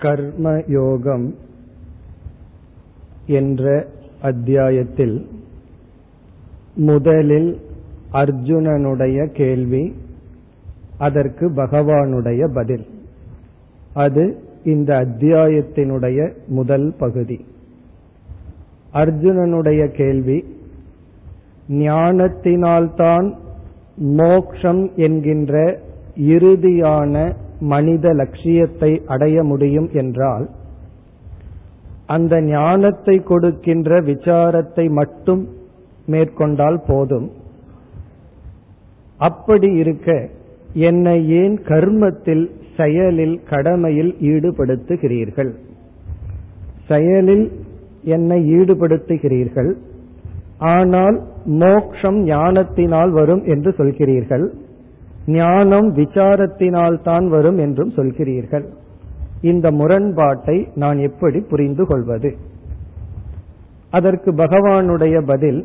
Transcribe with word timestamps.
கர்மயோகம் 0.00 1.34
என்ற 3.26 3.86
அத்தியாயத்தில் 4.22 5.26
முதலில் 6.74 7.60
அர்ஜுனனுடைய 8.12 9.26
கேள்வி 9.26 9.94
அதற்கு 10.98 11.50
பகவானுடைய 11.50 12.52
பதில். 12.54 12.86
அது 13.94 14.42
இந்த 14.64 15.04
அத்தியாயத்தினுடைய 15.04 16.32
முதல் 16.46 16.94
பகுதி. 16.98 17.44
அர்ஜுனனுடைய 18.94 19.88
கேள்வி 19.88 20.44
ஞானத்தினால்தான் 21.68 23.34
மோக்ஷம் 23.96 24.90
என்கின்ற 24.96 25.80
இறுதியான 26.16 27.34
மனித 27.72 28.12
லட்சியத்தை 28.12 28.90
அடைய 29.06 29.42
முடியும் 29.42 29.88
என்றால் 29.92 30.46
அந்த 32.06 32.34
ஞானத்தை 32.42 33.16
கொடுக்கின்ற 33.22 34.00
விசாரத்தை 34.00 34.86
மட்டும் 34.90 35.42
மேற்கொண்டால் 36.06 36.78
போதும். 36.86 37.28
அப்படி 39.20 39.68
இருக்க 39.72 40.08
என்னை 40.88 41.18
ஏன் 41.40 41.56
கர்மத்தில் 41.62 42.44
செயலில் 42.76 43.36
கடமையில் 43.50 44.12
ஈடுபடுத்துகிறீர்கள்? 44.32 45.52
செயலில் 46.88 47.46
என்னை 48.16 48.38
ஈடுபடுத்துகிறீர்கள். 48.58 49.70
ஆனால் 50.58 51.16
மோக்ஷம் 51.62 52.18
ஞானத்தினால் 52.24 53.10
வரும் 53.10 53.44
என்று 53.44 53.70
சொல்கிறீர்கள். 53.78 54.46
ஞானம் 55.26 55.88
விசாரத்தினால் 55.92 57.02
தான் 57.02 57.28
வரும் 57.28 57.58
என்றும் 57.58 57.92
சொல்கிறீர்கள். 57.96 58.64
இந்த 59.40 59.70
முரண்பாட்டை 59.70 60.68
நான் 60.74 60.98
எப்படி 60.98 61.40
புரிந்து 61.40 61.86
கொள்வது? 61.86 62.30
அதற்கு 63.90 64.32
பகவானுடைய 64.32 65.22
பதில் 65.24 65.60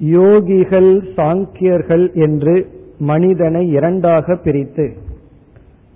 யோகிகள் 0.00 0.92
சாங்கியர்கள் 1.16 2.12
என்று 2.12 2.54
மனிதனை 2.98 3.68
இரண்டாக 3.68 4.36
பிரித்து 4.36 4.86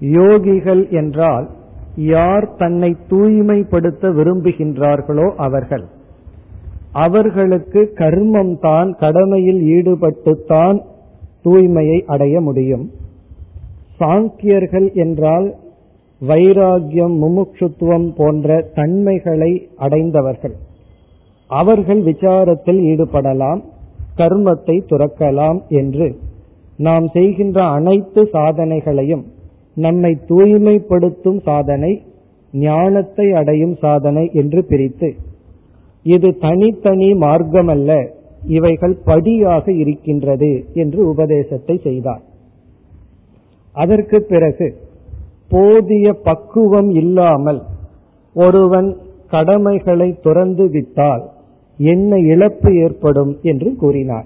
யோகிகள் 0.00 0.88
என்றால் 0.90 1.48
யார் 1.94 2.54
தன்னை 2.56 2.96
தூய்மைப்படுத்த 3.08 4.10
விரும்புகின்றார்களோ 4.10 5.26
அவர்கள். 5.36 5.84
அவர்களுக்கு 6.92 7.80
கர்மம் 7.94 8.54
தான் 8.58 8.90
கடமையில் 8.92 9.60
ஈடுபட்டுத்தான் 9.76 10.78
தூய்மையை 11.44 11.98
அடைய 12.04 12.40
முடியும். 12.40 12.90
சாங்கியர்கள் 14.00 14.94
என்றால் 14.94 15.54
வைராகியம் 16.20 17.14
முமுட்சுத்துவம் 17.22 18.08
போன்ற 18.16 18.70
தன்மைகளை 18.74 19.52
அடைந்தவர்கள். 19.76 20.56
அவர்கள் 21.50 22.02
விசாரத்தில் 22.02 22.80
ஈடுபடலாம் 22.82 23.60
கர்மத்தை 24.16 24.76
துறக்கலாம் 24.90 25.60
என்று. 25.68 26.08
நாம் 26.76 27.06
செய்கின்ற 27.08 27.64
அனைத்து 27.64 28.28
சாதனைகளையும் 28.32 29.24
நம்மை 29.74 30.18
தூய்மைப்படுத்தும் 30.28 31.40
சாதனை 31.40 32.02
ஞானத்தை 32.52 33.32
அடையும் 33.32 33.74
சாதனை 33.74 34.30
என்று 34.32 34.64
பிரித்து. 34.64 35.10
இது 36.02 36.28
தனித்தனி 36.38 37.14
மார்க்கம் 37.14 37.68
அல்ல 37.68 37.90
இவைகள் 38.46 38.96
படியாக 39.04 39.72
இருக்கின்றது 39.72 40.64
என்று 40.72 41.08
உபதேசத்தை 41.08 41.80
செய்தார். 41.82 42.22
அதற்கு 43.72 44.22
பிறகு 44.22 44.76
போதிய 45.48 46.12
பக்குவம் 46.12 46.90
இல்லாமல் 46.90 47.62
ஒருவன் 48.34 48.96
கடமைகளை 49.28 50.18
துறந்து 50.20 50.68
விட்டால் 50.70 51.30
என்ன 51.78 52.18
இழப்பு 52.18 52.74
ஏற்படும் 52.74 53.38
என்று 53.42 53.76
கூறினார். 53.76 54.24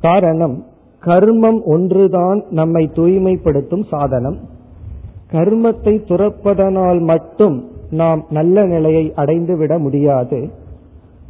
காரணம் 0.00 0.64
கர்மம் 1.04 1.62
ஒன்றுதான் 1.62 2.44
நம்மை 2.50 2.90
தூய்மைப்படுத்தும் 2.94 3.84
சாதனம். 3.90 4.38
கர்மத்தை 5.32 6.00
துறப்பதனால் 6.04 7.00
மட்டும் 7.00 7.64
நாம் 7.90 8.24
நல்ல 8.30 8.64
நிலையை 8.64 9.12
அடைந்துவிட 9.16 9.78
முடியாது. 9.78 10.48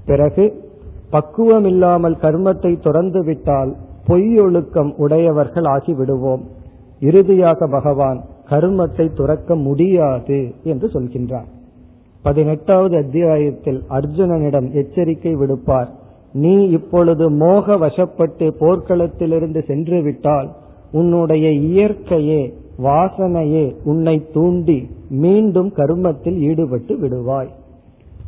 பிறகு 0.06 0.67
பக்குவம் 1.10 1.64
இல்லாமல் 1.64 2.16
கர்மத்தை 2.22 2.80
துறந்து 2.80 3.24
விட்டால் 3.24 3.76
பொய்யொழுக்கம் 4.06 4.90
உடையவர்கள் 4.96 5.64
ஆகிவிடுவோம். 5.64 6.42
இறுதியாக 7.00 7.66
பகவான் 7.66 8.20
கர்மத்தை 8.50 9.06
துறக்க 9.14 9.56
முடியாது 9.56 10.54
என்று 10.64 10.86
சொல்கின்றார். 10.86 11.48
பதினெட்டாவது 12.22 12.96
அத்தியாயத்தில் 12.96 13.80
அர்ஜுனனிடம் 13.90 14.68
எச்சரிக்கை 14.72 15.36
விடுப்பார். 15.36 15.88
நீ 16.32 16.54
இப்பொழுது 16.68 17.30
மோக 17.30 17.76
வசப்பட்டு 17.76 18.46
போர்க்களத்திலிருந்து 18.60 19.60
சென்று 19.66 20.02
விட்டால் 20.02 20.48
உன்னுடைய 20.92 21.46
இயற்கையே 21.48 22.52
வாசனையே 22.82 23.66
உன்னை 23.84 24.16
தூண்டி 24.32 24.78
மீண்டும் 25.08 25.70
கர்மத்தில் 25.76 26.38
ஈடுபட்டு 26.38 26.94
விடுவாய். 26.94 27.48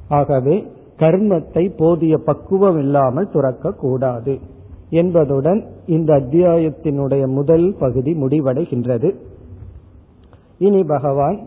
ஆகவே 0.08 0.56
கர்மத்தை 1.00 1.64
போதிய 1.76 2.14
பக்குவம் 2.18 2.78
இல்லாமல் 2.78 3.30
துறக்க 3.30 3.72
கூடாது 3.72 4.34
என்பதுடன் 4.90 5.60
இந்த 5.86 6.10
அத்தியாயத்தினுடைய 6.14 7.24
முதல் 7.28 7.66
பகுதி 7.78 8.12
முடிவடைகின்றது. 8.12 9.10
இனி 10.58 10.82
பகவான் 10.84 11.38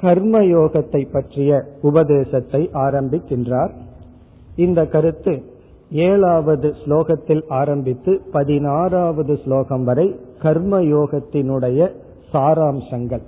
கர்மயோகத்தை 0.00 1.02
பற்றிய 1.12 1.50
உபதேசத்தை 1.82 2.62
ஆரம்பிக்கின்றார். 2.74 3.72
இந்த 4.56 4.80
கருத்து 4.86 5.34
ஏழாவது 5.90 6.68
ஸ்லோகத்தில் 6.84 7.42
ஆரம்பித்து 7.48 8.12
பதினாறாவது 8.32 9.34
ஸ்லோகம் 9.44 9.84
வரை 9.84 10.06
கர்மயோகத்தினுடைய 10.42 11.80
சாராம்சங்கள். 12.32 13.24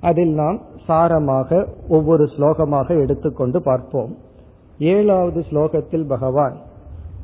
அதில் 0.00 0.34
நாம் 0.34 0.58
சாரமாக 0.88 1.66
ஒவ்வொரு 1.88 2.24
ஸ்லோகமாக 2.36 2.88
எடுத்துக்கொண்டு 3.02 3.58
பார்ப்போம். 3.62 4.12
ஏழாவது 4.90 5.40
ஸ்லோகத்தில் 5.50 6.06
பகவான் 6.06 6.56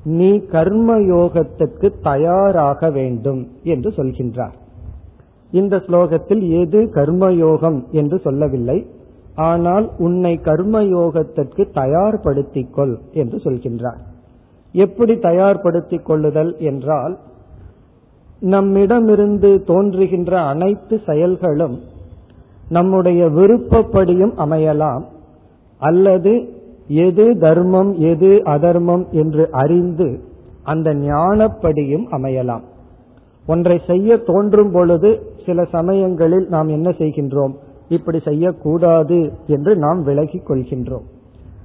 நீ 0.04 0.30
கர்ம 0.46 0.96
யோகத்துக்கு 0.98 1.88
தயாராக 2.02 2.90
வேண்டும் 2.90 3.40
என்று 3.62 3.90
சொல்கின்றார். 3.90 4.56
இந்த 5.50 5.76
ஸ்லோகத்தில் 5.76 6.42
எது 6.60 6.80
கர்மயோகம் 6.94 7.78
என்று 7.90 8.16
சொல்லவில்லை. 8.18 8.78
ஆனால் 9.34 9.86
உன்னை 9.98 10.32
கர்மயோகத்திற்கு 10.44 11.62
தயார்படுத்திக் 11.74 12.72
கொள் 12.72 12.94
என்று 13.12 13.38
சொல்கின்றார். 13.44 14.00
எப்படி 14.74 15.14
தயார்படுத்திக் 15.14 16.06
கொள்ளுதல் 16.06 16.52
என்றால் 16.58 17.14
நம்மிடமிருந்து 18.40 19.50
தோன்றுகின்ற 19.66 20.32
அனைத்து 20.40 20.96
செயல்களும் 21.06 21.76
நம்முடைய 22.68 23.20
விருப்பப்படியும் 23.28 24.34
அமையலாம் 24.36 25.04
அல்லது 25.80 26.32
எது 26.88 27.38
தர்மம் 27.38 27.94
எது 27.94 28.42
அதர்மம் 28.44 29.06
என்று 29.10 29.50
அறிந்து 29.50 30.20
அந்த 30.62 30.94
ஞானப்படியும் 30.94 32.06
அமையலாம். 32.10 32.60
ஒன்றை 33.46 33.80
செய்ய 33.86 34.16
தோன்றும் 34.16 34.70
பொழுது 34.70 35.22
சில 35.46 35.64
சமயங்களில் 35.64 36.48
நாம் 36.48 36.68
என்ன 36.68 36.90
செய்கின்றோம்? 36.90 37.54
இப்படி 37.88 38.20
செய்யக்கூடாது 38.20 39.32
என்று 39.46 39.76
நாம் 39.76 40.02
விலகிக் 40.02 40.50
கொள்கின்றோம். 40.50 41.02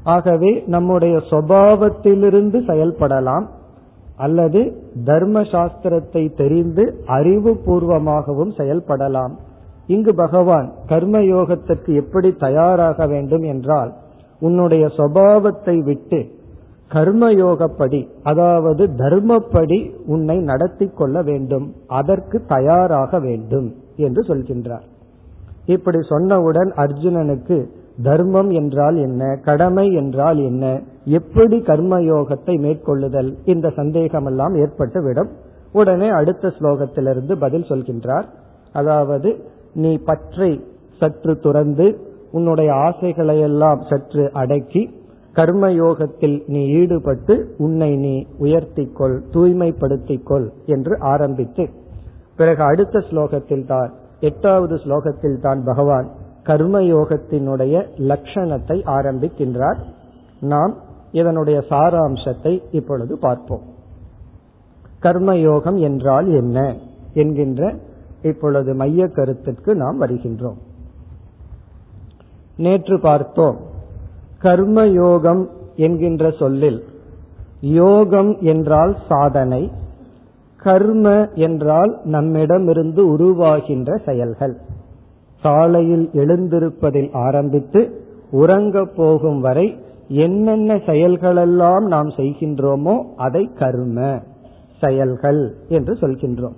ஆகவே 0.04 0.64
நம்முடைய 0.68 1.18
சுவாவத்திலிருந்து 1.18 2.66
செயல்படலாம். 2.68 3.46
அல்லது 4.18 4.82
தர்ம 5.06 5.42
சாஸ்திரத்தை 5.42 6.36
தெரிந்து 6.36 7.04
அறிவுபூர்வமாகவும் 7.08 8.52
செயல்படலாம். 8.58 9.32
இங்கு 9.88 10.16
பகவான் 10.16 10.72
கர்மயோகத்திற்கு 10.90 11.94
எப்படி 11.94 12.32
தயாராக 12.32 13.08
வேண்டும் 13.08 13.42
என்றால் 13.42 13.94
உன்னுடைய 14.48 14.86
சுவாவத்தை 14.98 15.76
விட்டு 15.84 16.20
கர்மயோகப்படி 16.92 18.00
அதாவது 18.24 18.84
தர்மப்படி 18.98 19.78
உன்னை 20.06 20.36
நடத்தி 20.50 20.88
கொள்ள 20.90 21.16
வேண்டும். 21.22 21.66
அதற்கு 22.00 22.38
தயாராக 22.46 23.20
வேண்டும் 23.20 23.70
என்று 23.98 24.22
சொல்கின்றார். 24.22 24.86
இப்படி 25.66 26.00
சொன்னவுடன் 26.10 26.72
அர்ஜுனனுக்கு 26.84 27.58
தர்மம் 28.04 28.52
என்றால் 28.52 28.98
என்ன? 28.98 29.22
கடமை 29.46 29.88
என்றால் 29.94 30.40
என்ன? 30.50 30.64
எப்படி 31.20 31.58
கர்மயோகத்தை 31.70 32.56
மேற்கொள்ளுதல்? 32.60 33.32
இந்த 33.46 33.68
சந்தேகமெல்லாம் 33.76 34.56
ஏற்பட்டுவிடும். 34.56 35.32
உடனே 35.74 36.10
அடுத்த 36.10 36.54
ஸ்லோகத்திலிருந்து 36.58 37.34
பதில் 37.36 37.70
சொல்கின்றார். 37.70 38.28
அதாவது 38.74 39.30
நீ 39.84 39.92
பற்றை 40.06 40.52
சற்று 41.00 41.34
துறந்து 41.40 41.88
உன்னுடைய 42.34 42.70
ஆசைகளையெல்லாம் 42.88 43.82
சற்று 43.90 44.26
அடக்கி 44.34 44.84
கர்மயோகத்தில் 45.36 46.38
நீ 46.48 46.62
ஈடுபட்டு 46.80 47.36
உன்னை 47.58 47.92
நீ 47.96 48.16
உயர்த்திக்கொள் 48.40 49.16
தூய்மைப்படுத்திக்கொள் 49.34 50.48
என்று 50.66 50.94
ஆரம்பித்து 51.14 51.66
பிறகு 52.36 52.62
அடுத்த 52.64 53.00
ஸ்லோகத்தில் 53.10 53.66
தான் 53.66 53.92
எட்டாவது 54.20 54.76
ஸ்லோகத்தில் 54.76 55.40
தான் 55.40 55.62
பகவான் 55.64 56.08
கர்மயோகத்தினுடைய 56.46 57.76
லட்சணத்தை 58.10 58.78
ஆரம்பிக்கின்றார். 58.98 59.80
நாம் 60.44 60.74
இதனுடைய 61.12 61.58
சாராம்சத்தை 61.70 62.54
இப்பொழுது 62.72 63.14
பார்ப்போம். 63.18 63.64
கர்மயோகம் 65.04 65.80
என்றால் 65.80 66.28
என்ன? 66.34 66.58
என்கின்ற 67.14 67.62
இப்பொழுது 68.22 68.72
மைய 68.74 69.08
கருத்திற்கு 69.08 69.72
நாம் 69.76 69.98
வருகின்றோம். 70.02 70.60
நேற்று 72.58 73.00
பார்த்தோம். 73.00 73.58
கர்மயோகம் 74.42 75.48
என்கின்ற 75.76 76.32
சொல்லில் 76.32 76.84
யோகம் 77.62 78.38
என்றால் 78.42 78.98
சாதனை 79.10 79.72
கர்ம 80.58 81.30
என்றால் 81.34 82.00
நம்மிடமிருந்து 82.04 83.18
உருவாகின்ற 83.18 83.96
செயல்கள். 84.06 84.58
காலையில் 85.42 86.10
எழுந்திருப்பதில் 86.14 87.10
ஆரம்பித்து 87.14 88.02
உறங்கப் 88.32 88.94
போகும் 88.96 89.40
வரை 89.40 89.78
என்னென்ன 90.08 90.76
செயல்களெல்லாம் 90.76 91.80
நாம் 91.80 92.10
செய்கின்றோமோ 92.10 93.04
அதை 93.18 93.50
கர்ம 93.58 94.20
செயல்கள் 94.82 95.56
என்று 95.70 95.94
சொல்கின்றோம். 95.94 96.56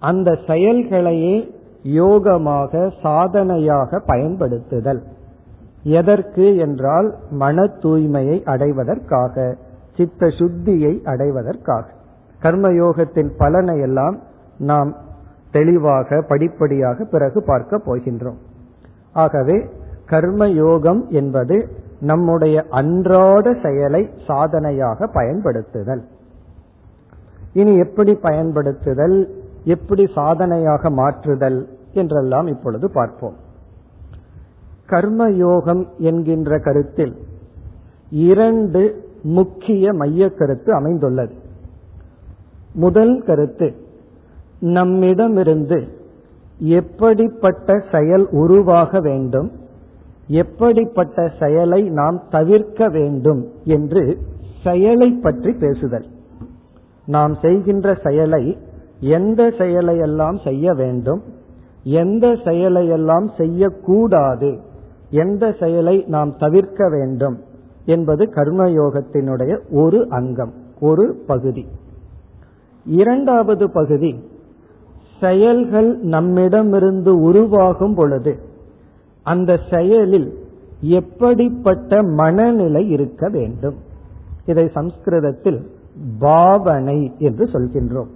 அந்த 0.00 0.38
செயல்களையே 0.46 1.53
யோகமாக 1.84 2.92
சாதனையாக 3.02 3.98
பயன்படுத்துதல். 3.98 5.02
எதற்கு 5.82 6.56
என்றால் 6.56 7.14
மன 7.30 7.62
தூய்மையை 7.62 8.44
அடைவதற்காக 8.44 9.56
சித்த 9.96 10.26
சுத்தியை 10.26 11.04
அடைவதற்காக. 11.04 11.88
கர்மயோகத்தின் 12.42 13.30
பலனை 13.36 13.80
எல்லாம் 13.80 14.18
நாம் 14.58 14.94
தெளிவாக 15.50 16.24
படிப்படியாக 16.28 17.04
பிறகு 17.04 17.42
பார்க்க 17.42 17.80
போகின்றோம். 17.86 18.36
ஆகவே 19.12 19.66
கர்மயோகம் 20.06 21.08
என்பது 21.08 21.68
நம்முடைய 22.00 22.64
அன்றாட 22.70 23.54
செயலை 23.62 24.10
சாதனையாக 24.26 25.06
பயன்படுத்துதல். 25.06 26.02
இனி 27.52 27.76
எப்படி 27.76 28.14
பயன்படுத்துதல்? 28.14 29.28
எப்படி 29.64 30.06
சாதனையாக 30.14 30.90
மாற்றுதல்? 30.90 31.68
என்றெல்லாம் 31.94 32.46
இப்பொழுது 32.46 32.90
பார்ப்போம். 32.90 33.36
கர்மயோகம் 34.88 35.86
என்கின்ற 35.98 36.58
கருத்தில் 36.58 37.14
இரண்டு 38.10 38.82
முக்கிய 39.22 39.92
மைய 39.92 40.28
கருத்து 40.28 40.74
அமைந்துள்ளது. 40.74 41.34
முதல் 42.74 43.22
கருத்து 43.22 43.74
நம்மிடமிருந்து 44.60 45.78
எப்படிப்பட்ட 46.58 47.84
செயல் 47.92 48.26
உருவாக 48.30 49.00
வேண்டும் 49.00 49.52
எப்படிப்பட்ட 50.26 51.32
செயலை 51.38 51.82
நாம் 51.90 52.22
தவிர்க்க 52.30 52.88
வேண்டும் 52.88 53.42
என்று 53.64 54.18
செயலை 54.62 55.10
பற்றி 55.10 55.52
பேசுதல். 55.52 56.06
நாம் 57.06 57.34
செய்கின்ற 57.34 57.94
செயலை 57.94 58.58
எந்த 59.00 59.42
செயலையெல்லாம் 59.58 60.42
செய்ய 60.44 60.74
வேண்டும் 60.74 61.22
எந்த 61.84 62.26
செயலையெல்லாம் 62.26 63.28
செய்யக்கூடாது 63.36 64.58
எந்த 65.10 65.54
செயலை 65.60 66.04
நாம் 66.06 66.36
தவிர்க்க 66.38 66.88
வேண்டும் 66.88 67.38
என்பது 67.84 68.24
கர்மயோகத்தினுடைய 68.24 69.58
ஒரு 69.70 70.06
அங்கம் 70.08 70.52
ஒரு 70.80 71.22
பகுதி. 71.26 71.66
இரண்டாவது 72.84 73.70
பகுதி 73.70 74.24
செயல்கள் 75.20 75.98
நம்மிடமிருந்து 75.98 77.20
உருவாகும் 77.20 77.94
பொழுது 77.94 78.38
அந்த 79.22 79.60
செயலில் 79.70 80.38
எப்படிப்பட்ட 80.80 82.02
மனநிலை 82.02 82.90
இருக்க 82.90 83.28
வேண்டும். 83.28 83.74
இதை 84.46 84.70
சம்ஸ்கிருதத்தில் 84.74 85.70
பாவனை 86.18 87.12
என்று 87.18 87.44
சொல்கின்றோம். 87.44 88.08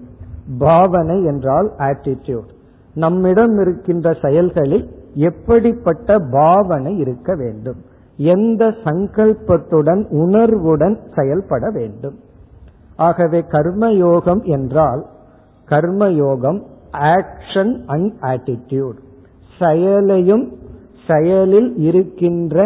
பாவனை 0.59 1.25
என்றால் 1.25 1.73
ஆட்டிடியூட் 1.79 2.57
நம்மிடம் 3.05 3.55
இருக்கின்ற 3.61 4.09
செயல்களில் 4.23 4.87
எப்படிப்பட்ட 5.29 6.17
பாவனை 6.33 6.93
இருக்க 6.97 7.35
வேண்டும்? 7.35 7.81
எந்த 8.17 8.63
சங்கல்பத்துடன் 8.85 10.03
உணர்வுடன் 10.23 10.97
செயல்பட 11.17 11.71
வேண்டும்? 11.71 12.17
ஆகவே 12.97 13.41
கர்மயோகம் 13.51 14.43
என்றால் 14.57 15.03
கர்மயோகம் 15.69 16.61
ஆக்ஷன் 17.15 17.75
அண்ட் 17.87 18.15
ஆட்டிடியூட் 18.23 18.99
செயலையும் 19.59 20.47
செயலில் 21.07 21.71
இருக்கின்ற 21.79 22.57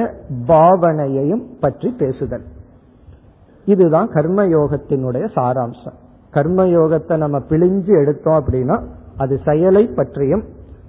பாவனையையும் 0.49 1.45
பற்றி 1.61 1.89
பேசுதல். 1.99 2.47
இதுதான் 3.67 4.09
கர்மயோகத்தினுடைய 4.09 5.25
சாராம்சம். 5.37 5.99
கர்மயோகத்தை 6.35 7.17
நம்ம 7.17 7.39
பிழிஞ்சு 7.51 7.93
எடுத்தோம் 8.01 8.39
அப்படின்னா 8.41 8.77
அது 9.17 9.41
செயலை 9.45 9.87
பற்றியும் 9.87 10.43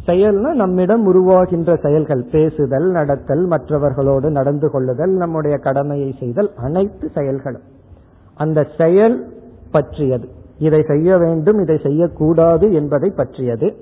செயல்னா 0.06 0.54
நம்மிடம் 0.54 1.14
உருவாகின்ற 1.14 1.82
செயல்கள் 1.82 2.26
பேசுதல் 2.32 2.92
நடத்தல் 2.92 3.46
மற்றவர்களோடு 3.46 4.32
நடந்து 4.32 4.70
கொள்ளுதல் 4.70 5.12
நம்முடைய 5.12 5.58
கடமையை 5.58 6.16
செய்தல் 6.20 6.52
அனைத்து 6.56 7.10
செயல்களும். 7.10 7.62
அந்த 8.36 8.68
செயல் 8.78 9.34
பற்றியது. 9.72 10.28
இதை 10.58 10.84
செய்ய 10.88 11.18
வேண்டும் 11.18 11.60
இதை 11.60 11.80
செய்யக்கூடாது 11.84 12.74
என்பதை 12.74 13.10
பற்றியது. 13.10 13.76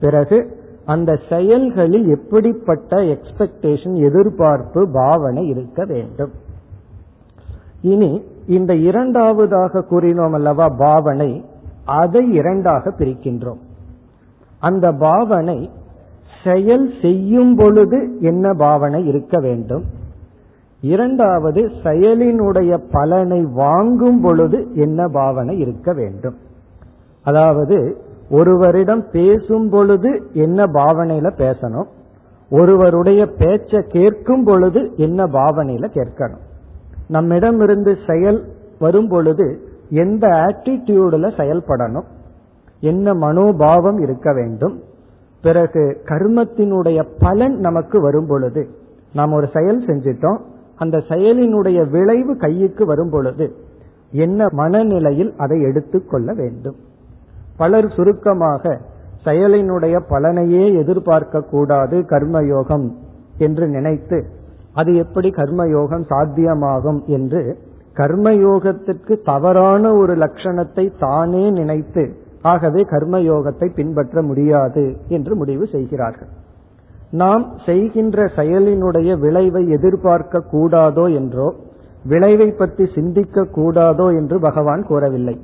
பிறகு 0.00 0.56
அந்த 0.84 1.18
செயல்களில் 1.28 2.08
எப்படிப்பட்ட 2.08 2.96
எக்ஸ்பெக்டேஷன் 2.96 3.94
எதிர்பார்ப்பு 3.94 4.90
பாவனை 4.92 5.46
இருக்க 5.46 5.84
வேண்டும். 5.84 6.30
இனி 7.80 8.24
இந்த 8.46 8.74
இரண்டாவதாக 8.74 9.84
கூறினோம் 9.90 10.32
அல்லவா 10.32 10.68
பாவனை. 10.68 11.44
அதை 11.84 12.32
இரண்டாக 12.32 12.90
பிரிக்கின்றோம். 12.90 13.66
அந்த 14.60 14.92
பாவனை 14.92 15.70
செயல் 16.44 16.92
செய்யும் 17.00 17.56
பொழுது 17.56 18.18
என்ன 18.20 18.54
பாவனை 18.54 19.06
இருக்க 19.06 19.38
வேண்டும்? 19.40 19.84
இரண்டாவது 20.80 21.70
செயலினுடைய 21.82 22.80
பலனை 22.90 23.44
வாங்கும் 23.44 24.20
பொழுது 24.20 24.68
என்ன 24.74 25.08
பாவனை 25.08 25.58
இருக்க 25.58 25.92
வேண்டும்? 25.92 26.36
அதாவது 27.22 27.96
ஒருவரிடம் 28.30 29.04
பேசும் 29.12 29.68
பொழுது 29.70 30.22
என்ன 30.32 30.64
பாவனையில 30.64 31.30
பேசணும்? 31.36 31.88
ஒருவருடைய 32.50 33.28
பேச்ச 33.38 33.80
கேட்கும் 33.80 34.44
பொழுது 34.44 34.92
என்ன 34.96 35.26
பாவனையில 35.26 35.88
கேட்கணும்? 35.94 36.44
நம்மிடம் 37.08 37.60
இருந்து 37.60 37.96
செயல் 38.06 38.44
வரும் 38.78 39.08
பொழுது 39.08 39.60
எந்த 39.90 40.26
ஆட்டிடியூடில் 40.28 41.36
செயல்படணும்? 41.36 42.04
என்ன 42.80 43.14
மனோபாவம் 43.14 43.98
இருக்க 44.00 44.32
வேண்டும்? 44.32 44.82
பிறகு 45.42 46.02
கர்மத்தினுடைய 46.04 47.08
பலன் 47.18 47.56
நமக்கு 47.58 48.00
வரும் 48.00 48.26
பொழுது 48.26 48.68
நாம் 49.12 49.32
ஒரு 49.32 49.48
செயல் 49.52 49.84
செஞ்சிட்டோம் 49.84 50.38
அந்த 50.76 50.98
செயலினுடைய 50.98 51.90
விளைவு 51.90 52.34
கையுக்கு 52.34 52.82
வரும் 52.82 53.10
பொழுது 53.10 53.56
என்ன 54.10 54.46
மனநிலையில் 54.50 55.34
அதை 55.36 55.62
எடுத்துக்கொள்ள 55.62 56.32
வேண்டும்? 56.32 56.76
பலர் 57.56 57.88
சுருக்கமாக 57.88 58.80
செயலினுடைய 59.24 60.00
பலனையே 60.08 60.74
எதிர்பார்க்க 60.74 61.40
கூடாது 61.40 61.98
கர்மயோகம் 61.98 62.90
என்று 63.38 63.68
நினைத்து 63.68 64.24
அது 64.74 64.96
எப்படி 64.96 65.28
கர்மயோகம் 65.30 66.04
சாத்தியமாகும் 66.10 67.04
என்று 67.04 67.58
கர்மயோகத்திற்கு 67.94 69.22
தவறான 69.24 69.92
ஒரு 69.92 70.14
லட்சணத்தை 70.14 70.92
தானே 70.98 71.50
நினைத்து 71.50 72.14
ஆகவே 72.42 72.82
கர்மயோகத்தை 72.82 73.74
பின்பற்ற 73.74 74.22
முடியாது 74.22 74.96
என்று 75.08 75.36
முடிவு 75.36 75.66
செய்கிறார்கள். 75.66 76.28
நாம் 77.10 77.52
செய்கின்ற 77.66 78.24
செயலினுடைய 78.36 79.18
விளைவை 79.18 79.68
எதிர்பார்க்க 79.68 80.42
கூடாதோ 80.52 81.14
என்றோ 81.14 81.54
விளைவை 82.04 82.50
பற்றி 82.50 82.86
சிந்திக்க 82.94 83.42
கூடாதோ 83.42 84.16
என்று 84.16 84.40
பகவான் 84.40 84.82
கூறவில்லை. 84.82 85.38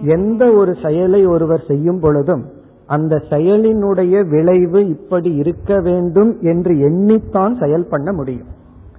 எந்த 0.00 0.52
ஒரு 0.52 0.76
செயலை 0.82 1.26
ஒருவர் 1.26 1.64
செய்யும் 1.66 2.00
பொழுதும் 2.00 2.44
அந்த 2.86 3.22
செயலினுடைய 3.30 4.28
விளைவு 4.28 4.88
இப்படி 4.88 5.34
இருக்க 5.34 5.80
வேண்டும் 5.80 6.40
என்று 6.40 6.74
எண்ணித்தான் 6.74 7.58
செயல் 7.58 7.86
பண்ண 7.86 8.12
முடியும். 8.12 8.48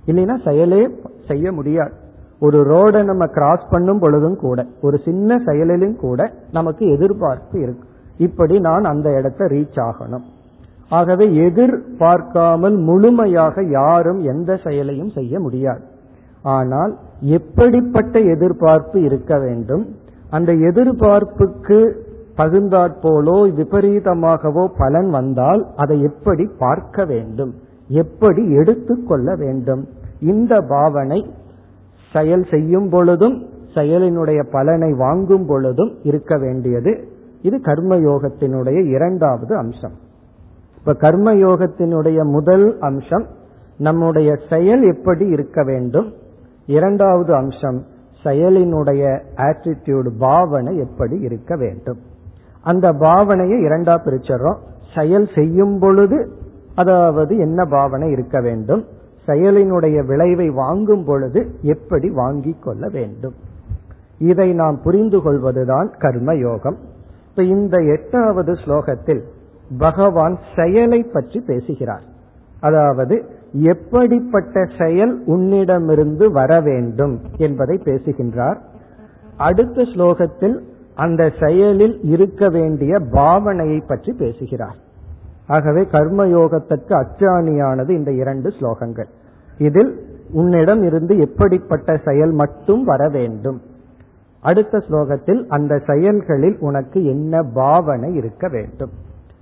இல்லைன்னா 0.06 0.44
செயலே 0.44 0.90
செய்ய 1.28 1.52
முடியாது. 1.52 1.94
ஒரு 2.46 2.60
ரோடை 2.72 3.02
நம்ம 3.10 3.24
கிராஸ் 3.36 3.66
பண்ணும் 3.72 4.02
பொழுதும் 4.04 4.38
கூட 4.44 4.60
ஒரு 4.86 4.98
சின்ன 5.08 5.38
செயலிலும் 5.48 5.98
கூட 6.04 6.20
நமக்கு 6.58 6.84
எதிர்பார்ப்பு 6.96 7.58
இருக்கு. 7.66 7.86
இப்படி 8.26 8.56
நான் 8.68 8.86
அந்த 8.92 9.08
இடத்தை 9.20 9.46
ரீச் 9.54 9.80
ஆகணும். 9.88 10.26
ஆகவே 10.98 11.26
எதிர்பார்க்காமல் 11.46 12.76
முழுமையாக 12.88 13.64
யாரும் 13.80 14.20
எந்த 14.34 14.52
செயலையும் 14.64 15.12
செய்ய 15.18 15.40
முடியாது. 15.40 15.84
ஆனால் 16.56 16.94
எப்படிப்பட்ட 17.38 18.16
எதிர்பார்ப்பு 18.34 18.98
இருக்க 19.10 19.34
வேண்டும்? 19.46 19.84
அந்த 20.38 20.52
எதிர்பார்ப்புக்கு 20.70 21.80
தகுந்தாற்போலோ 22.40 23.38
விபரீதமாகவோ 23.58 24.64
பலன் 24.82 25.10
வந்தால் 25.18 25.62
அதை 25.84 25.98
எப்படி 26.10 26.46
பார்க்க 26.64 27.06
வேண்டும்? 27.12 27.54
எப்படி 28.04 28.44
எடுத்துக்கொள்ள 28.60 29.36
வேண்டும்? 29.44 29.84
இந்த 30.32 30.54
பாவனை 30.74 31.20
செயல் 32.14 32.46
செய்யும் 32.52 32.90
பொழுதும் 32.90 33.46
செயலினுடைய 33.74 34.44
பலனை 34.52 34.94
வாங்கும் 34.94 35.46
பொழுதும் 35.46 35.96
இருக்க 36.04 36.38
வேண்டியது. 36.38 37.08
இது 37.42 37.58
கர்மயோகத்தினுடைய 37.58 38.86
இரண்டாவது 38.86 39.58
அம்சம். 39.58 39.96
இப்ப 40.78 40.94
கர்மயோகத்தினுடைய 40.94 42.24
முதல் 42.24 42.80
அம்சம் 42.80 43.26
நம்முடைய 43.78 44.36
செயல் 44.50 44.84
எப்படி 44.94 45.26
இருக்க 45.28 45.64
வேண்டும்? 45.64 46.14
இரண்டாவது 46.66 47.36
அம்சம் 47.36 47.84
செயலினுடைய 48.24 49.20
ஆட்டிடியூடு 49.36 50.10
பாவனை 50.20 50.78
எப்படி 50.78 51.20
இருக்க 51.20 51.56
வேண்டும்? 51.56 51.98
அந்த 52.62 52.92
பாவனையை 52.92 53.58
இரண்டா 53.68 53.96
பிரிச்சறோம் 54.06 54.58
செயல் 54.96 55.28
செய்யும் 55.36 55.80
பொழுது 55.80 56.30
அதாவது 56.76 57.38
என்ன 57.38 57.66
பாவனை 57.66 58.12
இருக்க 58.12 58.42
வேண்டும்? 58.42 58.86
செயலினுடைய 59.28 60.06
விளைவை 60.06 60.50
வாங்கும் 60.50 61.06
பொழுது 61.06 61.56
எப்படி 61.62 62.10
வாங்கிக் 62.10 62.64
கொள்ள 62.64 62.88
வேண்டும்? 62.88 63.34
இதை 64.20 64.54
நாம் 64.54 64.82
புரிந்து 64.84 65.22
கொள்வதுதான் 65.22 65.92
கர்மயோகம். 65.98 66.76
இப்ப 67.30 67.44
இந்த 67.44 67.78
எட்டாவது 67.78 68.52
ஸ்லோகத்தில் 68.52 69.22
பகவான் 69.78 70.38
செயலை 70.56 71.04
பற்றி 71.04 71.40
பேசுகிறார். 71.40 72.04
அதாவது 72.60 73.16
எப்படிப்பட்ட 73.52 74.66
செயல் 74.78 75.24
உன்னிடமிருந்து 75.26 76.32
வர 76.32 76.62
வேண்டும் 76.62 77.20
என்பதை 77.38 77.78
பேசுகின்றார். 77.84 78.62
அடுத்த 79.38 79.82
ஸ்லோகத்தில் 79.82 80.60
அந்த 80.96 81.32
செயலில் 81.40 82.02
இருக்க 82.02 82.50
வேண்டிய 82.50 83.00
பாவனையை 83.00 83.84
பற்றி 83.88 84.14
பேசுகிறார். 84.14 84.76
ஆகவே 85.48 85.82
கர்மயோகத்திற்கு 85.82 86.94
அச்சாணியானது 86.94 87.90
இந்த 87.90 88.12
இரண்டு 88.12 88.50
ஸ்லோகங்கள். 88.50 89.08
இதில் 89.58 90.06
உன்னிடம் 90.32 90.84
இருந்து 90.84 91.18
எப்படிப்பட்ட 91.18 91.98
செயல் 92.06 92.32
மட்டும் 92.32 92.84
வர 92.84 93.10
வேண்டும். 93.10 93.62
அடுத்த 94.42 94.78
ஸ்லோகத்தில் 94.78 95.46
அந்த 95.48 95.82
செயல்களில் 95.88 96.58
உனக்கு 96.60 97.06
என்ன 97.06 97.44
பாவனை 97.44 98.14
இருக்க 98.14 98.48
வேண்டும். 98.48 98.90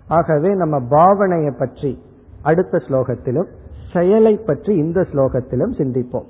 ஆகவே 0.08 0.54
நம்ம 0.54 0.80
பாவனையை 0.80 1.58
பற்றி 1.58 2.02
அடுத்த 2.42 2.78
ஸ்லோகத்திலும் 2.78 3.48
செயலை 3.94 4.38
பற்றி 4.38 4.76
இந்த 4.76 5.02
ஸ்லோகத்திலும் 5.02 5.74
சிந்திப்போம். 5.78 6.26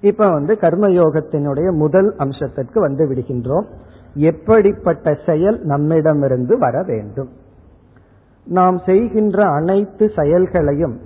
இப்ப 0.00 0.30
வந்து 0.30 0.54
கர்மயோகத்தினுடைய 0.60 1.72
முதல் 1.72 2.14
அம்சத்திற்கு 2.16 2.80
வந்து 2.80 3.08
விடுகின்றோம். 3.08 3.64
எப்படிப்பட்ட 4.14 5.18
செயல் 5.26 5.60
நம்மிடமிருந்து 5.62 6.58
வர 6.58 6.82
வேண்டும். 6.82 7.28
நாம் 8.46 8.78
செய்கின்ற 8.86 9.46
அனைத்து 9.46 10.10
செயல்களையும் 10.16 11.00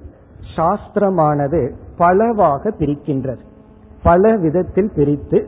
சாஸ்திரமானது 0.56 1.70
பலவாக 1.96 2.70
பிரிக்கின்றது. 2.78 3.42
பல 4.02 4.36
விதத்தில் 4.36 4.90
பிரித்து 4.94 5.46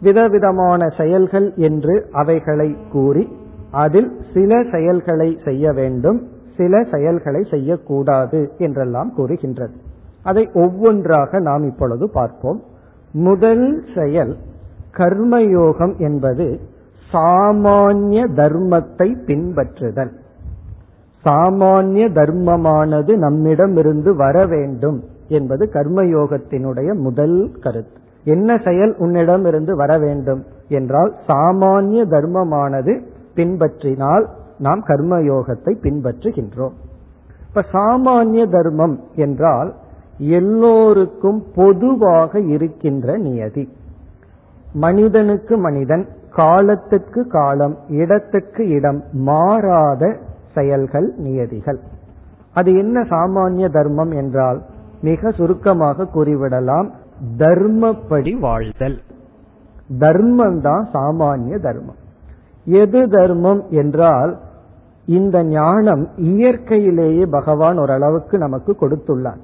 விதவிதமான 0.00 0.88
செயல்கள் 0.96 1.52
என்று 1.54 2.08
அவைகளை 2.12 2.76
கூறி 2.92 3.36
அதில் 3.70 4.20
சில 4.34 4.64
செயல்களை 4.72 5.38
செய்ய 5.44 5.72
வேண்டும் 5.72 6.22
சில 6.56 6.84
செயல்களை 6.90 7.42
செய்யக்கூடாது 7.50 8.52
என்றெல்லாம் 8.58 9.12
கூறுகின்றது. 9.14 9.72
அதை 10.22 10.50
ஒவ்வொன்றாக 10.54 11.38
நாம் 11.38 11.64
இப்பொழுது 11.64 12.10
பார்ப்போம். 12.10 12.62
முதல் 13.12 13.84
செயல் 13.94 14.36
கர்மயோகம் 14.96 15.96
என்பது 15.98 16.60
சாமானிய 17.12 18.26
தர்மத்தை 18.36 19.08
பின்பற்றுதல். 19.26 20.12
சாமானிய 21.24 22.04
தர்மமானது 22.12 23.16
நம்மிடம் 23.16 23.76
இருந்து 23.76 24.16
வர 24.16 24.46
வேண்டும் 24.46 25.02
என்பது 25.28 25.70
கர்மயோகத்தினுடைய 25.72 26.94
முதல் 26.94 27.50
கருத்து. 27.60 27.98
என்ன 28.24 28.60
செயல் 28.64 28.94
உன்னிடம் 28.98 29.44
இருந்து 29.44 29.76
வர 29.76 29.98
வேண்டும் 29.98 30.44
என்றால் 30.68 31.14
சாமானிய 31.26 32.02
தர்மமானது 32.06 33.02
பின்பற்றினால் 33.34 34.26
நாம் 34.58 34.82
கர்மயோகத்தை 34.86 35.72
பின்பற்றுகின்றோம். 35.82 36.76
இப்ப 37.48 37.64
சாமானிய 37.72 38.50
தர்மம் 38.50 39.00
என்றால் 39.14 39.74
எல்லோருக்கும் 40.18 41.44
பொதுவாக 41.54 42.40
இருக்கின்ற 42.40 43.16
நியதி. 43.16 43.68
மனிதனுக்கு 44.74 45.56
மனிதன் 45.56 46.06
காலத்துக்கு 46.30 47.26
காலம் 47.26 47.76
இடத்துக்கு 47.88 48.68
இடம் 48.68 49.02
மாறாத 49.12 50.16
செயல்கள் 50.54 51.14
நியதிகள். 51.16 51.80
அது 52.52 52.70
என்ன 52.74 53.00
சாமானிய 53.00 53.68
தர்மம் 53.72 54.10
என்றால் 54.10 54.62
மிக 55.02 55.30
சுருக்கமாக 55.30 56.06
கூறிவிடலாம் 56.14 56.88
தர்மப்படி 57.38 58.32
வாழ்தல். 58.38 58.98
தர்மம் 59.98 60.60
தான் 60.60 60.88
சாமானிய 60.92 61.60
தர்மம். 61.60 62.00
எது 62.64 63.08
தர்மம் 63.08 63.62
என்றால் 63.70 64.38
இந்த 65.06 65.44
ஞானம் 65.44 66.08
இயற்கையிலேயே 66.16 67.24
பகவான் 67.30 67.78
ஓரளவுக்கு 67.78 68.38
நமக்கு 68.38 68.72
கொடுத்துள்ளார். 68.80 69.42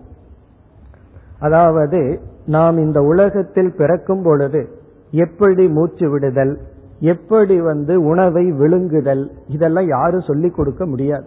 அதாவது 1.39 2.21
நாம் 2.47 2.79
இந்த 2.79 3.03
உலகத்தில் 3.03 3.75
பிறக்கும் 3.77 4.23
பொழுது 4.23 4.61
எப்படி 5.11 5.69
மூச்சு 5.69 6.11
விடுதல் 6.11 6.59
எப்படி 7.01 7.61
வந்து 7.61 8.03
உணவை 8.03 8.53
விழுங்குதல்? 8.53 9.31
இதெல்லாம் 9.49 9.87
யாரும் 9.87 10.21
சொல்லிக் 10.21 10.55
கொடுக்க 10.55 10.87
முடியாது. 10.87 11.25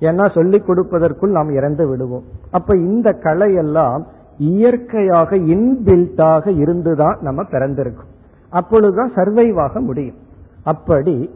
ஏன்னா 0.00 0.34
சொல்லிக் 0.34 0.68
கொடுப்பதற்குள் 0.68 1.30
நாம் 1.30 1.50
இறந்து 1.50 1.88
விடுவோம். 1.88 2.22
அப்ப 2.50 2.76
இந்த 2.76 3.10
கலையெல்லாம் 3.10 4.02
இயற்கையாக 4.38 5.36
இன்பில்ட்டாக 5.36 6.56
இருந்துதான் 6.56 7.18
நம்ம 7.20 7.42
பிறந்திருக்கும். 7.42 8.10
அப்பொழுதுதான் 8.50 9.12
சர்வைவ் 9.14 9.60
ஆக 9.60 9.80
முடியும். 9.80 10.14
அப்படி 10.64 11.30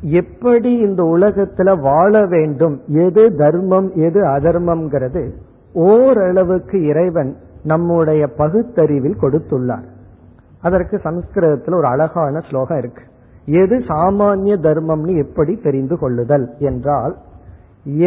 எப்படி 0.00 0.72
இந்த 0.72 1.02
உலகத்துல 1.02 1.80
வாழ 1.80 2.26
வேண்டும்? 2.26 2.80
எது 2.86 3.34
தர்மம் 3.34 3.92
எது 3.94 4.22
அதர்மம்ங்கிறது 4.24 5.30
ஓரளவுக்கு 5.72 6.84
இறைவன் 6.86 7.36
நம்முடைய 7.64 8.26
பகுத்தறிவில் 8.26 9.18
கொடுத்துள்ளார். 9.22 9.90
அதற்கு 10.62 10.96
சம்ஸ்கிருதத்தில் 10.98 11.74
ஒரு 11.74 11.86
அழகான 11.86 12.40
ஸ்லோகம் 12.48 12.78
இருக்கு. 12.78 13.04
எது 13.46 13.76
சாமானிய 13.88 14.54
தர்மம்னு 14.66 15.14
எப்படி 15.16 15.54
தெரிந்து 15.56 15.98
கொள்ளுதல் 15.98 16.46
என்றால் 16.58 17.14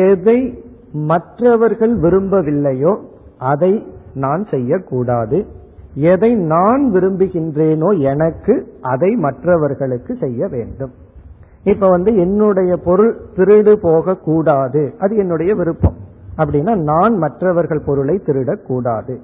எதை 0.07 0.39
மற்றவர்கள் 0.91 1.93
விரும்பவில்லையோ 1.99 2.93
அதை 3.37 3.73
நான் 4.13 4.43
செய்யக்கூடாது. 4.49 5.37
எதை 5.93 6.35
நான் 6.35 6.83
விரும்புகின்றேனோ 6.93 7.89
எனக்கு 7.99 8.53
அதை 8.81 9.11
மற்றவர்களுக்கு 9.15 10.15
செய்ய 10.15 10.47
வேண்டும். 10.47 10.93
இப்ப 11.63 11.89
வந்து 11.89 12.11
என்னுடைய 12.17 12.71
பொருள் 12.77 13.13
திருடு 13.35 13.73
போக 13.81 14.15
கூடாது 14.15 14.93
அது 14.99 15.13
என்னுடைய 15.15 15.55
விருப்பம். 15.55 15.97
அப்படின்னா 16.37 16.73
நான் 16.83 17.13
மற்றவர்கள் 17.17 17.85
பொருளை 17.85 18.15
திருடக்கூடாது. 18.25 19.15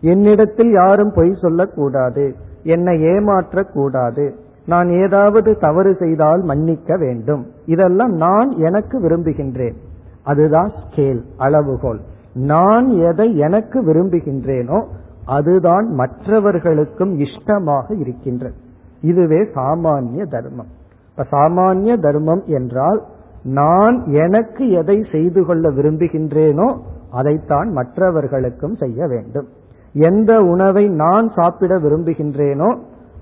என்னிடத்தில் 0.00 0.72
யாரும் 0.72 1.12
பொய் 1.14 1.32
சொல்லக்கூடாது. 1.40 2.26
என்னை 2.62 3.02
ஏமாற்றக்கூடாது. 3.02 4.32
நான் 4.66 4.88
ஏதாவது 4.90 5.56
தவறு 5.56 5.96
செய்தால் 5.98 6.42
மன்னிக்க 6.42 6.96
வேண்டும். 6.96 7.46
இதெல்லாம் 7.64 8.12
நான் 8.12 8.50
எனக்கு 8.50 9.00
விரும்புகின்றேன். 9.00 9.74
அதுதான் 10.22 10.70
ஸ்கேல் 10.70 11.22
அளவுகோல். 11.38 12.00
நான் 12.34 12.88
எதை 12.88 13.36
எனக்கு 13.36 13.82
விரும்புகின்றேனோ 13.82 14.84
அதுதான் 15.26 15.88
மற்றவர்களுக்கும் 15.88 17.18
இஷ்டமாக 17.18 17.94
இருக்கின்றது. 17.94 18.54
இதுவே 19.00 19.42
சாமானிய 19.42 20.24
தர்மம். 20.24 20.66
இப்ப 21.10 21.26
சாமானிய 21.30 22.00
தர்மம் 22.00 22.42
என்றால் 22.46 23.02
நான் 23.42 24.04
எனக்கு 24.06 24.70
எதை 24.70 25.04
செய்து 25.12 25.44
கொள்ள 25.44 25.70
விரும்புகின்றேனோ 25.70 26.78
அதைத்தான் 27.10 27.72
மற்றவர்களுக்கும் 27.72 28.74
செய்ய 28.74 29.06
வேண்டும். 29.06 29.48
எந்த 29.94 30.32
உணவை 30.42 30.88
நான் 30.88 31.28
சாப்பிட 31.34 31.74
விரும்புகின்றேனோ 31.78 32.70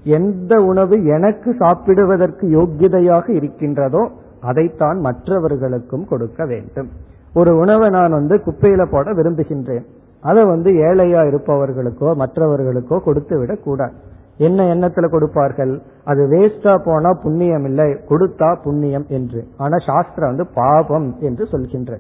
எந்த 0.05 0.63
உணவு 0.63 1.05
எனக்கு 1.05 1.55
சாப்பிடுவதற்கு 1.55 2.47
யோக்கியதையாக 2.49 3.27
இருக்கின்றதோ 3.29 4.03
அதைத்தான் 4.41 4.99
மற்றவர்களுக்கும் 5.01 6.09
கொடுக்க 6.09 6.45
வேண்டும். 6.47 6.89
ஒரு 7.35 7.53
உணவை 7.57 7.89
நான் 7.91 8.11
வந்து 8.11 8.37
குப்பையில 8.37 8.83
போட 8.91 9.13
விரும்புகின்றேன். 9.13 9.87
அதை 10.23 10.45
வந்து 10.45 10.71
ஏழையா 10.71 11.23
இருப்பவர்களுக்கோ 11.31 12.11
மற்றவர்களுக்கோ 12.23 12.99
கொடுத்து 13.03 13.39
விடக்கூடாது 13.39 13.95
என்ன 14.39 14.63
எண்ணத்துல 14.75 15.09
கொடுப்பார்கள்? 15.11 15.83
அது 16.05 16.23
வேஸ்டா 16.33 16.75
போனா 16.85 17.11
புண்ணியம் 17.13 17.65
இல்லை 17.65 17.89
கொடுத்தா 18.09 18.49
புண்ணியம் 18.63 19.07
என்று. 19.09 19.45
ஆனா 19.57 19.77
சாஸ்திரம் 19.77 20.37
வந்து 20.37 20.47
பாபம் 20.55 21.09
என்று 21.21 21.47
சொல்கின்ற 21.47 21.99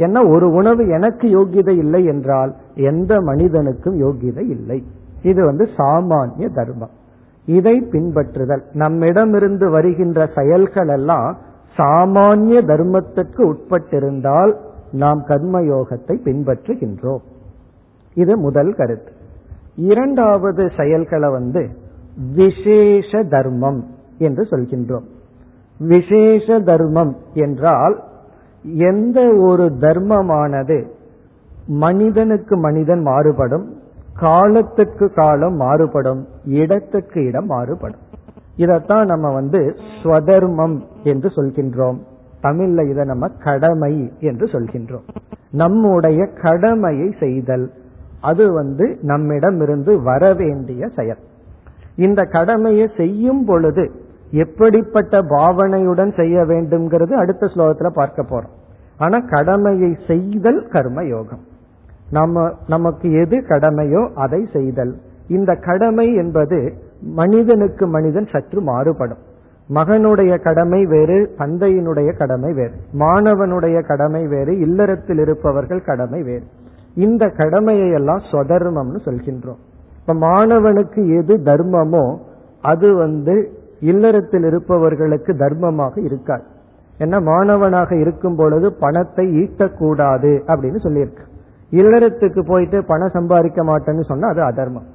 ஏன்னா 0.00 0.28
ஒரு 0.28 0.52
உணவு 0.52 0.88
எனக்கு 0.88 1.28
யோகியதை 1.28 1.76
இல்லை 1.76 2.04
என்றால் 2.04 2.54
எந்த 2.74 3.20
மனிதனுக்கும் 3.20 4.00
யோகியதை 4.00 4.48
இல்லை. 4.48 4.82
இது 5.22 5.44
வந்து 5.44 5.68
சாமானிய 5.76 6.54
தர்மம். 6.54 6.90
இதை 7.46 7.80
பின்பற்றுதல். 7.80 8.62
நம்மிடமிருந்து 8.72 9.70
வருகின்ற 9.70 10.26
செயல்கள் 10.34 10.88
எல்லாம் 10.88 11.36
சாமானிய 11.76 12.64
தர்மத்திற்கு 12.64 13.52
உட்பட்டிருந்தால் 13.52 14.54
நாம் 14.92 15.24
கர்மயோகத்தை 15.28 16.16
பின்பற்றுகின்றோம். 16.24 17.22
இது 18.14 18.36
முதல் 18.36 18.74
கருத்து. 18.74 19.12
இரண்டாவது 19.76 20.70
செயல்களை 20.76 21.30
வந்து 21.30 21.68
விசேஷ 22.34 23.22
தர்மம் 23.22 23.84
என்று 24.18 24.42
சொல்கின்றோம். 24.50 25.04
விசேஷ 25.78 26.58
தர்மம் 26.58 27.16
என்றால் 27.34 28.08
எந்த 28.62 29.32
ஒரு 29.34 29.64
தர்மமானது 29.64 30.86
மனிதனுக்கு 31.66 32.56
மனிதன் 32.56 33.00
மாறுபடும் 33.00 33.78
காலத்துக்கு 34.14 35.12
காலம் 35.12 35.54
மாறுபடும் 35.54 36.26
இடத்துக்கு 36.44 37.24
இடம் 37.24 37.46
மாறுபடும். 37.46 38.00
இதத்தான் 38.56 39.04
நம்ம 39.04 39.32
வந்து 39.32 39.74
ஸ்வதர்மம் 40.02 40.80
என்று 41.02 41.28
சொல்கின்றோம். 41.28 41.98
தமிழ்ல 42.42 42.90
இதை 42.90 43.04
நம்ம 43.04 43.28
கடமை 43.28 44.12
என்று 44.20 44.46
சொல்கின்றோம். 44.46 45.08
நம்முடைய 45.50 46.26
கடமையை 46.26 47.14
செய்தல் 47.20 47.72
அது 48.20 48.52
வந்து 48.52 48.98
நம்மிடமிருந்து 49.02 49.92
இருந்து 49.92 50.04
வரவேண்டிய 50.04 50.88
செயல். 50.96 51.18
இந்த 51.96 52.24
கடமையை 52.24 52.90
செய்யும் 52.96 53.44
பொழுது 53.44 53.90
எப்படிப்பட்ட 54.30 55.22
பாவனையுடன் 55.22 56.14
செய்ய 56.16 56.42
வேண்டும்ங்கிறது 56.42 57.12
அடுத்த 57.12 57.46
ஸ்லோகத்துல 57.46 57.88
பார்க்க 57.88 58.22
போறோம். 58.22 58.54
ஆனா 58.98 59.18
கடமையை 59.18 59.98
செய்தல் 60.06 60.68
கர்ம 60.68 61.04
யோகம் 61.04 61.40
நம்ம 62.10 62.52
நமக்கு 62.66 63.12
எது 63.12 63.36
கடமையோ 63.48 64.10
அதை 64.14 64.48
செய்தல். 64.52 64.96
இந்த 65.28 65.54
கடமை 65.54 66.14
என்பது 66.14 66.74
மனிதனுக்கு 67.00 67.86
மனிதன் 67.86 68.26
சற்று 68.26 68.60
மாறுபடும். 68.60 69.18
மகனுடைய 69.68 70.42
கடமை 70.42 70.86
வேறு 70.86 71.34
தந்தையினுடைய 71.38 72.16
கடமை 72.16 72.52
வேறு. 72.52 72.72
மாணவனுடைய 72.92 73.86
கடமை 73.86 74.26
வேறு 74.26 74.58
இல்லறத்தில் 74.58 75.18
இருப்பவர்கள் 75.18 75.82
கடமை 75.82 76.22
வேறு. 76.22 76.42
இந்த 76.94 77.28
கடமையை 77.28 77.90
எல்லாம் 77.90 78.22
சொதர்மம்னு 78.32 79.00
சொல்கின்றோம். 79.04 79.60
இப்ப 80.00 80.14
மாணவனுக்கு 80.14 81.16
எது 81.18 81.36
தர்மமோ 81.36 82.18
அது 82.62 82.94
வந்து 82.94 83.58
இல்லறத்தில் 83.80 84.42
இருப்பவர்களுக்கு 84.42 85.32
தர்மமாக 85.34 85.94
இருக்காது 86.00 86.46
ஏன்னா 86.98 87.18
மாணவனாக 87.22 87.90
இருக்கும் 87.96 88.36
பொழுது 88.36 88.68
பணத்தை 88.72 89.24
ஈட்டக்கூடாது 89.42 90.32
அப்படின்னு 90.50 90.80
சொல்லியிருக்கு. 90.86 91.24
இல்லறத்துக்கு 91.72 92.40
போயிட்டு 92.46 92.78
பணம் 92.84 93.14
சம்பாதிக்க 93.16 93.60
மாட்டேன்னு 93.64 94.04
சொன்னா 94.04 94.28
அது 94.28 94.42
அதர்மம். 94.42 94.88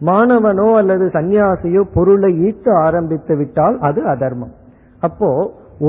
மாணவனோ 0.00 0.68
அல்லது 0.74 1.04
சன்னியாசியோ 1.06 1.82
பொருளை 1.94 2.30
ஈட்ட 2.46 2.66
ஆரம்பித்து 2.76 3.36
விட்டால் 3.36 3.76
அது 3.78 4.00
அதர்மம். 4.04 4.54
அப்போ 5.02 5.30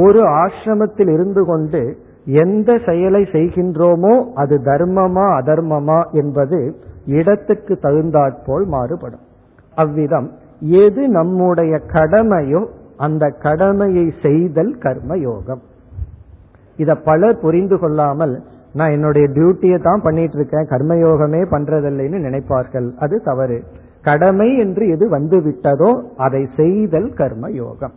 ஒரு 0.04 0.22
ஆசிரமத்தில் 0.42 1.12
இருந்து 1.14 1.42
கொண்டு 1.46 1.82
எந்த 2.26 2.70
செயலை 2.86 3.24
செய்கின்றோமோ 3.32 4.14
அது 4.34 4.56
தர்மமா 4.66 5.26
அதர்மமா 5.40 6.00
என்பது 6.12 6.60
இடத்துக்கு 7.06 7.74
தகுந்தாற்போல் 7.78 8.66
மாறுபடும். 8.66 9.24
அவ்விதம் 9.76 10.30
எது 10.64 11.10
நம்முடைய 11.10 11.82
கடமையோ 11.94 12.68
அந்த 12.98 13.30
கடமையை 13.30 14.14
செய்தல் 14.22 14.78
கர்ம 14.78 15.18
யோகம் 15.18 15.62
இத 16.78 16.96
பலர் 16.96 17.40
புரிந்து 17.40 17.80
கொள்ளாமல் 17.80 18.44
நான் 18.74 18.92
என்னுடைய 18.92 19.28
டியூட்டியை 19.28 19.82
தான் 19.82 20.02
பண்ணிட்டு 20.02 20.36
இருக்கேன் 20.36 20.68
கர்மயோகமே 20.70 21.42
பண்றதில்லைன்னு 21.52 22.20
நினைப்பார்கள். 22.28 22.96
அது 22.96 23.22
தவறு. 23.22 23.64
கடமை 24.02 24.58
என்று 24.58 24.88
எது 24.88 25.10
வந்து 25.10 25.38
விட்டதோ 25.38 26.04
அதை 26.18 26.48
செய்தல் 26.56 27.14
கர்ம 27.14 27.52
யோகம் 27.52 27.92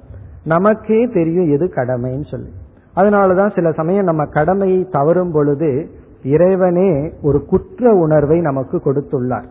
நமக்கே 0.45 1.07
தெரியும் 1.07 1.51
எது 1.51 1.67
கடமைன்னு 1.75 2.31
சொல்லி. 2.31 2.51
அதனாலதான் 2.97 3.55
சில 3.55 3.73
சமயம் 3.73 4.05
நம்ம 4.05 4.25
கடமையை 4.25 4.87
தவறும் 4.91 5.33
பொழுது 5.33 5.89
இறைவனே 6.23 7.13
ஒரு 7.23 7.45
குற்ற 7.45 7.93
உணர்வை 7.93 8.41
நமக்கு 8.41 8.77
கொடுத்துள்ளார். 8.77 9.49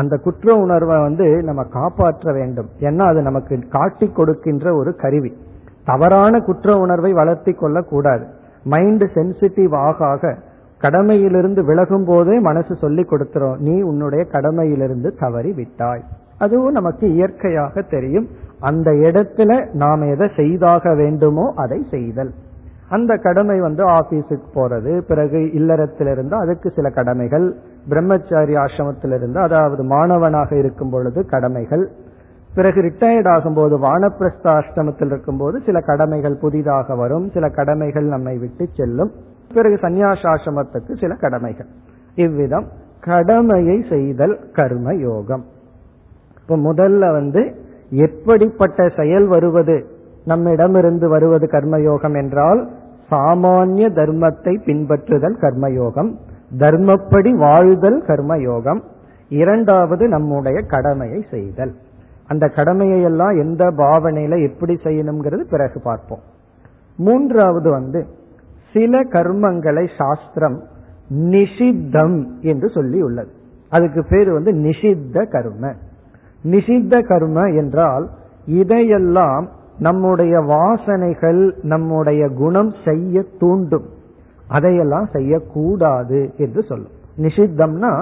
அந்த 0.00 0.14
குற்ற 0.16 0.54
உணர்வை 0.64 0.96
வந்து 1.00 1.26
நம்ம 1.42 1.62
காப்பாற்ற 1.76 2.32
வேண்டும். 2.32 2.68
ஏன்னா 2.80 3.04
அது 3.10 3.20
நமக்கு 3.22 3.54
காட்டி 3.68 4.06
கொடுக்கின்ற 4.08 4.74
ஒரு 4.74 4.90
கருவி. 4.96 5.30
தவறான 5.84 6.40
குற்ற 6.40 6.76
உணர்வை 6.78 7.12
வளர்த்தி 7.12 7.52
கொள்ள 7.52 7.78
கூடாது 7.92 8.26
மைண்ட் 8.64 9.04
சென்சிட்டிவ் 9.14 9.74
ஆக 9.86 10.06
ஆக 10.06 10.34
கடமையிலிருந்து 10.82 11.60
விலகும் 11.64 12.04
போதே 12.04 12.34
மனசு 12.38 12.74
சொல்லி 12.76 13.02
கொடுத்துரும். 13.02 13.56
நீ 13.58 13.74
உன்னுடைய 13.80 14.22
கடமையிலிருந்து 14.32 15.08
தவறி 15.18 15.52
விட்டாய். 15.52 16.04
அதுவும் 16.38 16.76
நமக்கு 16.78 17.06
இயற்கையாக 17.12 17.82
தெரியும். 17.94 18.28
அந்த 18.60 18.90
இடத்துல 19.06 19.50
நாம் 19.72 20.02
எதை 20.12 20.28
செய்தாக 20.36 20.94
வேண்டுமோ 20.94 21.46
அதை 21.56 21.78
செய்தல். 21.90 22.32
அந்த 22.88 23.16
கடமை 23.16 23.56
வந்து 23.60 23.82
ஆபீஸுக்கு 23.88 24.48
போறது 24.54 24.92
பிறகு 25.08 25.38
இல்லறத்திலிருந்து 25.58 26.34
அதுக்கு 26.42 26.68
சில 26.76 26.88
கடமைகள் 26.90 27.48
பிரம்மச்சாரி 27.88 28.54
ஆசிரமத்திலிருந்து 28.56 29.38
அதாவது 29.38 29.82
மாணவனாக 29.84 30.56
இருக்கும் 30.56 30.90
பொழுது 30.90 31.26
கடமைகள். 31.26 31.84
பிறகு 32.54 32.80
ரிட்டையர்ட் 32.82 33.30
ஆகும்போது 33.34 33.74
வானப்பிரஸ்த 33.86 34.46
ஆசிரமத்தில் 34.58 35.06
இருக்கும்போது 35.06 35.60
சில 35.66 35.80
கடமைகள் 35.80 36.36
புதிதாக 36.36 36.94
வரும். 36.94 37.30
சில 37.30 37.48
கடமைகள் 37.48 38.04
நம்மை 38.04 38.38
விட்டு 38.38 38.68
செல்லும். 38.76 39.12
பிறகு 39.54 39.76
சந்நியாசாசிரமத்துக்கு 39.82 40.98
சில 41.00 41.14
கடமைகள். 41.14 41.66
இவ்விதம் 42.14 42.66
கடமையை 43.00 43.84
செய்தல் 43.88 44.38
கர்ம 44.52 44.94
யோகம் 44.94 45.44
இப்ப 46.40 46.56
முதல்ல 46.56 47.12
வந்து 47.12 47.42
எப்படிப்பட்ட 47.90 48.88
செயல் 48.96 49.26
வருவது? 49.26 49.76
நம்மிடமிருந்து 50.24 51.08
வருவது 51.08 51.46
கர்மயோகம் 51.46 52.16
என்றால் 52.16 52.68
சாமானிய 53.10 53.84
தர்மத்தை 53.90 54.54
பின்பற்றுதல் 54.66 55.36
கர்மயோகம். 55.40 56.10
தர்மப்படி 56.56 57.30
வாழ்தல் 57.30 58.02
கர்மயோகம். 58.02 58.80
இரண்டாவது 59.28 60.08
நம்முடைய 60.08 60.60
கடமையை 60.60 61.24
செய்தல். 61.30 61.74
அந்த 62.26 62.48
கடமையை 62.48 63.02
எல்லாம் 63.02 63.38
எந்த 63.38 63.64
பாவனையில 63.64 64.50
எப்படி 64.50 64.74
செய்யணுங்கிறது 64.74 65.40
பிறகு 65.50 65.80
பார்ப்போம். 65.80 66.20
மூன்றாவது 66.96 67.70
வந்து 67.70 68.06
சில 68.72 69.02
கர்மங்களை 69.04 69.88
சாஸ்திரம் 69.98 70.62
நிஷித்தம் 71.08 72.40
என்று 72.40 72.68
சொல்லி 72.68 73.02
உள்ளது 73.02 73.30
அதுக்கு 73.70 74.04
பேர் 74.08 74.32
வந்து 74.32 74.52
நிஷித்த 74.52 75.30
கர்ம. 75.30 75.72
நிஷித்த 76.44 77.06
கர்ம 77.06 77.42
என்றால் 77.42 78.08
இதையெல்லாம் 78.46 79.48
நம்முடைய 79.78 80.38
வாசனைகள் 80.38 81.52
நம்முடைய 81.62 82.28
குணம் 82.28 82.72
செய்ய 82.84 83.24
தூண்டும். 83.38 83.86
அதையெல்லாம் 84.48 85.08
செய்யக்கூடாது 85.12 86.30
என்று 86.36 86.62
சொல்லும். 86.62 86.94
நிஷித்தம்னா 87.16 87.92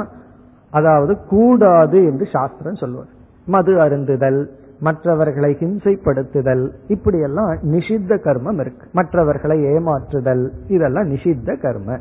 அதாவது 0.70 1.18
கூடாது 1.28 2.04
என்று 2.04 2.26
சாஸ்திரம் 2.32 2.74
சொல்வது 2.74 3.08
மது 3.46 3.74
அருந்துதல் 3.74 4.40
மற்றவர்களை 4.80 5.56
ஹிம்சைப்படுத்துதல் 5.60 6.70
இப்படியெல்லாம் 6.88 7.50
நிஷித்த 7.62 8.18
கர்மம் 8.24 8.60
இருக்கு. 8.60 8.86
மற்றவர்களை 8.92 9.64
ஏமாற்றுதல் 9.64 10.44
இதெல்லாம் 10.68 11.10
நிஷித்த 11.10 11.60
கர்ம. 11.60 11.98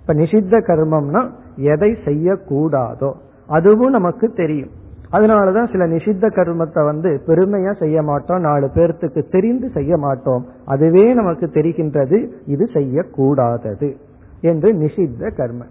இப்ப 0.00 0.14
நிஷித்த 0.14 0.60
கர்மம்னா 0.68 1.30
எதை 1.56 1.90
செய்யக்கூடாதோ 2.04 3.12
அதுவும் 3.46 3.90
நமக்கு 3.90 4.28
தெரியும். 4.32 4.70
அதனாலதான் 5.12 5.70
சில 5.72 5.86
நிஷித்த 5.86 6.26
கர்மத்தை 6.36 6.84
வந்து 6.84 7.22
பெருமையா 7.26 7.72
செய்ய 7.78 8.02
மாட்டோம். 8.02 8.40
நாலு 8.40 8.70
பேர்த்துக்கு 8.74 9.22
தெரிந்து 9.30 9.70
செய்ய 9.70 9.96
மாட்டோம். 9.96 10.46
அதுவே 10.64 11.14
நமக்கு 11.14 11.46
தெரிகின்றது. 11.46 12.18
இது 12.46 12.68
செய்யக்கூடாதது 12.72 13.96
என்று 14.40 14.72
நிஷித்த 14.72 15.36
கர்ம 15.36 15.64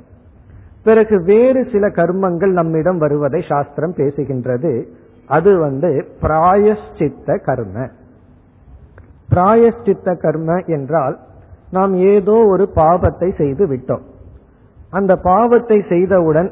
பிறகு 0.84 1.24
வேறு 1.24 1.68
சில 1.72 1.88
கர்மங்கள் 1.88 2.52
நம்மிடம் 2.52 2.98
வருவதை 2.98 3.42
சாஸ்திரம் 3.50 3.94
பேசுகின்றது. 3.94 4.86
அது 5.28 5.58
வந்து 5.58 5.90
பிராயஷ்சித்த 6.22 7.38
கர்ம. 7.44 7.88
பிராயஷ்சித்த 9.30 10.16
கர்ம 10.18 10.62
என்றால் 10.66 11.18
நாம் 11.72 11.94
ஏதோ 11.96 12.36
ஒரு 12.48 12.70
பாவத்தை 12.74 13.34
செய்து 13.38 13.66
விட்டோம். 13.68 14.06
அந்த 14.90 15.16
பாவத்தை 15.16 15.78
செய்தவுடன் 15.90 16.50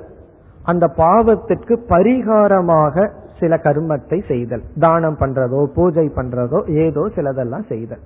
அந்த 0.70 0.86
பாவத்திற்கு 1.02 1.74
பரிகாரமாக 1.92 3.06
சில 3.40 3.56
கர்மத்தை 3.66 4.18
செய்தல். 4.30 4.64
தானம் 4.86 5.18
பண்றதோ 5.20 5.60
பூஜை 5.76 6.06
பண்றதோ 6.16 6.60
ஏதோ 6.86 7.04
சிலதெல்லாம் 7.16 7.66
செய்தல். 7.72 8.02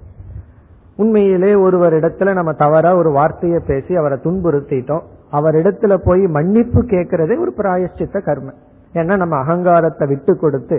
உண்மையிலே 0.97 1.51
ஒருவரிடத்துல 1.65 2.33
நம்ம 2.39 2.51
தவறா 2.63 2.91
ஒரு 2.95 3.11
வார்த்தையை 3.11 3.59
பேசி 3.69 3.93
அவரை 4.01 4.17
துன்புறுத்திட்டோம். 4.25 5.05
அவரிடத்துல 5.37 5.93
போய் 6.07 6.23
மன்னிப்பு 6.35 6.81
கேட்கறதே 6.93 7.35
ஒரு 7.43 7.53
பிராயஷ்சித்த 7.59 8.17
கர்மம் 8.27 8.59
ஏன்னா 8.93 9.13
நம்ம 9.21 9.35
அகங்காரத்தை 9.43 10.05
விட்டு 10.07 10.33
கொடுத்து 10.37 10.77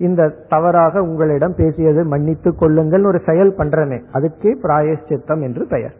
இந்த 0.00 0.22
தவறாக 0.48 1.02
உங்களிடம் 1.02 1.54
பேசியது 1.58 2.00
மன்னித்து 2.12 2.50
கொள்ளுங்கள் 2.62 3.04
ஒரு 3.10 3.18
செயல் 3.28 3.52
பண்றனே 3.58 3.98
அதுக்கே 4.16 4.52
பிராயஷ்சித்தம் 4.64 5.42
என்று 5.46 5.64
பெயர். 5.66 5.94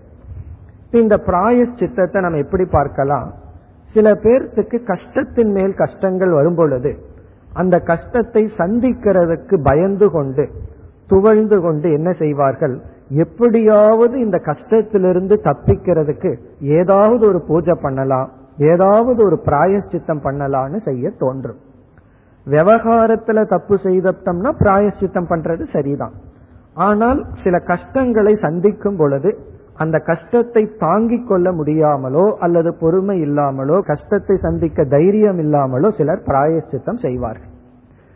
இந்த 1.03 1.15
பிராயஷ்சித்தத்தை 1.29 2.21
நம்ம 2.25 2.41
எப்படி 2.45 2.65
பார்க்கலாம்? 2.79 3.29
சில 3.95 4.11
பேர்த்துக்கு 4.25 4.79
கஷ்டத்தின் 4.83 5.53
மேல் 5.53 5.75
கஷ்டங்கள் 5.75 6.31
வரும் 6.31 6.55
பொழுது 6.55 6.93
அந்த 7.53 7.79
கஷ்டத்தை 7.79 8.43
சந்திக்கிறதுக்கு 8.59 9.57
பயந்து 9.63 10.11
கொண்டு 10.11 10.45
துவழ்ந்து 11.07 11.61
கொண்டு 11.61 11.93
என்ன 11.93 12.11
செய்வார்கள்? 12.13 12.81
எப்படியாவது 13.09 14.15
இந்த 14.21 14.39
கஷ்டத்திலிருந்து 14.45 15.35
தப்பிக்கிறதுக்கு 15.45 16.31
ஏதாவது 16.61 17.27
ஒரு 17.27 17.41
பூஜை 17.49 17.75
பண்ணலாம் 17.83 18.31
ஏதாவது 18.57 19.25
ஒரு 19.25 19.37
பிராயஷ்சித்தம் 19.47 20.25
பண்ணலாம்னு 20.25 20.79
செய்ய 20.83 21.11
தோன்றும். 21.19 21.61
விவகாரத்துல 22.47 23.45
தப்பு 23.47 23.75
செய்தோம்னா 23.85 24.53
பிராயஷ்சித்தம் 24.63 25.31
பண்றது 25.33 25.65
சரிதான். 25.73 26.15
ஆனால் 26.75 27.21
சில 27.43 27.59
கஷ்டங்களை 27.59 28.35
சந்திக்கும் 28.37 28.97
பொழுது 28.97 29.31
அந்த 29.83 29.97
கஷ்டத்தை 30.09 30.63
தாங்கிக் 30.85 31.27
கொள்ள 31.29 31.49
முடியாமலோ 31.53 32.25
அல்லது 32.45 32.71
பொறுமை 32.83 33.17
இல்லாமலோ 33.27 33.77
கஷ்டத்தை 33.91 34.37
சந்திக்க 34.47 34.85
தைரியம் 34.95 35.41
இல்லாமலோ 35.45 35.89
சிலர் 35.99 36.23
பிராயஷ்சித்தம் 36.29 37.01
செய்வார்கள். 37.05 37.53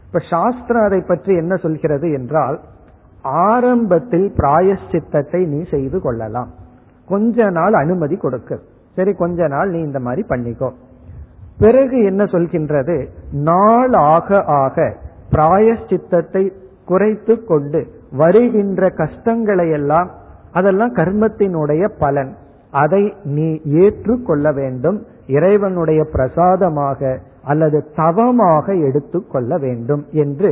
இப்ப 0.06 0.22
சாஸ்திரம் 0.32 0.86
அதை 0.88 1.00
பற்றி 1.00 1.32
என்ன 1.42 1.54
சொல்கிறது 1.64 2.08
என்றால் 2.18 2.58
ஆரம்பத்தில் 3.46 4.28
பிராயஷ்சித்தத்தை 4.40 5.40
நீ 5.52 5.60
செய்து 5.74 6.00
கொள்ளலாம். 6.00 6.50
கொஞ்ச 7.08 7.48
நாள் 7.58 7.74
அனுமதி 7.82 8.16
கொடுக்க. 8.16 8.58
சரி 8.96 9.12
கொஞ்ச 9.22 9.48
நாள் 9.54 9.70
நீ 9.70 9.80
இந்த 9.80 10.00
மாதிரி 10.06 10.22
பண்ணிக்கோ. 10.28 10.70
பிறகு 11.62 11.98
என்ன 12.10 12.22
சொல்கின்றது? 12.34 12.96
நாள் 13.50 13.94
ஆக 14.14 14.38
ஆக 14.62 14.86
பிராயஷ்சித்தத்தை 15.34 16.44
குறைத்து 16.90 17.34
கொண்டு 17.50 17.80
வருகின்ற 18.20 18.88
கஷ்டங்களை 19.00 19.66
எல்லாம் 19.78 20.10
அதெல்லாம் 20.58 20.92
கர்மத்தினுடைய 20.94 21.84
பலன். 21.98 22.32
அதை 22.82 23.02
நீ 23.36 23.48
ஏற்றுக்கொள்ள 23.82 24.46
வேண்டும். 24.60 24.98
இறைவனுடைய 25.36 26.00
பிரசாதமாக 26.14 27.00
அல்லது 27.42 27.78
தவமாக 27.96 28.74
எடுத்துக்கொள்ள 28.88 29.52
வேண்டும் 29.64 30.02
என்று 30.22 30.50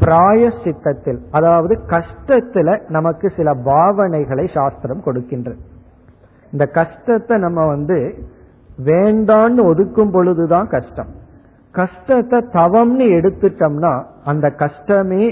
பிராய 0.00 0.42
சித்தத்தில் 0.64 1.20
அதாவது 1.30 1.74
கஷ்டத்துல 1.94 2.74
நமக்கு 2.96 3.26
சில 3.36 3.48
பாவனைகளை 3.70 4.46
சாஸ்திரம் 4.54 5.04
கொடுக்கின்றது 5.06 5.60
இந்த 6.52 6.64
கஷ்டத்தை 6.78 7.36
நம்ம 7.38 7.60
வந்து 7.66 7.96
வேண்டான்னு 8.84 9.62
ஒதுக்கும் 9.70 10.12
பொழுதுதான் 10.12 10.68
கஷ்டம். 10.74 11.10
கஷ்டத்தை 11.74 12.38
தவம்னு 12.52 13.06
எடுத்துட்டோம்னா 13.18 13.92
அந்த 14.24 14.46
கஷ்டமே 14.62 15.24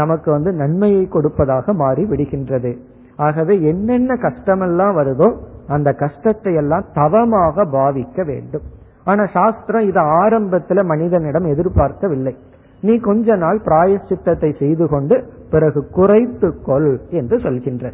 நமக்கு 0.00 0.28
வந்து 0.30 0.50
நன்மையை 0.62 1.04
கொடுப்பதாக 1.08 1.74
மாறி 1.82 2.02
விடுகின்றது. 2.04 2.72
ஆகவே 3.16 3.54
என்னென்ன 3.62 4.14
கஷ்டமெல்லாம் 4.22 4.94
வருதோ 4.98 5.28
அந்த 5.66 5.88
கஷ்டத்தை 5.92 6.54
எல்லாம் 6.54 6.86
தவமாக 6.94 7.64
பாவிக்க 7.64 8.24
வேண்டும். 8.24 8.64
ஆனா 9.04 9.22
சாஸ்திரம் 9.26 9.86
இதை 9.90 10.02
ஆரம்பத்துல 10.02 10.82
மனிதனிடம் 10.84 11.44
எதிர்பார்க்கவில்லை. 11.44 12.34
நீ 12.82 12.94
கொஞ்ச 12.98 13.36
நாள் 13.36 13.58
பிராயச்சித்தத்தை 13.64 14.50
செய்து 14.58 14.88
கொண்டு 14.88 15.16
பிறகு 15.50 15.80
குறைத்து 15.88 16.48
கொள் 16.62 16.92
என்று 17.10 17.36
சொல்கின்ற 17.38 17.92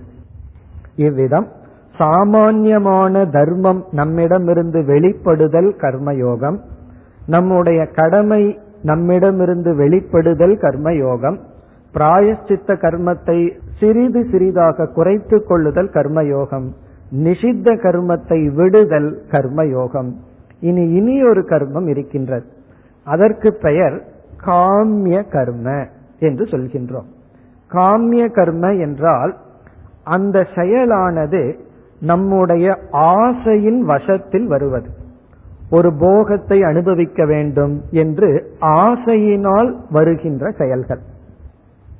இவ்விதம் 0.96 1.46
சாமான்யமான 1.94 3.24
தர்மம் 3.26 3.80
நம்மிடமிருந்து 3.90 4.80
வெளிப்படுதல் 4.80 5.70
கர்மயோகம். 5.82 6.58
நம்முடைய 7.26 7.80
கடமை 7.86 8.42
நம்மிடமிருந்து 8.82 9.70
வெளிப்படுதல் 9.74 10.56
கர்மயோகம். 10.64 11.38
பிராயஷ்சித்த 11.94 12.76
கர்மத்தை 12.84 13.38
சிறிது 13.80 14.26
சிறிதாக 14.30 14.86
குறைத்து 14.86 15.44
கொள்ளுதல் 15.44 15.90
கர்மயோகம். 15.90 16.66
நிஷித்த 17.16 17.74
கர்மத்தை 17.74 18.54
விடுதல் 18.54 19.22
கர்மயோகம். 19.30 20.12
இனி 20.60 20.92
இனி 20.92 21.24
ஒரு 21.24 21.40
கர்மம் 21.40 21.88
இருக்கின்றது. 21.88 22.46
அதற்கு 23.04 23.54
பெயர் 23.54 24.04
காமிய 24.44 25.28
கர்ம 25.28 25.86
என்று 26.18 26.44
சொல்கின்றோம். 26.44 27.08
காமிய 27.72 28.30
கர்ம 28.30 28.74
என்றால் 28.74 29.36
அந்த 30.04 30.46
செயலானது 30.54 31.58
நம்முடைய 32.00 32.78
ஆசையின் 32.90 33.82
வசத்தில் 33.82 34.46
வருவது. 34.46 34.88
ஒரு 35.70 35.92
போகத்தை 35.92 36.62
அனுபவிக்க 36.62 37.24
வேண்டும் 37.24 37.82
என்று 37.90 38.52
ஆசையினால் 38.60 39.74
வருகின்ற 39.90 40.50
செயல்கள். 40.50 41.00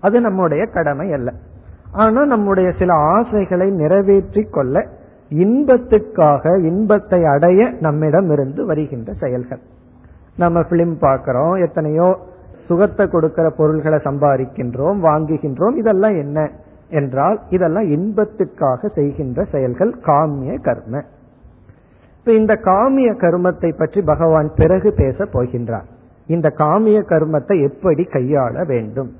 அது 0.00 0.20
நம்முடைய 0.20 0.64
கடமை 0.64 1.12
அல்ல. 1.12 1.32
ஆனா 1.92 2.24
நம்முடைய 2.24 2.72
சில 2.78 2.94
ஆசைகளை 2.94 3.70
நிறைவேற்றி 3.70 4.42
கொள்ள 4.42 4.86
இன்பத்துக்காக 5.30 6.64
இன்பத்தை 6.64 7.24
அடைய 7.24 7.70
நம்மிடம் 7.80 8.30
இருந்து 8.30 8.66
வருகின்ற 8.66 9.12
செயல்கள். 9.12 9.60
நம்ம 10.36 10.60
பிலிம் 10.60 10.96
பார்க்கிறோம் 10.98 11.54
எத்தனையோ 11.54 12.16
சுகத்தை 12.66 13.08
கொடுக்கிற 13.08 13.50
பொருள்களை 13.50 13.98
சம்பாதிக்கின்றோம் 13.98 14.98
வாங்குகின்றோம் 15.02 15.76
இதெல்லாம் 15.76 16.16
என்ன 16.16 16.50
என்றால் 16.88 17.40
இதெல்லாம் 17.48 17.88
இன்பத்துக்காக 17.90 18.88
செய்கின்ற 18.88 19.44
செயல்கள் 19.44 19.94
காமிய 20.06 20.58
கர்ம. 20.60 21.02
இப்ப 22.18 22.32
இந்த 22.32 22.54
காமிய 22.54 23.10
கர்மத்தை 23.12 23.76
பற்றி 23.76 24.02
பகவான் 24.02 24.52
பிறகு 24.54 24.92
பேச 24.92 25.24
போகின்றார். 25.24 25.86
இந்த 26.26 26.48
காமிய 26.58 27.00
கர்மத்தை 27.00 27.62
எப்படி 27.62 28.02
கையாள 28.02 28.66
வேண்டும்? 28.66 29.12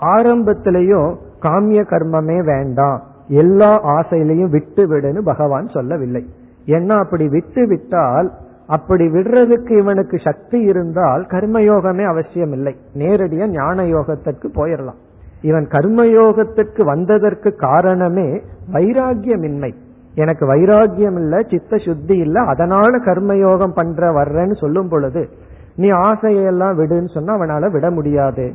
ஆரம்பத்திலேயும் 0.00 1.16
காமிய 1.42 1.80
கர்மமே 1.82 2.38
வேண்டாம். 2.44 3.00
எல்லா 3.28 3.70
ஆசையிலையும் 3.96 4.50
விட்டு 4.50 4.82
விடுன்னு 4.86 5.20
பகவான் 5.24 5.68
சொல்லவில்லை. 5.68 6.22
ஏன்னா 6.66 6.98
அப்படி 6.98 7.28
விட்டு 7.28 7.66
விட்டால் 7.66 8.28
அப்படி 8.66 9.04
விடுறதுக்கு 9.06 9.72
இவனுக்கு 9.78 10.18
சக்தி 10.24 10.58
இருந்தால் 10.60 11.22
கர்மயோகமே 11.22 12.04
அவசியம் 12.04 12.52
இல்லை 12.52 12.74
நேரடியா 12.94 13.46
ஞான 13.46 13.82
யோகத்திற்கு 13.82 14.48
போயிடலாம் 14.54 15.00
இவன் 15.42 15.66
கர்மயோகத்திற்கு 15.66 16.82
வந்ததற்கு 16.84 17.50
காரணமே 17.56 18.28
வைராகியமின்மை 18.72 19.72
எனக்கு 20.14 20.44
வைராகியம் 20.54 21.18
இல்ல 21.18 21.40
சித்த 21.50 21.76
சுத்தி 21.76 22.16
இல்ல 22.16 22.40
அதனால 22.40 22.98
கர்மயோகம் 22.98 23.74
பண்ற 23.74 24.10
வர்றேன்னு 24.10 24.56
சொல்லும் 24.56 24.88
பொழுது 24.88 25.28
நீ 25.76 25.90
ஆசையெல்லாம் 25.90 26.76
விடுன்னு 26.80 27.10
சொன்னா 27.14 27.32
அவனால 27.38 27.70
விட 27.70 27.90
முடியாது. 27.90 28.46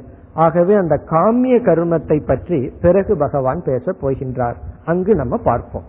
ஆகவே 0.46 0.74
அந்த 0.76 0.96
காமிய 1.12 1.56
கருமத்தை 1.68 2.18
பற்றி 2.26 2.60
பிறகு 2.82 3.14
பகவான் 3.18 3.62
பேச 3.68 3.94
போகின்றார். 4.02 4.58
அங்கு 4.86 5.14
நம்ம 5.16 5.36
பார்ப்போம். 5.44 5.88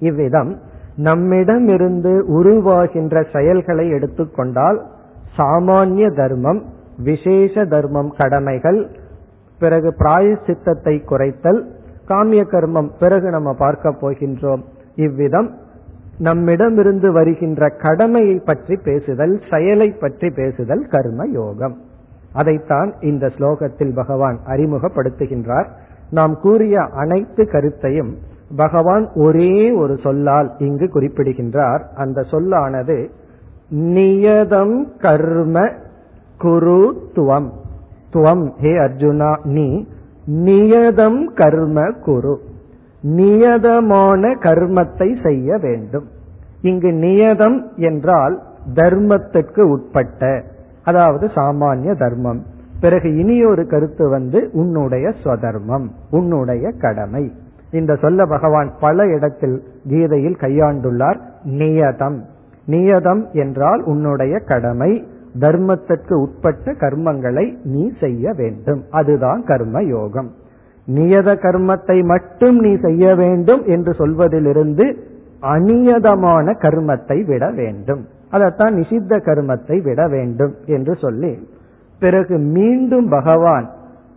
இவ்விதம் 0.00 0.52
நம்மிடமிருந்து 1.08 2.12
உருவாகின்ற 2.38 3.16
செயல்களை 3.34 3.86
எடுத்துக்கொண்டால் 3.90 4.78
சாமானிய 5.38 6.06
தர்மம் 6.20 6.60
விசேஷ 7.04 7.64
தர்மம் 7.64 8.10
கடமைகள் 8.18 8.80
பிறகு 9.60 9.90
பிராயசித்தத்தை 9.98 10.94
குறைத்தல் 11.10 11.60
காமிய 12.08 12.42
கர்மம் 12.52 12.90
பிறகு 12.98 13.28
நம்ம 13.30 13.50
பார்க்க 13.54 13.94
போகின்றோம். 14.02 14.62
இவ்விதம் 14.96 15.48
நம்மிடமிருந்து 16.18 17.08
வருகின்ற 17.12 17.68
கடமையை 17.84 18.36
பற்றி 18.48 18.74
பேசுதல் 18.86 19.34
செயலை 19.50 19.88
பற்றி 20.02 20.28
பேசுதல் 20.40 20.84
கர்ம 20.90 21.26
யோகம் 21.32 21.76
அதைத்தான் 22.32 22.94
இந்த 23.00 23.26
ஸ்லோகத்தில் 23.26 23.94
பகவான் 23.94 24.38
அறிமுகப்படுத்துகின்றார். 24.46 25.66
நாம் 26.10 26.34
கூறிய 26.42 26.80
அனைத்து 26.80 27.48
கருத்தையும் 27.48 28.16
பகவான் 28.56 29.10
ஒரே 29.14 29.72
ஒரு 29.72 29.98
சொல்லால் 30.02 30.52
இங்கு 30.58 30.88
குறிப்பிடுகின்றார். 30.88 31.88
அந்த 31.96 32.22
சொல்லானது 32.22 33.10
நியதம் 33.70 34.82
கர்ம 34.98 35.68
குரு 36.38 36.96
துவம். 37.12 37.50
துவம் 38.12 38.50
ஹே 38.58 38.70
அர்ஜுனா 38.70 39.44
நீ 39.44 39.86
நியதம் 40.26 41.24
கர்ம 41.34 41.90
குரு. 42.04 42.40
நியதமான 43.02 44.34
கர்மத்தை 44.34 45.22
செய்ய 45.22 45.58
வேண்டும். 45.58 46.04
இங்கு 46.60 46.90
நியதம் 46.90 47.58
என்றால் 47.76 48.42
தர்மத்திற்கு 48.74 49.60
உட்பட்ட 49.60 50.44
அதாவது 50.84 51.26
சாமானிய 51.26 51.92
தர்மம். 51.98 52.40
பிறகு 52.80 53.08
இனி 53.16 53.44
ஒரு 53.44 53.66
கருத்து 53.66 54.08
வந்து 54.08 54.50
உன்னுடைய 54.52 55.12
ஸ்வதர்மம் 55.24 55.86
உன்னுடைய 56.10 56.70
கடமை. 56.78 57.24
இந்த 57.70 57.92
சொல்ல 57.94 58.24
பகவான் 58.26 58.70
பல 58.80 59.06
இடத்தில் 59.06 59.56
கீதையில் 59.88 60.40
கையாண்டுள்ளார் 60.40 61.18
நியதம். 61.44 62.18
நியதம் 62.68 63.22
என்றால் 63.32 63.82
உன்னுடைய 63.82 64.38
கடமை 64.38 64.90
தர்மத்திற்கு 65.40 66.14
உட்பட்ட 66.14 66.72
கர்மங்களை 66.72 67.46
நீ 67.64 67.92
செய்ய 68.00 68.32
வேண்டும். 68.32 68.82
அதுதான் 68.90 69.42
கர்ம 69.44 69.82
யோகம் 69.82 70.30
நியத 70.88 71.30
கர்மத்தை 71.36 72.04
மட்டும் 72.04 72.56
நீ 72.58 72.72
செய்ய 72.80 73.14
வேண்டும் 73.14 73.62
என்று 73.64 73.92
சொல்வதிலிருந்து 73.92 74.86
அநியதமான 75.40 76.46
கர்மத்தை 76.58 77.24
விட 77.26 77.50
வேண்டும். 77.50 78.02
அதைத்தான் 78.32 78.74
நிஷித்த 78.74 79.16
கர்மத்தை 79.18 79.82
விட 79.82 80.08
வேண்டும் 80.08 80.54
என்று 80.66 80.94
சொல்லி 80.96 81.48
பிறகு 82.00 82.38
மீண்டும் 82.38 83.08
பகவான் 83.08 83.70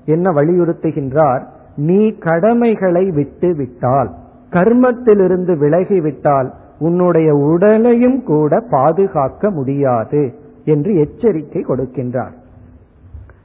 என்ன 0.05 0.31
வலியுறுத்துகின்றார்? 0.31 1.43
நீ 1.75 2.09
கடமைகளை 2.09 3.11
விட்டு 3.11 3.55
விட்டால் 3.55 4.11
கர்மத்திலிருந்து 4.49 5.53
விலகிவிட்டால் 5.57 6.49
உன்னுடைய 6.79 7.33
உடலையும் 7.33 8.23
கூட 8.23 8.63
பாதுகாக்க 8.69 9.49
முடியாது 9.49 10.33
என்று 10.65 10.95
எச்சரிக்கை 10.95 11.65
கொடுக்கின்றார். 11.67 12.35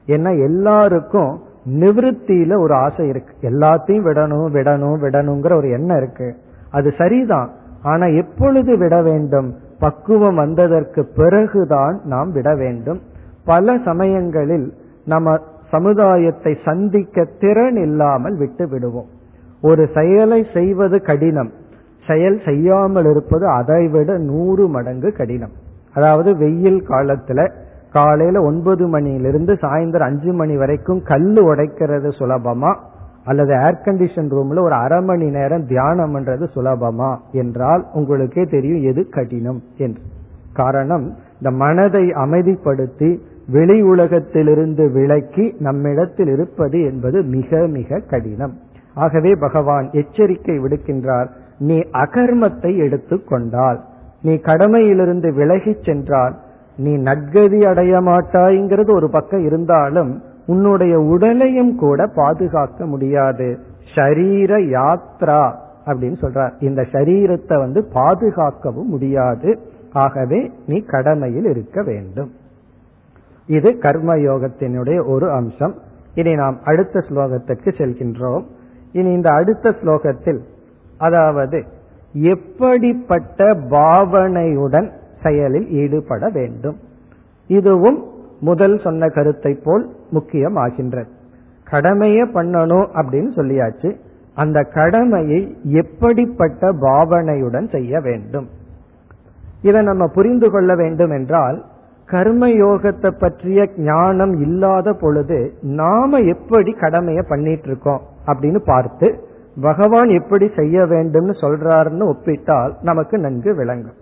ஏன்னா 0.06 0.30
எல்லாருக்கும் 0.42 1.40
நிவிருத்தியில 1.68 2.59
ஒரு 2.59 2.74
ஆசை 2.74 3.09
இருக்கு. 3.09 3.35
எல்லாத்தையும் 3.42 4.06
விடணும் 4.06 4.48
விடணும் 4.52 4.98
விடணுங்கிற 5.00 5.56
ஒரு 5.56 5.68
எண்ணம் 5.70 5.96
இருக்கு. 5.96 6.37
அது 6.70 6.94
சரிதான். 6.98 7.50
ஆனா 7.83 8.06
எப்பொழுது 8.06 8.78
விட 8.78 9.02
வேண்டும்? 9.02 9.54
பக்குவம் 9.81 10.35
வந்ததற்கு 10.35 11.09
பிறகுதான் 11.16 12.01
நாம் 12.05 12.33
விட 12.33 12.55
வேண்டும். 12.55 13.01
பல 13.45 13.79
சமயங்களில் 13.85 14.73
நம்ம 15.05 15.38
சமுதாயத்தை 15.71 16.57
சந்திக்க 16.64 17.25
திறன் 17.40 17.77
இல்லாமல் 17.77 18.37
விட்டு 18.37 18.69
விடுவோம். 18.69 19.09
ஒரு 19.62 19.88
செயலை 19.95 20.47
செய்வது 20.55 21.03
கடினம். 21.03 21.51
செயல் 22.07 22.40
செய்யாமல் 22.45 23.05
இருப்பது 23.05 23.47
அதைவிட 23.47 24.19
நூறு 24.19 24.69
மடங்கு 24.69 25.12
கடினம். 25.12 25.51
அதாவது 25.95 26.37
வெயில் 26.37 26.85
காலத்துல 26.88 27.53
காலையில 27.93 28.43
ஒன்பது 28.43 28.87
மணியிலிருந்து 28.87 29.53
சாயந்தரம் 29.53 30.09
அஞ்சு 30.11 30.33
மணி 30.33 30.57
வரைக்கும் 30.57 31.03
கல் 31.03 31.33
உடைக்கிறது 31.33 32.09
சுலபமா? 32.19 32.77
அல்லது 33.31 33.53
ஏர் 33.53 33.81
கண்டிஷன் 33.85 34.31
ரூம்ல 34.31 34.61
ஒரு 34.61 34.73
அரை 34.73 35.01
மணி 35.01 35.27
நேரம் 35.31 35.66
தியானம் 35.66 36.12
பண்றது 36.14 36.47
சுலபமா? 36.55 37.11
என்றால் 37.33 37.83
உங்களுக்கே 37.93 38.45
தெரியும் 38.45 38.83
எது 38.83 39.03
கடினம் 39.09 39.61
என்று. 39.77 40.03
காரணம் 40.53 41.07
இந்த 41.33 41.51
மனதை 41.62 42.05
அமைதிப்படுத்தி 42.25 43.11
வெளி 43.49 43.83
உலகத்திலிருந்து 43.83 44.90
விலக்கி 44.90 45.55
நம்மிடத்தில் 45.59 46.29
இருப்பது 46.29 46.81
என்பது 46.83 47.23
மிக 47.23 47.66
மிக 47.66 47.99
கடினம். 48.11 48.55
ஆகவே 48.95 49.33
பகவான் 49.40 49.88
எச்சரிக்கை 49.93 50.59
விடுக்கின்றார் 50.59 51.29
நீ 51.59 51.77
அகர்மத்தை 51.93 52.77
எடுத்துக்கொண்டால் 52.77 53.81
நீ 54.23 54.33
கடமையிலிருந்து 54.35 55.29
விலகிச் 55.35 55.85
சென்றால் 55.85 56.35
நீ 56.77 56.93
நட்கதி 56.97 57.61
அடைய 57.64 58.01
மாட்டாய்ங்கிறது 58.01 58.90
ஒரு 58.95 59.09
பக்கம் 59.11 59.45
இருந்தாலும் 59.45 60.12
உன்னுடைய 60.46 61.00
உடலையும் 61.00 61.76
கூட 61.76 62.07
பாதுகாக்க 62.07 62.87
முடியாது. 62.87 63.59
ஷரீர 63.94 64.53
யாத்ரா 64.70 65.55
அப்படின்னு 65.87 66.16
சொல்றார். 66.20 66.53
இந்த 66.61 66.87
சரீரத்தை 66.92 67.59
வந்து 67.59 67.85
பாதுகாக்கவும் 67.92 68.88
முடியாது. 68.88 69.59
ஆகவே 69.92 70.50
நீ 70.66 70.79
கடமையில் 70.79 71.44
இருக்க 71.44 71.83
வேண்டும். 71.83 72.33
இது 73.46 73.70
கர்மயோகத்தினுடைய 73.70 75.09
ஒரு 75.09 75.31
அம்சம். 75.31 75.74
இனி 76.14 76.35
நாம் 76.35 76.59
அடுத்த 76.64 77.05
ஸ்லோகத்திற்கு 77.09 77.68
செல்கின்றோம். 77.68 78.44
இனி 78.92 79.12
இந்த 79.12 79.31
அடுத்த 79.31 79.70
ஸ்லோகத்தில் 79.70 80.38
அதாவது 80.98 81.64
எப்படிப்பட்ட 82.12 83.55
பாவனையுடன் 83.55 84.90
செயலில் 85.22 85.70
ஈடுபட 85.70 86.29
வேண்டும். 86.29 86.76
இதுவும் 87.46 88.05
முதல் 88.40 88.76
சொன்ன 88.79 89.09
கருத்தை 89.09 89.53
போல் 89.64 89.85
முக்கியமாகின்றது. 90.12 91.11
கடமையை 91.64 92.22
பண்ணணும் 92.35 92.87
அப்படின்னு 93.00 93.31
சொல்லியாச்சு. 93.37 93.90
அந்த 94.35 94.59
கடமையை 94.62 95.40
எப்படிப்பட்ட 95.72 96.72
பாவனையுடன் 96.72 97.68
செய்ய 97.68 98.00
வேண்டும்? 98.00 98.48
இதை 99.62 99.81
நம்ம 99.83 100.07
புரிந்து 100.07 100.50
கொள்ள 100.50 100.74
வேண்டும் 100.74 101.11
என்றால் 101.11 101.59
கர்மயோகத்தை 102.09 103.11
பற்றிய 103.18 103.68
ஞானம் 103.76 104.33
இல்லாத 104.40 104.92
பொழுது 104.92 105.38
நாம 105.61 106.18
எப்படி 106.18 106.72
கடமையை 106.72 107.22
பண்ணிட்டு 107.29 107.68
இருக்கோம் 107.68 108.00
அப்படின்னு 108.26 108.61
பார்த்து 108.64 109.09
பகவான் 109.61 110.09
எப்படி 110.09 110.46
செய்ய 110.57 110.83
வேண்டும்னு 110.83 111.35
சொல்றாருன்னு 111.40 112.05
ஒப்பிட்டால் 112.07 112.72
நமக்கு 112.83 113.18
நன்கு 113.18 113.55
விளங்கும். 113.55 113.98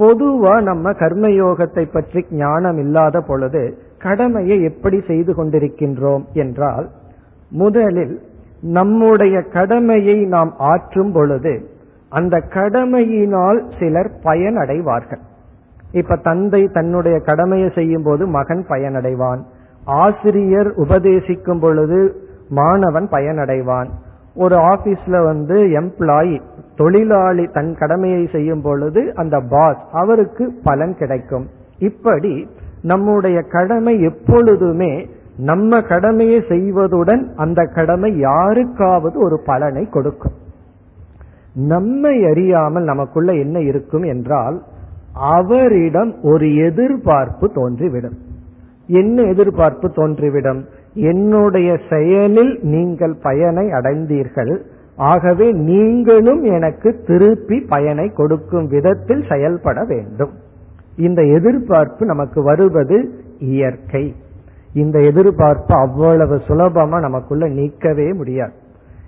பொதுவா 0.00 0.54
நம்ம 0.60 0.90
கர்மயோகத்தை 0.90 1.84
பற்றி 1.92 2.20
ஞானம் 2.30 2.78
இல்லாத 2.78 3.20
பொழுது 3.20 3.62
கடமையை 3.98 4.56
எப்படி 4.62 4.98
செய்து 5.00 5.32
கொண்டிருக்கின்றோம் 5.32 6.24
என்றால் 6.32 6.86
முதலில் 7.52 8.14
நம்முடைய 8.60 9.36
கடமையை 9.42 10.16
நாம் 10.26 10.52
ஆற்றும் 10.56 11.12
பொழுது 11.12 11.54
அந்த 12.08 12.36
கடமையினால் 12.54 13.58
சிலர் 13.78 14.10
பயனடைவார்கள். 14.24 15.22
இப்ப 15.92 16.16
தந்தை 16.16 16.62
தன்னுடைய 16.68 17.16
கடமையை 17.18 17.68
செய்யும் 17.74 18.02
போது 18.02 18.26
மகன் 18.26 18.64
பயனடைவான். 18.68 19.40
ஆசிரியர் 19.84 20.70
உபதேசிக்கும் 20.76 21.60
பொழுது 21.60 22.00
மாணவன் 22.48 23.08
பயனடைவான். 23.08 23.90
ஒரு 24.34 24.56
ஆபீஸ்ல 24.72 25.16
வந்து 25.24 25.56
எம்ப்ளாயி 25.80 26.34
தொழிலாளி 26.80 27.44
தன் 27.46 27.72
கடமையை 27.80 28.22
செய்யும் 28.32 28.62
பொழுது 28.62 29.00
அந்த 29.14 29.36
பாஸ் 29.40 29.80
அவருக்கு 29.92 30.44
பலன் 30.64 30.94
கிடைக்கும். 30.96 31.46
இப்படி 31.78 32.34
நம்முடைய 32.82 33.38
கடமை 33.54 33.94
எப்பொழுதுமே 34.00 34.92
நம்ம 35.36 35.80
கடமையை 35.82 36.38
செய்வதுடன் 36.48 37.22
அந்த 37.36 37.60
கடமை 37.74 38.10
யாருக்காவது 38.18 39.16
ஒரு 39.20 39.36
பலனை 39.46 39.84
கொடுக்கும். 39.88 40.36
நம்மை 41.54 42.24
அறியாமல் 42.24 42.82
நமக்குள்ள 42.82 43.30
என்ன 43.34 43.60
இருக்கும் 43.60 44.02
என்றால் 44.02 44.58
அவரிடம் 45.34 46.12
ஒரு 46.22 46.48
எதிர்பார்ப்பு 46.56 47.46
தோன்றிவிடும். 47.54 48.18
என்ன 48.86 49.22
எதிர்பார்ப்பு 49.22 49.88
தோன்றிவிடும்? 49.88 50.60
என்னுடைய 50.94 51.70
செயலில் 51.90 52.52
நீங்கள் 52.62 53.16
பயனை 53.22 53.70
அடைந்தீர்கள். 53.70 54.54
ஆகவே 55.00 55.50
நீங்களும் 55.50 56.42
எனக்கு 56.42 57.02
திருப்பி 57.06 57.60
பயனை 57.60 58.08
கொடுக்கும் 58.08 58.66
விதத்தில் 58.66 59.24
செயல்பட 59.28 59.84
வேண்டும். 59.84 60.30
இந்த 60.96 61.22
எதிர்பார்ப்பு 61.22 62.06
நமக்கு 62.06 62.42
வருவது 62.42 63.10
இயற்கை. 63.38 64.14
இந்த 64.72 65.00
எதிர்பார்ப்பு 65.00 65.74
அவ்வளவு 65.74 66.36
சுலபமா 66.36 67.00
நமக்குள்ள 67.00 67.48
நீக்கவே 67.48 68.14
முடியாது. 68.14 68.52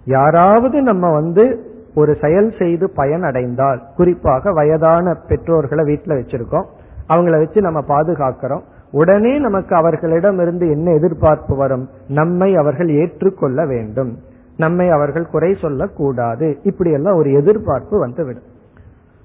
யாராவது 0.05 0.83
நம்ம 0.83 1.13
வந்து 1.13 1.71
ஒரு 1.95 2.17
செயல் 2.21 2.55
செய்து 2.59 2.91
பயன் 2.91 3.23
அடைந்தால் 3.23 3.83
குறிப்பாக 3.97 4.51
வயதான 4.53 5.17
பெற்றோர்களை 5.29 5.85
வீட்டில் 5.85 6.17
வச்சிருக்கோம். 6.17 6.67
அவங்கள 7.09 7.39
வச்சு 7.39 7.61
நம்ம 7.61 7.81
பாதுகாக்கிறோம். 7.81 8.63
உடனே 8.93 9.39
நமக்கு 9.39 9.77
அவர்களிடம் 9.77 10.39
இருந்து 10.39 10.71
என்ன 10.71 10.93
எதிர்பார்ப்பு 10.93 11.57
வரும்? 11.57 11.89
நம்மை 12.09 12.57
அவர்கள் 12.57 12.89
ஏற்றுக்கொள்ள 12.89 13.67
வேண்டும். 13.67 14.19
நம்மை 14.57 14.91
அவர்கள் 14.91 15.27
குறை 15.27 15.57
சொல்லக்கூடாது. 15.61 16.59
இப்படி 16.63 16.91
எல்லாம் 16.91 17.17
ஒரு 17.17 17.33
எதிர்பார்ப்பு 17.33 17.99
வந்துவிடும். 17.99 18.51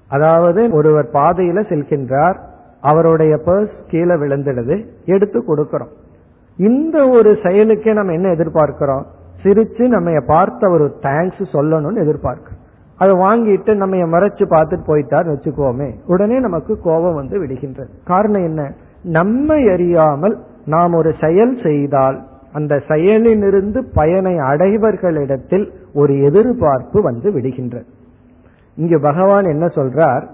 அதாவது 0.08 0.70
ஒருவர் 0.70 1.08
பாதையில 1.12 1.60
செல்கின்றார் 1.68 2.38
அவருடைய 2.80 3.36
பர்ஸ் 3.36 3.72
கீழே 3.86 4.14
விழுந்துடுது 4.14 4.86
எடுத்து 5.04 5.42
கொடுக்கிறோம். 5.48 5.90
இந்த 6.56 7.08
ஒரு 7.08 7.32
செயலுக்கே 7.32 7.92
நம்ம 7.92 8.12
என்ன 8.12 8.28
எதிர்பார்க்கிறோம்? 8.28 9.02
சிரிச்சு 9.42 9.88
நம்ம 9.88 10.20
பார்த்த 10.26 10.70
ஒரு 10.70 10.96
தேங்க்ஸ் 11.02 11.44
சொல்லணும்னு 11.52 12.00
எதிர்பார்க்கிறோம். 12.04 12.58
அதை 12.96 13.14
வாங்கிட்டு 13.14 13.74
நம்ம 13.74 13.96
மறைச்சு 13.96 14.44
பார்த்துட்டு 14.50 14.80
போயிட்டார் 14.86 15.28
வச்சுக்கோமே 15.28 15.92
உடனே 16.06 16.38
நமக்கு 16.38 16.80
கோபம் 16.80 17.14
வந்து 17.14 17.44
விடுகின்றது. 17.44 17.88
காரணம் 18.04 18.44
என்ன? 18.44 18.72
நம்மை 19.02 19.68
அறியாமல் 19.68 20.38
நாம் 20.66 20.92
ஒரு 20.92 21.14
செயல் 21.20 21.58
செய்தால் 21.62 22.27
அந்த 22.52 22.82
செயலிலிருந்து 22.88 23.86
பயனை 23.94 24.38
அடைவர்களிடத்தில் 24.38 25.70
ஒரு 25.94 26.22
எதிர்பார்ப்பு 26.22 27.02
வந்து 27.02 27.30
விடுகின்றது. 27.30 27.84
இங்கு 28.74 29.00
பகவான் 29.00 29.44
என்ன 29.44 29.66
சொல்றார்? 29.66 30.26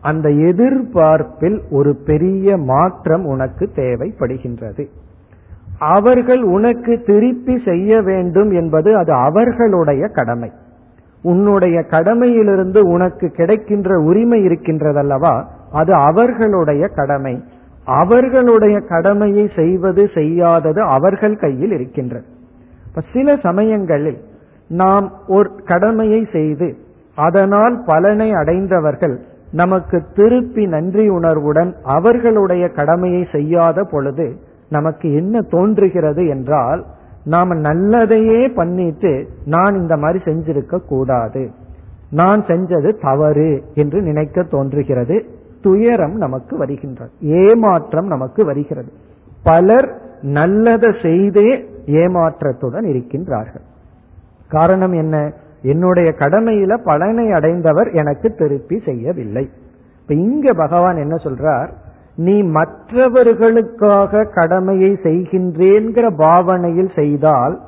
அந்த 0.00 0.30
எதிர்பார்ப்பில் 0.30 1.62
ஒரு 1.70 1.96
பெரிய 2.06 2.56
மாற்றம் 2.56 3.24
உனக்கு 3.24 3.70
தேவைப்படுகின்றது. 3.76 4.86
அவர்கள் 5.78 6.42
உனக்கு 6.42 7.02
திருப்பி 7.06 7.62
செய்ய 7.64 8.02
வேண்டும் 8.02 8.50
என்பது 8.50 8.96
அது 8.96 9.12
அவர்களுடைய 9.12 10.08
கடமை. 10.08 10.50
உன்னுடைய 11.22 11.80
கடமையிலிருந்து 11.80 12.78
உனக்கு 12.78 13.28
கிடைக்கின்ற 13.28 14.00
உரிமை 14.00 14.46
இருக்கின்றதல்லவா? 14.46 15.44
அது 15.72 15.94
அவர்களுடைய 15.94 16.88
கடமை. 16.88 17.42
அவர்களுடைய 17.88 18.80
கடமையை 18.80 19.50
செய்வது 19.56 20.10
செய்யாதது 20.14 20.82
அவர்கள் 20.82 21.36
கையில் 21.36 21.70
இருக்கின்றது. 21.70 22.24
சில 23.12 23.36
சமயங்களில் 23.36 24.18
நாம் 24.68 25.12
ஒரு 25.26 25.50
கடமையை 25.64 26.28
செய்து 26.32 26.76
அதனால் 27.14 27.82
பலனை 27.86 28.32
அடைந்தவர்கள் 28.32 29.20
நமக்கு 29.52 30.02
திருப்பி 30.14 30.66
நன்றி 30.66 31.08
உணர்வுடன் 31.08 31.74
அவர்களுடைய 31.82 32.68
கடமையை 32.68 33.26
செய்யாத 33.32 33.84
பொழுது 33.84 34.36
நமக்கு 34.68 35.14
என்ன 35.14 35.40
தோன்றுகிறது 35.40 36.26
என்றால் 36.26 36.84
நாம் 37.24 37.50
நல்லதையே 37.50 38.54
பண்ணிட்டு 38.54 39.28
நான் 39.44 39.74
இந்த 39.76 39.96
மாதிரி 39.96 40.24
செஞ்சிருக்க 40.24 40.78
கூடாது. 40.78 41.50
நான் 42.10 42.44
செஞ்சது 42.44 42.90
தவறு 43.02 43.62
என்று 43.74 44.02
நினைக்க 44.02 44.42
தோன்றுகிறது. 44.42 45.16
துயரம் 45.68 46.16
நமக்கு 46.16 46.56
வருகின்றது. 46.56 47.10
ஏமாற்றம் 47.20 48.06
நமக்கு 48.06 48.44
வருகிறது. 48.44 48.92
பலர் 49.42 50.00
நல்லதை 50.22 50.94
செய்தே 51.02 51.68
ஏமாற்றத்துடன் 51.86 52.84
இருக்கின்றார்கள். 52.84 53.66
காரணம் 54.48 54.92
என்ன? 54.92 55.32
என்னுடைய 55.62 56.14
கடமையில 56.18 56.78
பலனை 56.84 57.32
அடைந்தவர் 57.32 57.90
எனக்கு 57.90 58.34
திருப்பி 58.34 58.80
செய்யவில்லை. 58.84 59.50
இப்ப 60.02 60.14
இங்க 60.14 60.52
பகவான் 60.52 60.96
என்ன 60.96 61.14
சொல்றார்? 61.14 61.68
நீ 62.16 62.42
மற்றவர்களுக்காக 62.42 64.24
கடமையை 64.24 64.98
செய்கின்றேங்கிற 65.02 66.16
பாவனையில் 66.16 66.90
செய்தால் 66.94 67.60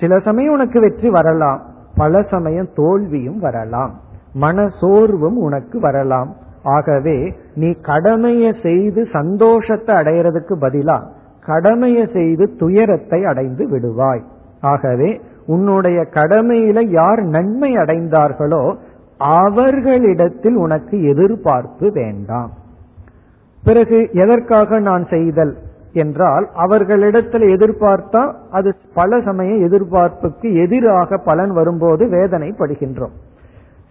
சில 0.00 0.18
சமயம் 0.18 0.52
உனக்கு 0.52 0.80
வெற்றி 0.80 1.08
வரலாம். 1.10 1.60
பல 1.96 2.22
சமயம் 2.22 2.68
தோல்வியும் 2.74 3.38
வரலாம். 3.38 4.00
மன 4.32 4.68
சோர்வும் 4.80 5.36
உனக்கு 5.36 5.80
வரலாம். 5.80 6.34
ஆகவே 6.62 7.34
நீ 7.54 7.70
கடமையை 7.70 8.54
செய்து 8.62 9.08
சந்தோஷத்தை 9.12 9.96
அடையிறதுக்கு 9.96 10.54
பதிலா 10.60 11.02
கடமையை 11.40 12.08
செய்து 12.12 12.56
துயரத்தை 12.56 13.24
அடைந்து 13.24 13.64
விடுவாய். 13.70 14.22
ஆகவே 14.60 15.20
உன்னுடைய 15.46 16.06
கடமையில 16.14 16.88
யார் 16.90 17.22
நன்மை 17.22 17.76
அடைந்தார்களோ 17.76 18.76
அவர்களிடத்தில் 19.18 20.54
உனக்கு 20.54 21.02
எதிர்பார்ப்பு 21.02 21.92
வேண்டாம். 21.92 22.52
பிறகு 23.64 24.08
எதற்காக 24.12 24.78
நான் 24.78 25.06
செய்தல் 25.06 25.56
என்றால் 25.92 26.48
அவர்களிடத்தில் 26.54 27.42
எதிர்பார்த்தா 27.42 28.32
அது 28.50 28.74
பல 28.94 29.20
சமய 29.20 29.54
எதிர்பார்ப்புக்கு 29.54 30.54
எதிராக 30.54 31.16
பலன் 31.16 31.50
வரும்போது 31.50 32.06
வேதனைப்படுகின்றோம். 32.06 33.16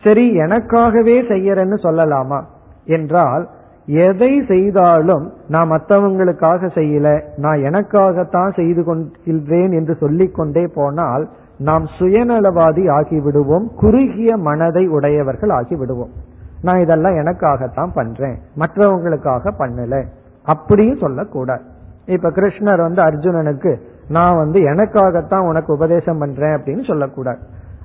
சரி 0.03 0.35
எனக்காகவே 0.37 1.17
செய்யறேன்னு 1.21 1.77
சொல்லலாமா? 1.83 2.43
என்றால் 2.87 3.43
எதை 3.85 4.31
செய்தாலும் 4.47 5.25
நான் 5.47 5.71
மற்றவங்களுக்காக 5.71 6.69
செய்யல 6.75 7.21
நான் 7.37 7.59
எனக்காகத்தான் 7.59 8.53
செய்து 8.55 8.83
கொண்டிருக்கிறேன் 8.83 9.71
என்று 9.71 9.95
சொல்லிக் 9.95 10.35
கொண்டே 10.35 10.63
போனால் 10.75 11.25
நாம் 11.57 11.85
சுயநலவாதி 11.99 12.83
ஆகிவிடுவோம் 12.89 13.65
குறுகிய 13.75 14.37
மனதை 14.37 14.87
உடையவர்கள் 14.87 15.49
ஆகிவிடுவோம். 15.49 16.13
நான் 16.61 16.79
இதெல்லாம் 16.79 17.13
எனக்காகத்தான் 17.13 17.93
பண்றேன் 17.93 18.37
மற்றவங்களுக்காக 18.59 19.53
பண்ணல 19.59 20.03
அப்படியும் 20.43 21.01
சொல்லக்கூடாது. 21.01 21.63
இப்ப 22.05 22.29
கிருஷ்ணர் 22.29 22.85
வந்து 22.87 23.01
அர்ஜுனனுக்கு 23.01 23.71
நான் 24.09 24.35
வந்து 24.35 24.59
எனக்காகத்தான் 24.59 25.47
உனக்கு 25.47 25.73
உபதேசம் 25.73 26.17
பண்றேன் 26.17 26.55
அப்படின்னு 26.57 26.83
சொல்லக்கூடாது. 26.87 27.39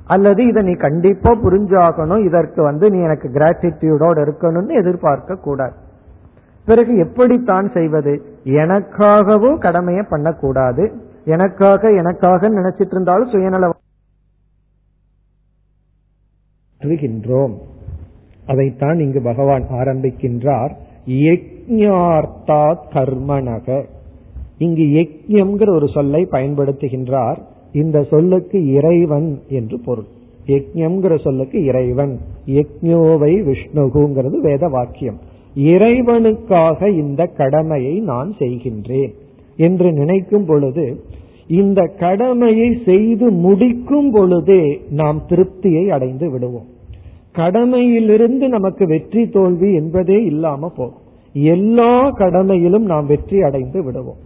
அல்லது 0.06 0.46
இதை 0.46 0.62
நீ 0.62 0.72
கண்டிப்பா 0.72 1.32
புரிஞ்சாகணும் 1.32 2.24
இதற்கு 2.24 2.62
வந்து 2.62 2.90
நீ 2.90 3.02
எனக்கு 3.02 3.28
கிராட்டிடியூடோட 3.28 4.30
இருக்கணும்னு 4.30 4.72
எதிர்பார்க்க 4.72 5.34
கூடாது. 5.34 5.72
பிறகு 6.66 6.96
எப்படித்தான் 6.96 7.70
செய்வது? 7.74 8.22
எனக்காகவும் 8.44 9.58
கடமையை 9.58 10.04
பண்ணக்கூடாது. 10.08 10.92
எனக்காக 11.24 11.92
எனக்காக 11.92 12.48
நினைச்சிட்டு 12.50 12.86
இருந்தாலும் 12.86 13.28
சுயநல 13.28 13.70
அதைத்தான் 18.46 18.98
இங்கு 18.98 19.22
பகவான் 19.22 19.62
ஆரம்பிக்கின்றார். 19.62 20.74
யஜ்ஞார்த்தாத் 21.06 22.82
கர்மனக. 22.92 23.84
இங்கு 24.58 24.82
யக்ஞம்ங்கிற 24.82 25.68
ஒரு 25.68 25.88
சொல்லை 25.88 26.28
பயன்படுத்துகின்றார். 26.30 27.38
இந்த 27.72 28.02
சொல்லுக்கு 28.02 28.72
இறைவன் 28.72 29.40
என்று 29.48 29.80
பொருள். 29.80 30.04
யஜ்யம்ங்கிற 30.46 31.20
சொல்லுக்கு 31.20 31.64
இறைவன். 31.64 32.18
யஜ்யோவை 32.46 33.32
விஷ்ணுகுங்கிறது 33.48 34.36
வேத 34.40 34.68
வாக்கியம் 34.68 35.18
இறைவனுக்காக 35.56 36.88
இந்த 36.88 37.26
கடமையை 37.26 37.98
நான் 38.00 38.34
செய்கின்றேன் 38.38 39.12
என்று 39.56 39.92
நினைக்கும் 39.92 40.44
பொழுது 40.44 41.04
இந்த 41.46 41.86
கடமையை 41.98 42.78
செய்து 42.84 43.30
முடிக்கும் 43.30 44.10
பொழுதே 44.10 44.80
நாம் 44.90 45.22
திருப்தியை 45.28 45.88
அடைந்து 45.88 46.30
விடுவோம். 46.30 46.68
கடமையிலிருந்து 47.36 48.48
நமக்கு 48.48 48.86
வெற்றி 48.86 49.28
தோல்வி 49.28 49.74
என்பதே 49.74 50.22
இல்லாம 50.24 50.68
போகும். 50.68 51.00
எல்லா 51.32 52.10
கடமையிலும் 52.10 52.86
நாம் 52.92 53.06
வெற்றி 53.06 53.42
அடைந்து 53.42 53.84
விடுவோம். 53.84 54.20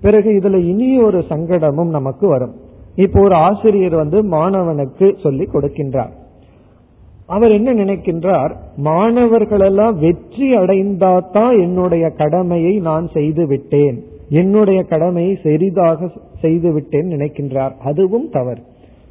பிறகு 0.00 0.30
இதுல 0.32 0.64
இனி 0.64 1.02
ஒரு 1.02 1.24
சங்கடமும் 1.28 1.88
நமக்கு 1.88 2.28
வரும். 2.28 2.54
இப்போ 2.96 3.20
ஒரு 3.20 3.34
ஆசிரியர் 3.34 3.94
வந்து 3.94 4.22
மாணவனுக்கு 4.24 5.20
சொல்லி 5.22 5.44
கொடுக்கின்றார். 5.44 6.10
அவர் 7.26 7.50
என்ன 7.50 7.74
நினைக்கின்றார்? 7.74 8.50
மாணவர்களெல்லாம் 8.76 9.98
வெற்றி 9.98 10.56
அடைந்தாதான் 10.56 11.60
என்னுடைய 11.60 12.08
கடமையை 12.08 12.76
நான் 12.76 13.08
செய்து 13.14 13.46
விட்டேன். 13.46 14.04
என்னுடைய 14.28 14.82
கடமையை 14.82 15.38
சரிதாக 15.42 16.10
செய்து 16.40 16.72
விட்டேன் 16.72 17.08
நினைக்கின்றார். 17.08 17.76
அதுவும் 17.76 18.28
தவறு. 18.30 18.62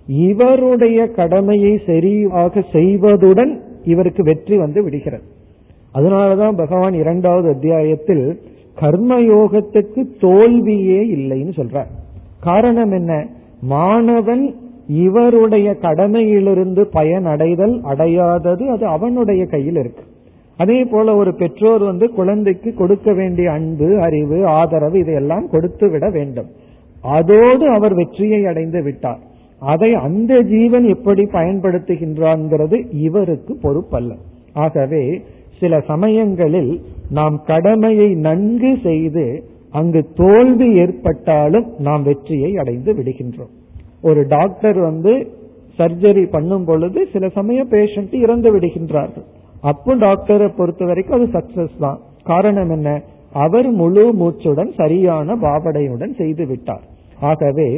இவருடைய 0.07 1.07
கடமையை 1.07 1.81
சரியாக 1.85 2.59
செய்வதுடன் 2.59 3.59
இவருக்கு 3.83 4.23
வெற்றி 4.23 4.57
வந்து 4.57 4.83
விடுகிறது. 4.83 5.23
அதனாலதான் 5.93 6.57
பகவான் 6.57 6.93
இரண்டாவது 6.93 7.47
அத்தியாயத்தில் 7.49 8.41
கர்மயோகத்துக்கு 8.81 10.03
தோல்வியே 10.19 11.15
இல்லைன்னு 11.15 11.53
சொல்றார். 11.55 11.87
காரணம் 12.39 12.91
என்ன? 12.91 13.27
மாணவன் 13.63 14.55
இவருடைய 14.87 15.75
கடமையிலிருந்து 15.81 16.85
பயனடைதல் 16.93 17.79
அடையாதது 17.81 18.69
அது 18.69 18.85
அவனுடைய 18.85 19.45
கையில் 19.45 19.75
இருக்கு. 19.75 20.03
அதே 20.57 20.83
போல 20.83 21.15
ஒரு 21.15 21.35
பெற்றோர் 21.35 21.83
வந்து 21.83 22.09
குழந்தைக்கு 22.09 22.73
கொடுக்க 22.73 23.13
வேண்டிய 23.13 23.51
அன்பு 23.51 23.99
அறிவு 24.01 24.45
ஆதரவு 24.45 24.99
இதையெல்லாம் 24.99 25.49
கொடுத்து 25.49 25.89
விட 25.89 26.09
வேண்டும். 26.09 26.49
அதோடு 27.01 27.69
அவர் 27.69 27.93
வெற்றியை 27.93 28.45
அடைந்து 28.45 28.83
விட்டார். 28.83 29.19
அதை 29.59 29.93
அந்த 29.93 30.41
ஜீவன் 30.41 30.85
எப்படி 30.85 31.23
பயன்படுத்துகின்றான்ங்கிறது 31.23 32.85
இவருக்கு 32.91 33.57
பொறுப்பல்ல. 33.63 34.11
ஆகவே 34.53 35.21
சில 35.59 35.79
சமயங்களில் 35.79 36.81
நாம் 37.09 37.41
கடமையை 37.45 38.13
நன்கு 38.13 38.77
செய்து 38.83 39.43
அங்கு 39.73 40.01
தோல்வி 40.15 40.67
ஏற்பட்டாலும் 40.75 41.67
நாம் 41.77 42.03
வெற்றியை 42.03 42.51
அடைந்து 42.57 42.91
விடுகின்றோம். 42.93 43.53
ஒரு 44.01 44.21
டாக்டர் 44.27 44.79
வந்து 44.79 45.13
சர்ஜரி 45.79 46.25
பண்ணும் 46.31 46.65
பொழுது 46.65 47.07
சில 47.13 47.29
சமயம் 47.29 47.69
பேஷண்ட் 47.69 48.13
இறந்து 48.15 48.49
விடுகின்றார்கள். 48.55 49.27
அப்போ 49.61 49.95
டாக்டரை 49.95 50.49
பொறுத்த 50.57 50.85
வரைக்கும் 50.85 51.17
அது 51.17 51.27
சக்சஸ் 51.33 51.79
தான். 51.79 51.99
காரணம் 52.23 52.69
என்ன? 52.69 53.01
அவர் 53.33 53.71
முழு 53.71 54.03
மூச்சுடன் 54.13 54.71
சரியான 54.77 55.35
பாவடையுடன் 55.35 56.15
செய்து 56.15 56.45
விட்டார். 56.45 56.83
ஆகவே 57.19 57.69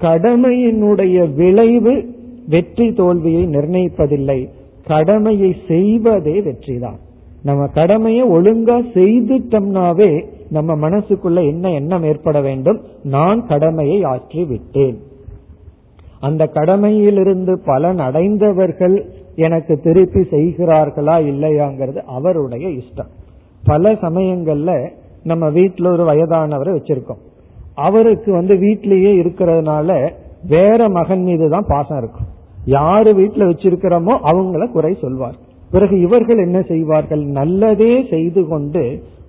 கடமையினுடைய 0.00 1.34
விளைவு 1.34 1.94
வெற்றி 2.48 2.92
தோல்வியை 2.92 3.44
நிர்ணயிப்பதில்லை. 3.46 4.40
கடமையை 4.86 5.50
செய்வதே 5.68 6.36
வெற்றிதான். 6.40 6.98
நம்ம 7.42 7.66
கடமையை 7.66 8.24
ஒழுங்கா 8.28 8.76
செய்துட்டோம்னாவே 8.94 10.12
நம்ம 10.50 10.88
மனசுக்குள்ள 10.88 11.40
என்ன 11.46 11.70
எண்ணம் 11.70 12.04
ஏற்பட 12.04 12.40
வேண்டும்? 12.40 12.78
நான் 13.16 13.40
கடமையை 13.46 13.98
ஆற்றி 14.02 14.42
விட்டேன் 14.46 14.98
அந்த 16.20 16.44
கடமையிலிருந்து 16.54 17.54
பலன் 17.64 17.98
அடைந்தவர்கள் 17.98 18.96
எனக்கு 19.36 19.74
திருப்பி 19.80 20.22
செய்கிறார்களா 20.30 21.16
இல்லையாங்கிறது 21.32 22.00
அவருடைய 22.16 22.68
இஷ்டம். 22.68 23.10
பல 23.64 23.92
சமயங்கள்ல 23.92 24.72
நம்ம 25.24 25.44
வீட்டில் 25.50 25.86
ஒரு 25.86 26.04
வயதானவரை 26.04 26.72
வச்சிருக்கோம். 26.78 27.22
அவருக்கு 27.86 28.30
வந்து 28.32 28.54
வீட்டிலேயே 28.56 29.12
இருக்கிறதுனால 29.22 30.10
வேற 30.46 30.88
மகன் 30.88 31.22
மீது 31.22 31.46
தான் 31.50 31.68
பாசம் 31.68 31.98
இருக்கும். 31.98 32.28
யாரு 32.64 33.10
வீட்டுல 33.12 33.46
வச்சிருக்கிறோமோ 33.50 34.14
அவங்கள 34.30 34.64
குறை 34.70 34.92
சொல்வார். 35.00 35.36
பிறகு 35.70 35.94
இவர்கள் 36.00 36.38
என்ன 36.38 36.58
செய்வார்கள்? 36.62 37.22
நல்லதே 37.38 37.94
செய்து 38.10 38.42
கொண்டு 38.48 38.82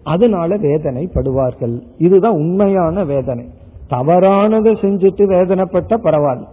அதனால 0.10 0.58
வேதனைப்படுவார்கள். 0.58 1.82
இதுதான் 1.98 2.34
உண்மையான 2.34 3.04
வேதனை. 3.04 3.46
தவறானதை 3.90 4.74
செஞ்சுட்டு 4.82 5.24
வேதனைப்பட்ட 5.26 5.98
பரவாயில்ல. 6.04 6.46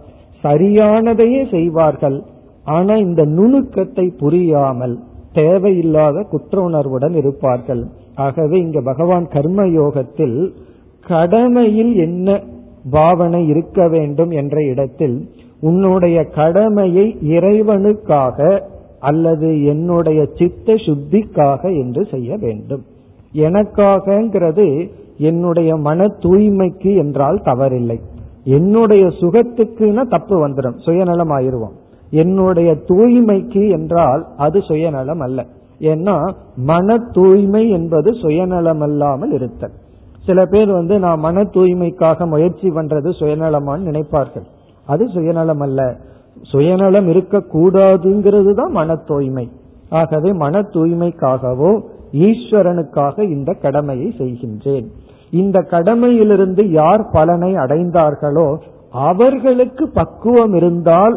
சரியானதையே 0.43 1.49
செய்வார்கள். 1.49 2.21
ஆனா 2.63 2.95
இந்த 2.95 3.25
நுணுக்கத்தை 3.25 4.05
புரியாமல் 4.19 4.99
தேவையில்லாத 5.33 6.23
குற்ற 6.29 6.61
உணர்வுடன் 6.61 7.13
இருப்பார்கள். 7.13 7.83
ஆகவே 8.15 8.59
இங்க 8.59 8.81
பகவான் 8.81 9.27
கர்ம 9.27 9.67
யோகத்தில் 9.67 10.53
கடமையில் 11.07 11.95
என்ன 11.95 12.43
பாவனை 12.91 13.47
இருக்க 13.47 13.87
வேண்டும் 13.87 14.31
என்ற 14.31 14.63
இடத்தில் 14.63 15.29
உன்னுடைய 15.61 16.23
கடமையை 16.23 17.17
இறைவனுக்காக 17.21 18.61
அல்லது 18.99 19.63
என்னுடைய 19.63 20.25
சித்த 20.35 20.73
சுத்திக்காக 20.73 21.63
என்று 21.63 22.05
செய்ய 22.11 22.37
வேண்டும். 22.37 22.83
எனக்காகங்கிறது 23.45 24.67
என்னுடைய 25.29 25.69
மன 25.87 26.07
தூய்மைக்கு 26.23 26.91
என்றால் 27.03 27.39
தவறில்லை. 27.45 27.97
என்னுடைய 28.57 29.05
சுகத்துக்குன்னா 29.19 30.03
தப்பு 30.07 30.35
வந்துடும் 30.43 30.77
சுயநலம் 30.85 31.31
ஆயிடுவோம் 31.37 31.75
என்னுடைய 32.11 32.69
தூய்மைக்கு 32.89 33.63
என்றால் 33.77 34.21
அது 34.37 34.57
சுயநலம் 34.61 35.23
அல்ல. 35.25 35.39
ஏன்னா 35.91 36.15
மன 36.69 36.97
தூய்மை 37.15 37.63
என்பது 37.69 38.09
சுயநலம் 38.21 38.83
அல்லாமல் 38.87 39.33
இருத்தல். 39.37 39.75
சில 40.25 40.39
பேர் 40.45 40.71
வந்து 40.77 40.95
நான் 40.99 41.19
மன 41.19 41.43
தூய்மைக்காக 41.55 42.27
முயற்சி 42.27 42.69
பண்றது 42.69 43.09
சுயநலமான்னு 43.19 43.87
நினைப்பார்கள். 43.89 44.47
அது 44.87 45.03
சுயநலம் 45.15 45.63
அல்ல 45.65 45.81
சுயநலம் 46.51 47.07
இருக்கக்கூடாதுங்கிறது 47.13 48.51
தான் 48.53 48.73
மன 48.79 48.95
தூய்மை. 49.09 49.45
ஆகவே 49.99 50.31
மன 50.43 50.61
தூய்மைக்காகவோ 50.73 51.71
ஈஸ்வரனுக்காக 52.13 53.29
இந்த 53.29 53.53
கடமையை 53.53 54.13
செய்கின்றேன். 54.17 54.87
இந்த 55.31 55.57
கடமையிலிருந்து 55.71 56.63
யார் 56.71 57.09
பலனை 57.11 57.55
அடைந்தார்களோ 57.55 58.57
அவர்களுக்கு 58.89 59.89
பக்குவம் 59.89 60.53
இருந்தால் 60.53 61.15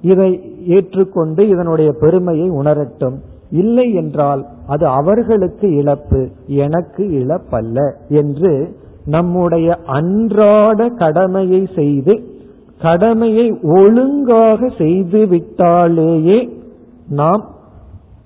இதை 0.00 0.30
ஏற்றுக்கொண்டு 0.66 1.48
இதனுடைய 1.48 1.92
பெருமையை 1.92 2.50
உணரட்டும். 2.50 3.16
இல்லை 3.50 3.94
என்றால் 3.94 4.46
அது 4.66 4.86
அவர்களுக்கு 4.86 5.66
இழப்பு 5.76 6.28
எனக்கு 6.46 7.04
இழப்பல்ல 7.20 7.78
என்று 8.08 8.52
நம்முடைய 9.06 9.78
அன்றாட 9.84 10.88
கடமையை 10.88 11.68
செய்து 11.74 12.14
கடமையை 12.80 13.58
ஒழுங்காக 13.62 14.68
செய்து 14.78 15.26
விட்டாலேயே 15.26 16.38
நாம் 17.06 17.44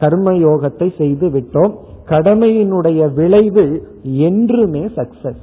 கர்மயோகத்தை 0.01 0.97
செய்து 0.97 1.29
விட்டோம் 1.29 1.75
கடமையினுடைய 2.09 3.15
விளைவு 3.15 3.89
என்றுமே 4.03 4.85
சக்சஸ் 4.97 5.43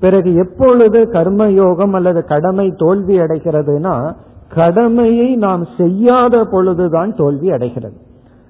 பிறகு 0.00 0.34
எப்பொழுது 0.34 1.02
கர்மயோகம் 1.02 1.92
அல்லது 1.92 2.24
கடமை 2.24 2.72
தோல்வி 2.76 3.18
அடைகிறதுனா 3.18 4.14
கடமையை 4.54 5.36
நாம் 5.36 5.66
செய்யாத 5.78 6.44
பொழுதுதான் 6.44 7.14
தோல்வி 7.14 7.50
அடைகிறது. 7.50 7.96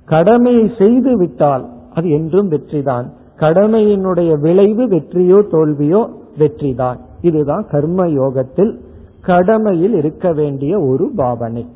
கடமையை 0.05 0.71
செய்து 0.79 1.17
விட்டால் 1.17 1.69
அது 1.95 2.11
என்றும் 2.11 2.51
வெற்றிதான். 2.51 3.07
கடமையினுடைய 3.37 4.41
விளைவு 4.41 4.85
வெற்றியோ 4.87 5.39
தோல்வியோ 5.51 6.03
வெற்றிதான். 6.39 6.99
இதுதான் 7.21 7.67
கர்ம 7.71 8.09
யோகத்தில் 8.09 8.81
கடமையில் 9.21 9.95
இருக்க 9.95 10.33
வேண்டிய 10.33 10.79
ஒரு 10.81 11.11
பாவனை. 11.17 11.67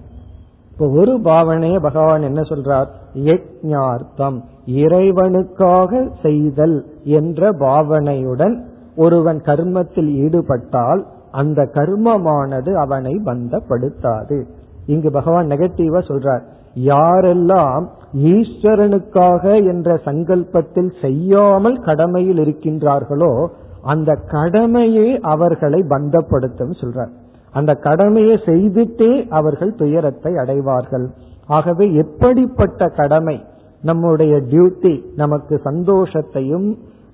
இப்போ 0.81 0.99
ஒரு 1.01 1.15
பாவனைய 1.25 1.79
பகவான் 1.81 2.23
என்ன 2.23 2.41
சொல்றார்? 2.41 2.87
யஜ்ஞார்த்தம். 3.15 4.37
இறைவனுக்காக 4.67 6.13
செய்தல் 6.23 6.87
என்ற 7.05 7.51
பாவனையுடன் 7.51 8.55
ஒருவன் 8.97 9.41
கர்மத்தில் 9.41 10.11
ஈடுபட்டால் 10.15 11.07
அந்த 11.31 11.69
கர்மமானது 11.75 12.73
அவனை 12.75 13.21
பந்தப்படுத்தாது. 13.25 14.39
இங்கு 14.87 15.11
பகவான் 15.11 15.47
நெகட்டிவா 15.47 16.03
சொல்றார். 16.09 16.43
யாரெல்லாம் 16.75 17.87
ஈஸ்வரனுக்காக 18.15 19.45
என்ற 19.67 20.01
சங்கல்பத்தில் 20.05 20.93
செய்யாமல் 21.01 21.81
கடமையில் 21.81 22.39
இருக்கின்றார்களோ 22.39 23.47
அந்த 23.83 24.15
கடமையே 24.15 25.19
அவர்களை 25.21 25.83
பந்தப்படுத்தும் 25.89 26.79
சொல்றார். 26.81 27.13
அந்த 27.53 27.73
கடமையை 27.75 28.37
செய்துட்டே 28.45 29.29
அவர்கள் 29.29 29.75
துயரத்தை 29.75 30.33
அடைவார்கள். 30.37 31.07
ஆகவே 31.47 31.87
எப்படிப்பட்ட 31.95 32.89
கடமை 32.89 33.37
நம்முடைய 33.83 34.37
டியூட்டி 34.51 34.95
நமக்கு 35.17 35.61
சந்தோஷத்தையும் 35.65 36.69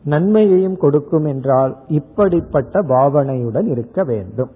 நன்மையையும் 0.04 0.76
கொடுக்கும் 0.76 1.24
என்றால் 1.24 1.72
இப்படிப்பட்ட 1.88 2.82
பாவனையுடன் 2.82 3.66
இருக்க 3.66 4.04
வேண்டும். 4.04 4.50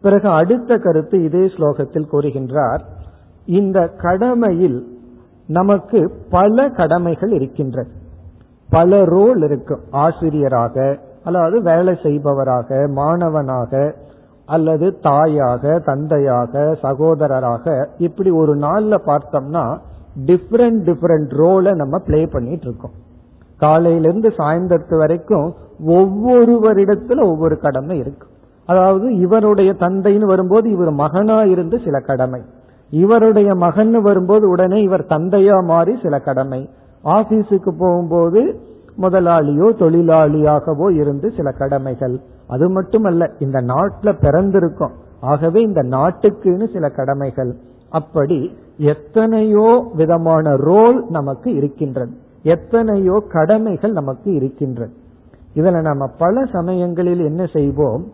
பிறகு 0.00 0.28
அடுத்த 0.28 0.76
கருத்து 0.76 1.16
இதே 1.24 1.44
ஸ்லோகத்தில் 1.46 2.10
கூறுகின்றார் 2.12 2.82
இந்த 3.46 3.78
கடமையில் 4.04 4.78
நமக்கு 5.48 5.98
பல 6.30 6.68
கடமைகள் 6.68 7.30
இருக்கின்றன 7.30 7.88
பல 8.68 9.04
ரோல் 9.04 9.40
இருக்கும் 9.42 9.82
ஆசிரியராக 9.90 10.76
அதாவது 11.24 11.56
வேலை 11.62 11.94
செய்பவராக 12.02 12.88
மாணவனாக 12.88 13.72
அல்லது 14.54 14.86
தாயாக 15.06 15.72
தந்தையாக 15.84 16.62
சகோதரராக 16.82 17.64
இப்படி 17.98 18.30
ஒரு 18.40 18.54
நாள்ல 18.56 18.94
பார்த்தோம்னா 19.08 19.64
டிஃப்ரெண்ட் 20.28 20.80
டிஃப்ரெண்ட் 20.88 21.30
ரோலை 21.42 21.72
நம்ம 21.74 21.98
பிளே 22.06 22.20
பண்ணிட்டு 22.26 22.66
இருக்கோம். 22.68 22.96
காலையிலிருந்து 23.58 24.28
சாயந்தரத்து 24.38 24.96
வரைக்கும் 24.98 25.48
ஒவ்வொருவரிடத்துல 25.96 27.20
ஒவ்வொரு 27.30 27.56
கடமை 27.58 27.96
இருக்கு. 27.98 28.26
அதாவது 28.68 29.06
இவருடைய 29.24 29.70
தந்தைன்னு 29.84 30.26
வரும்போது 30.32 30.66
இவர் 30.70 30.92
மகனா 31.02 31.38
இருந்து 31.52 31.76
சில 31.84 31.96
கடமை. 32.08 32.40
இவருடைய 32.90 33.50
மகன் 33.64 33.94
வரும்போது 34.00 34.44
உடனே 34.48 34.78
இவர் 34.82 35.04
தந்தையா 35.14 35.56
மாறி 35.64 35.94
சில 36.02 36.14
கடமை. 36.18 36.60
ஆபீஸுக்கு 37.04 37.72
போகும்போது 37.78 38.42
முதலாளியோ 38.98 39.68
தொழிலாளியாகவோ 39.78 40.94
இருந்து 40.94 41.32
சில 41.36 41.50
கடமைகள். 41.50 42.20
அது 42.48 42.70
மட்டுமல்ல 42.70 43.30
இந்த 43.38 43.60
நாட்டில் 43.60 44.18
பிறந்திருக்கோம். 44.20 44.92
ஆகவே 45.20 45.60
இந்த 45.60 45.82
நாட்டுக்குன்னு 45.82 46.72
சில 46.72 46.88
கடமைகள். 46.88 47.54
அப்படி 47.90 48.56
எத்தனையோ 48.76 49.90
விதமான 49.94 50.56
ரோல் 50.56 51.04
நமக்கு 51.08 51.54
இருக்கின்றது. 51.54 52.12
எத்தனையோ 52.42 53.22
கடமைகள் 53.28 53.92
நமக்கு 53.92 54.34
இருக்கின்றது. 54.34 54.92
இதுல 55.54 55.80
நம்ம 55.80 56.06
பல 56.06 56.44
சமயங்களில் 56.44 57.20
என்ன 57.20 57.46
செய்வோம்? 57.46 58.06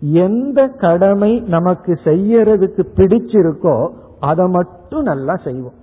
எந்த 0.00 0.66
கடமை 0.66 1.40
நமக்கு 1.40 1.92
செய்யறதுக்கு 2.04 2.82
பிடிச்சிருக்கோ 2.96 3.90
அதை 4.20 4.46
மட்டும் 4.46 5.02
நல்லா 5.02 5.36
செய்வோம். 5.36 5.82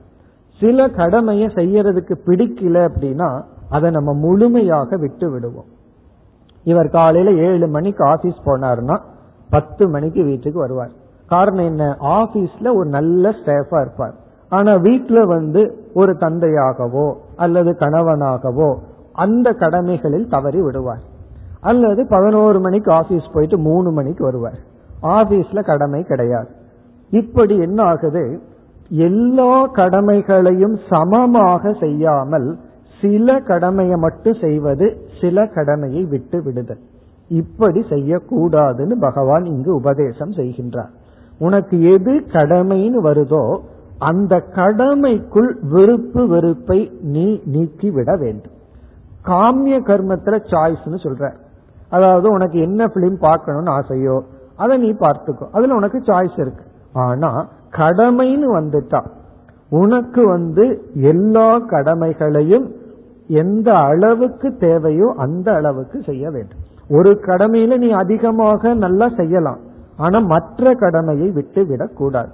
சில 0.60 0.88
கடமையை 0.88 1.48
செய்யறதுக்கு 1.48 2.16
பிடிக்கல 2.26 2.90
அப்படின்னா 2.90 3.44
அதை 3.72 3.90
நம்ம 3.92 4.14
முழுமையாக 4.14 4.98
விட்டு 4.98 5.32
விடுவோம். 5.32 5.70
இவர் 6.64 6.90
காலையில 6.90 7.42
ஏழு 7.42 7.68
மணிக்கு 7.68 8.06
ஆபீஸ் 8.06 8.40
போனார்னா 8.46 8.98
பத்து 9.50 9.90
மணிக்கு 9.90 10.24
வீட்டுக்கு 10.24 10.60
வருவார். 10.60 10.92
காரணம் 11.28 11.66
என்ன? 11.66 11.98
ஆபீஸ்ல 12.02 12.76
ஒரு 12.76 12.90
நல்ல 12.90 13.30
ஸ்டேஃபா 13.30 13.82
இருப்பார். 13.82 14.14
ஆனா 14.50 14.74
வீட்டுல 14.74 15.22
வந்து 15.28 15.62
ஒரு 15.94 16.12
தந்தையாகவோ 16.20 17.14
அல்லது 17.36 17.72
கணவனாகவோ 17.80 18.70
அந்த 19.14 19.52
கடமைகளில் 19.52 20.30
தவறி 20.30 20.62
விடுவார். 20.62 21.04
அல்லது 21.62 22.08
பதினோரு 22.10 22.60
மணிக்கு 22.60 22.92
ஆபீஸ் 22.92 23.32
போயிட்டு 23.34 23.58
மூணு 23.58 23.92
மணிக்கு 23.92 24.24
வருவார். 24.24 24.60
ஆபீஸ்ல 25.04 25.64
கடமை 25.64 26.04
கிடையாது. 26.04 26.50
இப்படி 27.10 27.58
என்ன 27.58 27.84
ஆகுது? 27.84 28.42
எல்லா 28.90 29.66
கடமைகளையும் 29.66 30.78
சமமாக 30.90 31.74
செய்யாமல் 31.80 32.58
சில 33.02 33.40
கடமையை 33.40 33.96
மட்டும் 33.96 34.38
செய்வது 34.42 34.88
சில 35.22 35.46
கடமையை 35.48 36.04
விட்டு 36.06 36.44
விடுதல். 36.44 36.82
இப்படி 37.30 37.80
செய்யக்கூடாதுன்னு 37.90 38.96
பகவான் 39.00 39.46
இங்கு 39.46 39.76
உபதேசம் 39.76 40.32
செய்கின்றார். 40.32 40.92
உனக்கு 41.40 41.76
எது 41.92 42.14
கடமைன்னு 42.32 43.00
வருதோ 43.04 43.44
அந்த 43.98 44.44
கடமைக்குள் 44.56 45.52
விருப்பு 45.62 46.28
வெறுப்பை 46.28 46.92
நீ 47.02 47.42
நீக்கி 47.46 47.90
விட 47.92 48.16
வேண்டும். 48.16 48.58
காமிய 49.26 49.76
கர்மத்துல 49.80 50.36
சாய்ஸ்னு 50.52 51.00
சொல்ற. 51.06 51.34
அதாவது 51.90 52.32
உனக்கு 52.32 52.60
என்ன 52.60 52.86
பிலிம் 52.86 53.18
பார்க்கணும்னு 53.20 53.72
ஆசையோ 53.72 54.18
அதை 54.56 54.78
நீ 54.78 54.92
பார்த்துக்கோ. 54.92 55.46
அதுல 55.52 55.76
உனக்கு 55.76 56.00
சாய்ஸ் 56.00 56.38
இருக்கு. 56.38 56.64
ஆனா 56.94 57.48
கடமைன்னு 57.78 58.48
வந்துட்டா 58.60 59.02
உனக்கு 59.70 60.28
வந்து 60.28 60.66
எல்லா 60.94 61.58
கடமைகளையும் 61.58 62.66
எந்த 63.40 63.70
அளவுக்கு 63.90 64.50
தேவையோ 64.58 65.08
அந்த 65.18 65.48
அளவுக்கு 65.54 65.98
செய்ய 66.06 66.24
வேண்டும். 66.30 66.62
ஒரு 66.90 67.12
கடமையில 67.26 67.78
நீ 67.78 67.90
அதிகமாக 68.04 68.74
நல்லா 68.86 69.08
செய்யலாம். 69.20 69.60
ஆனா 69.98 70.20
மற்ற 70.34 70.74
கடமையை 70.74 71.30
விட்டு 71.32 71.62
விடக்கூடாது 71.66 72.32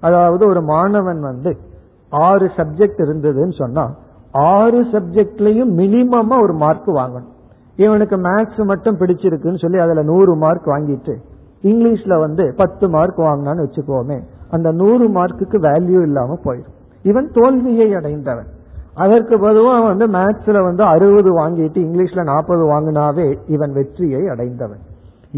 அதாவது 0.00 0.42
ஒரு 0.46 0.60
மாணவன் 0.62 1.20
வந்து 1.20 1.52
ஆறு 2.10 2.46
சப்ஜெக்ட் 2.56 3.00
இருந்ததுன்னு 3.06 3.54
சொன்னா 3.62 3.84
ஆறு 4.32 4.80
சப்ஜெக்ட்லயும் 4.92 5.72
மினிமமா 5.80 6.36
ஒரு 6.42 6.54
மார்க் 6.62 6.88
வாங்கணும். 7.00 7.32
இவனுக்கு 7.76 8.16
மேக்ஸ் 8.16 8.62
மட்டும் 8.64 8.98
பிடிச்சிருக்குன்னு 8.98 9.62
சொல்லி 9.64 9.78
அதுல 9.78 10.02
நூறு 10.02 10.32
மார்க் 10.36 10.68
வாங்கிட்டு 10.68 11.14
இங்கிலீஷ்ல 11.62 12.14
வந்து 12.18 12.44
பத்து 12.56 12.86
மார்க் 12.88 13.18
வாங்கினான்னு 13.18 13.64
வச்சுக்கோமே 13.66 14.18
அந்த 14.50 14.68
நூறு 14.72 15.06
மார்க்குக்கு 15.08 15.58
வேல்யூ 15.66 16.00
இல்லாம 16.02 16.38
போயிடும். 16.44 16.74
இவன் 17.02 17.28
தோல்வியை 17.32 17.88
அடைந்தவன். 17.94 18.48
அதற்கு 18.98 19.34
பொதுவாக 19.38 19.82
வந்து 19.84 20.06
மேத்ஸ்ல 20.08 20.58
வந்து 20.62 20.82
அறுபது 20.84 21.30
வாங்கிட்டு 21.38 21.78
இங்கிலீஷ்ல 21.86 22.22
நாற்பது 22.22 22.64
வாங்கினாவே 22.70 23.26
இவன் 23.46 23.72
வெற்றியை 23.72 24.22
அடைந்தவன். 24.28 24.82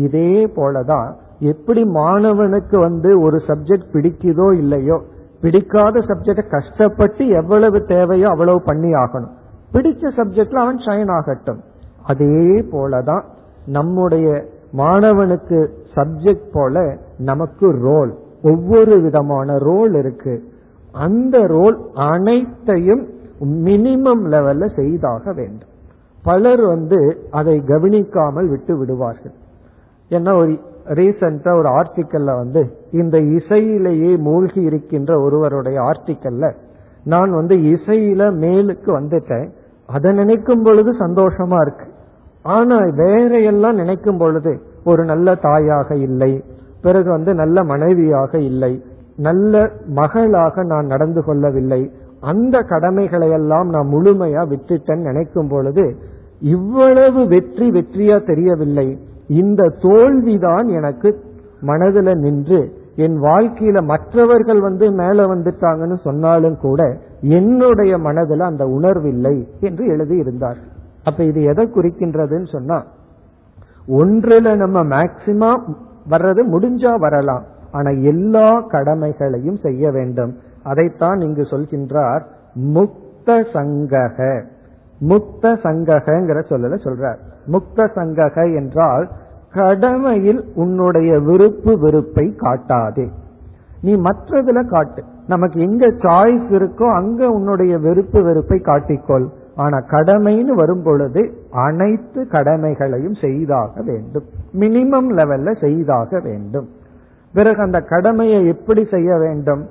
இதே 0.06 0.32
போலதான் 0.56 1.08
எப்படி 1.52 1.82
மாணவனுக்கு 1.84 2.76
வந்து 2.78 3.11
ஒரு 3.20 3.38
சப்ஜெக்ட் 3.48 3.90
பிடிக்குதோ 3.92 4.46
இல்லையோ 4.52 4.96
பிடிக்காத 5.40 5.98
சப்ஜெக்ட 6.08 6.42
கஷ்டப்பட்டு 6.50 7.24
எவ்வளவு 7.40 7.78
தேவையோ 7.84 8.28
அவ்வளவு 8.28 8.61
பண்ணி 8.62 8.90
ஆகணும். 8.94 9.34
பிடிச்ச 9.72 10.12
சப்ஜெக்ட்ல 10.18 10.62
அவன் 10.64 10.80
ஷைன் 10.86 11.12
ஆகட்டும். 11.18 11.61
அதே 12.04 12.40
போலதான் 12.72 13.24
நம்முடைய 13.66 14.28
மாணவனுக்கு 14.76 15.58
சப்ஜெக்ட் 15.94 16.50
போல 16.52 16.82
நமக்கு 17.30 17.66
ரோல் 17.86 18.12
ஒவ்வொரு 18.42 18.94
விதமான 19.00 19.56
ரோல் 19.58 19.94
இருக்கு. 19.94 20.34
அந்த 20.94 21.36
ரோல் 21.46 21.76
அனைத்தையும் 22.11 23.02
மினிமம் 23.41 24.24
லெவல்ல 24.24 24.74
செய்தாக 24.76 25.32
வேண்டும். 25.32 25.68
பலர் 26.22 26.61
வந்து 26.61 27.26
அதை 27.30 27.64
கவனிக்காமல் 27.64 28.49
விட்டு 28.49 28.78
விடுவார்கள். 28.78 29.32
ஏன்னா 30.09 30.36
ஒரு 30.36 30.61
ரீசெண்டா 30.84 31.59
ஒரு 31.59 31.68
ஆர்டிக்கல்ல 31.68 32.36
வந்து 32.36 32.76
இந்த 32.93 33.18
இசையிலேயே 33.18 34.18
மூழ்கி 34.18 34.61
இருக்கின்ற 34.61 35.20
ஒருவருடைய 35.20 35.80
ஆர்டிக்கல்ல 35.80 36.53
நான் 37.05 37.30
வந்து 37.30 37.57
இசையில 37.57 38.32
மேலுக்கு 38.34 38.86
வந்துட்டேன். 38.86 39.51
அதை 39.86 40.12
நினைக்கும் 40.12 40.62
பொழுது 40.62 40.93
சந்தோஷமா 40.93 41.61
இருக்கு. 41.61 41.86
ஆனா 42.43 42.76
வேற 42.97 43.38
எல்லாம் 43.38 43.74
நினைக்கும் 43.74 44.18
பொழுது 44.18 44.62
ஒரு 44.84 45.05
நல்ல 45.05 45.34
தாயாக 45.34 45.97
இல்லை. 45.97 46.45
பிறகு 46.82 47.11
வந்து 47.11 47.34
நல்ல 47.34 47.64
மனைவியாக 47.64 48.38
இல்லை. 48.38 48.84
நல்ல 49.16 49.70
மகளாக 49.86 50.64
நான் 50.64 50.86
நடந்து 50.86 51.24
கொள்ளவில்லை. 51.24 51.91
அந்த 52.21 52.62
கடமைகளை 52.62 53.31
எல்லாம் 53.31 53.68
நான் 53.68 53.93
முழுமையா 53.93 54.43
விட்டுட்டேன் 54.49 55.07
நினைக்கும் 55.09 55.49
பொழுது 55.49 55.97
இவ்வளவு 56.41 57.27
வெற்றி 57.27 57.71
வெற்றியா 57.71 58.27
தெரியவில்லை. 58.27 58.99
இந்த 59.27 59.68
தோல்விதான் 59.68 60.68
எனக்கு 60.68 61.18
மனதுல 61.62 62.14
நின்று 62.14 62.61
என் 62.97 63.16
வாழ்க்கையில 63.23 63.83
மற்றவர்கள் 63.83 64.61
வந்து 64.61 64.91
மேல 64.91 65.27
வந்துட்டாங்கன்னு 65.27 65.97
சொன்னாலும் 66.03 66.57
கூட 66.57 66.99
என்னுடைய 67.21 67.99
மனதில் 67.99 68.41
அந்த 68.41 68.64
உணர்வில்லை 68.66 69.47
என்று 69.61 69.87
எழுதி 69.87 70.16
இருந்தார் 70.16 70.57
அப்ப 71.05 71.25
இது 71.25 71.43
எதை 71.43 71.66
குறிக்கின்றதுன்னு 71.66 72.49
சொன்னா 72.53 72.83
ஒன்றுல 73.89 74.57
நம்ம 74.57 74.85
மேக்சிமம் 74.85 75.62
வர்றது 76.11 76.43
முடிஞ்சா 76.45 76.99
வரலாம். 76.99 77.45
ஆனா 77.73 77.91
எல்லா 77.91 78.61
கடமைகளையும் 78.61 79.57
செய்ய 79.57 79.91
வேண்டும். 79.91 80.35
அதைத்தான் 80.62 81.20
இங்கு 81.20 81.42
சொல்கின்றார் 81.42 82.20
முக்த 82.54 83.44
சங்கக. 83.52 84.42
முக்த 85.08 85.42
சங்ககங்கிற 85.42 86.38
சொல்லல 86.48 86.78
சொல்றார். 86.84 87.18
முக்த 87.46 87.88
சங்கக 87.94 88.54
என்றால் 88.54 89.08
கடமையில் 89.52 90.44
உன்னுடைய 90.54 91.18
விருப்பு 91.18 91.78
வெறுப்பை 91.78 92.34
காட்டாதே. 92.36 93.08
நீ 93.80 93.96
மற்றதுல 93.96 94.68
காட்டு. 94.68 95.02
நமக்கு 95.26 95.61
எங்க 95.61 95.86
சாய்ஸ் 95.86 96.48
இருக்கோ 96.50 96.94
அங்க 96.94 97.28
உன்னுடைய 97.28 97.78
வெறுப்பு 97.78 98.22
வெறுப்பை 98.22 98.58
காட்டிக்கொள். 98.58 99.28
ஆனா 99.54 99.78
கடமைன்னு 99.78 100.54
வரும் 100.54 100.82
பொழுது 100.82 101.34
அனைத்து 101.50 102.26
கடமைகளையும் 102.26 103.14
செய்தாக 103.14 103.82
வேண்டும். 103.82 104.24
மினிமம் 104.52 105.11
லெவல்ல 105.16 105.61
செய்தாக 105.61 106.20
வேண்டும். 106.20 106.68
பிறகு 107.32 107.62
அந்த 107.62 107.80
கடமையை 107.80 108.46
எப்படி 108.46 108.86
செய்ய 108.90 109.16
வேண்டும்? 109.16 109.66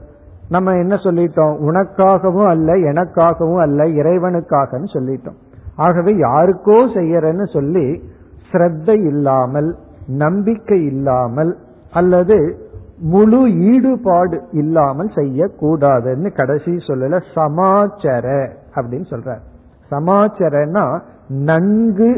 நம்ம 0.49 0.73
என்ன 0.75 0.95
சொல்லிட்டோம்? 0.95 1.55
உனக்காகவும் 1.67 2.49
அல்ல 2.53 2.75
எனக்காகவும் 2.91 3.61
அல்ல 3.65 3.85
இறைவனுக்காகன்னு 3.99 4.89
சொல்லிட்டோம். 4.93 5.37
ஆகவே 5.75 6.11
யாருக்கோ 6.27 6.77
செய்யறேன்னு 6.95 7.45
சொல்லி 7.55 7.85
ஸ்ரத்த 8.49 8.89
இல்லாமல் 9.11 9.69
நம்பிக்கை 10.23 10.79
இல்லாமல் 10.85 11.51
அல்லது 11.93 12.37
முழு 13.11 13.41
ஈடுபாடு 13.71 14.37
இல்லாமல் 14.51 15.11
செய்யக்கூடாதுன்னு 15.15 16.29
கடைசி 16.35 16.71
சொல்லல 16.87 17.19
சமாச்சர 17.35 18.27
அப்படின்னு 18.75 19.07
சொல்ற 19.13 19.35
சமாச்சரன்னா 19.91 20.85
நன்கு 21.49 22.09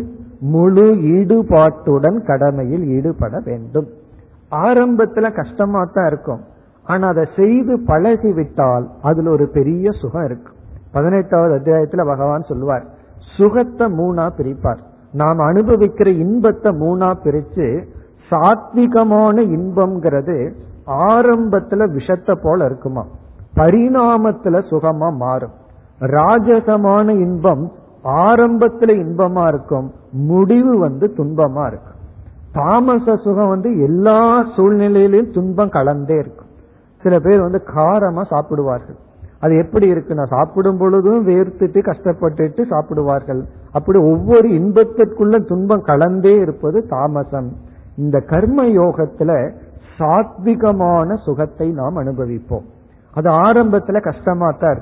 முழு 0.53 0.87
ஈடுபாட்டுடன் 1.15 2.17
கடமையில் 2.29 2.85
ஈடுபட 2.95 3.35
வேண்டும். 3.45 3.89
ஆரம்பத்துல 4.51 5.27
கஷ்டமா 5.35 5.81
தான் 5.93 6.07
இருக்கும். 6.07 6.41
ஆனா 6.83 7.07
அதை 7.07 7.25
செய்து 7.35 7.77
பழகிவிட்டால் 7.77 8.85
அதுல 9.01 9.29
ஒரு 9.29 9.47
பெரிய 9.47 9.91
சுகம் 9.91 10.25
இருக்கு. 10.25 10.51
பதினெட்டாவது 10.91 11.53
அத்தியாயத்துல 11.55 12.05
பகவான் 12.05 12.41
சொல்லுவார் 12.41 12.85
சுகத்தை 13.37 13.87
மூணா 13.87 14.29
பிரிப்பார். 14.37 14.81
நாம் 15.11 15.39
அனுபவிக்கிற 15.39 16.07
இன்பத்தை 16.07 16.71
மூணா 16.71 17.13
பிரிச்சு 17.23 17.85
சாத்விகமான 18.29 19.37
இன்பம்ங்கிறது 19.55 20.53
ஆரம்பத்துல 20.87 21.91
விஷத்தை 21.91 22.35
போல 22.43 22.65
இருக்குமா? 22.65 23.05
பரிணாமத்துல 23.55 24.61
சுகமா 24.69 25.15
மாறும். 25.15 25.55
ராஜசமான 25.99 27.09
இன்பம் 27.09 27.71
ஆரம்பத்துல 28.03 28.91
இன்பமா 29.01 29.47
இருக்கும் 29.47 29.91
முடிவு 30.11 30.79
வந்து 30.79 31.13
துன்பமா 31.17 31.67
இருக்கும் 31.67 31.99
தாமச 32.53 33.15
சுகம் 33.15 33.47
வந்து 33.47 33.81
எல்லா 33.81 34.45
சூழ்நிலையிலும் 34.55 35.31
துன்பம் 35.31 35.69
கலந்தே 35.69 36.17
இருக்கும் 36.19 36.40
சில 37.03 37.19
பேர் 37.19 37.41
வந்து 37.41 37.61
காரமா 37.75 38.23
சாப்பிடுவார்கள். 38.29 38.95
அது 39.39 39.57
எப்படி 39.57 39.91
இருக்குன்னா 39.91 40.25
சாப்பிடும் 40.25 40.77
பொழுதும் 40.77 41.27
வேர்த்துட்டு 41.27 41.79
கஷ்டப்பட்டுட்டு 41.87 42.61
சாப்பிடுவார்கள். 42.69 43.41
அப்படி 43.71 43.99
ஒவ்வொரு 43.99 44.47
இன்பத்திற்குள்ள 44.47 45.47
துன்பம் 45.47 45.85
கலந்தே 45.85 46.39
இருப்பது 46.39 46.85
தாமசம். 46.87 47.51
இந்த 47.97 48.19
கர்ம 48.19 48.63
யோகத்துல 48.63 49.51
சாத்விகமான 49.97 51.13
சுகத்தை 51.13 51.71
நாம் 51.71 51.97
அனுபவிப்போம். 51.97 52.67
அது 53.13 53.29
ஆரம்பத்துல 53.29 54.01
கஷ்டமா 54.01 54.49
தான் 54.59 54.81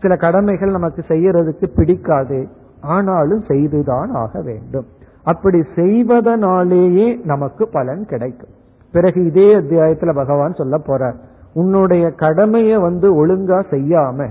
சில 0.00 0.16
கடமைகள் 0.16 0.70
நமக்கு 0.70 1.04
செய்யறதுக்கு 1.08 1.66
பிடிக்காது. 1.76 2.48
ஆனாலும் 2.80 3.42
செய்துதான் 3.48 4.10
ஆக 4.14 4.40
வேண்டும். 4.40 4.86
அப்படி 5.24 5.62
செய்வதனாலேயே 5.74 7.20
நமக்கு 7.24 7.68
பலன் 7.68 8.04
கிடைக்கும். 8.04 8.52
பிறகு 8.92 9.24
இதே 9.24 9.54
அத்தியாயத்துல 9.54 10.14
பகவான் 10.14 10.52
சொல்ல 10.52 10.78
போறார். 10.78 11.16
உன்னுடைய 11.54 12.10
கடமையை 12.10 12.78
வந்து 12.78 13.26
ஒழுங்கா 13.26 13.60
செய்யாம 13.70 14.28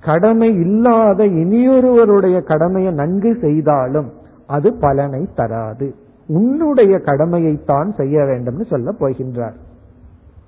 கடமை 0.00 0.54
இல்லாத 0.54 1.24
இனியொருவருடைய 1.24 2.42
கடமையை 2.42 2.92
நன்கு 2.92 3.36
செய்தாலும் 3.40 4.12
அது 4.46 4.74
பலனை 4.74 5.28
தராது. 5.34 5.94
உன்னுடைய 6.26 6.96
கடமையைத்தான் 6.96 7.94
செய்ய 7.96 8.22
வேண்டும்னு 8.22 8.66
சொல்ல 8.66 8.92
போகின்றார். 9.00 9.56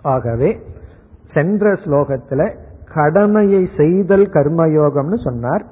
ஆகவே 0.02 0.60
சென்ற 1.34 1.72
ஸ்லோகத்துல 1.72 2.56
கடமையை 2.94 3.68
செய்தல் 3.76 4.26
கர்மயோகம்னு 4.26 5.18
சொன்னார். 5.24 5.64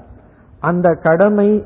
அந்த 0.60 0.92
கடமை 0.92 1.64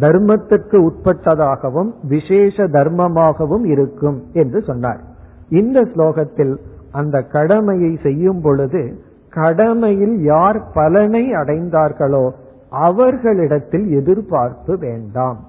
தர்மத்துக்கு 0.00 0.90
உட்பட்டதாகவும் 0.90 1.90
விசேஷ 2.02 2.68
தர்மமாகவும் 2.68 3.64
இருக்கும் 3.64 4.22
என்று 4.32 4.62
சொன்னார். 4.62 5.00
இந்த 5.48 5.80
ஸ்லோகத்தில் 5.80 6.60
அந்த 6.92 7.22
கடமையை 7.22 7.98
செய்யும் 8.02 8.40
பொழுது 8.40 9.02
கடமையில் 9.30 10.22
யார் 10.22 10.64
பலனை 10.74 11.32
அடைந்தார்களோ 11.32 12.30
அவர்களிடத்தில் 12.70 13.90
எதிர்பார்ப்பு 13.90 14.78
வேண்டாம். 14.78 15.44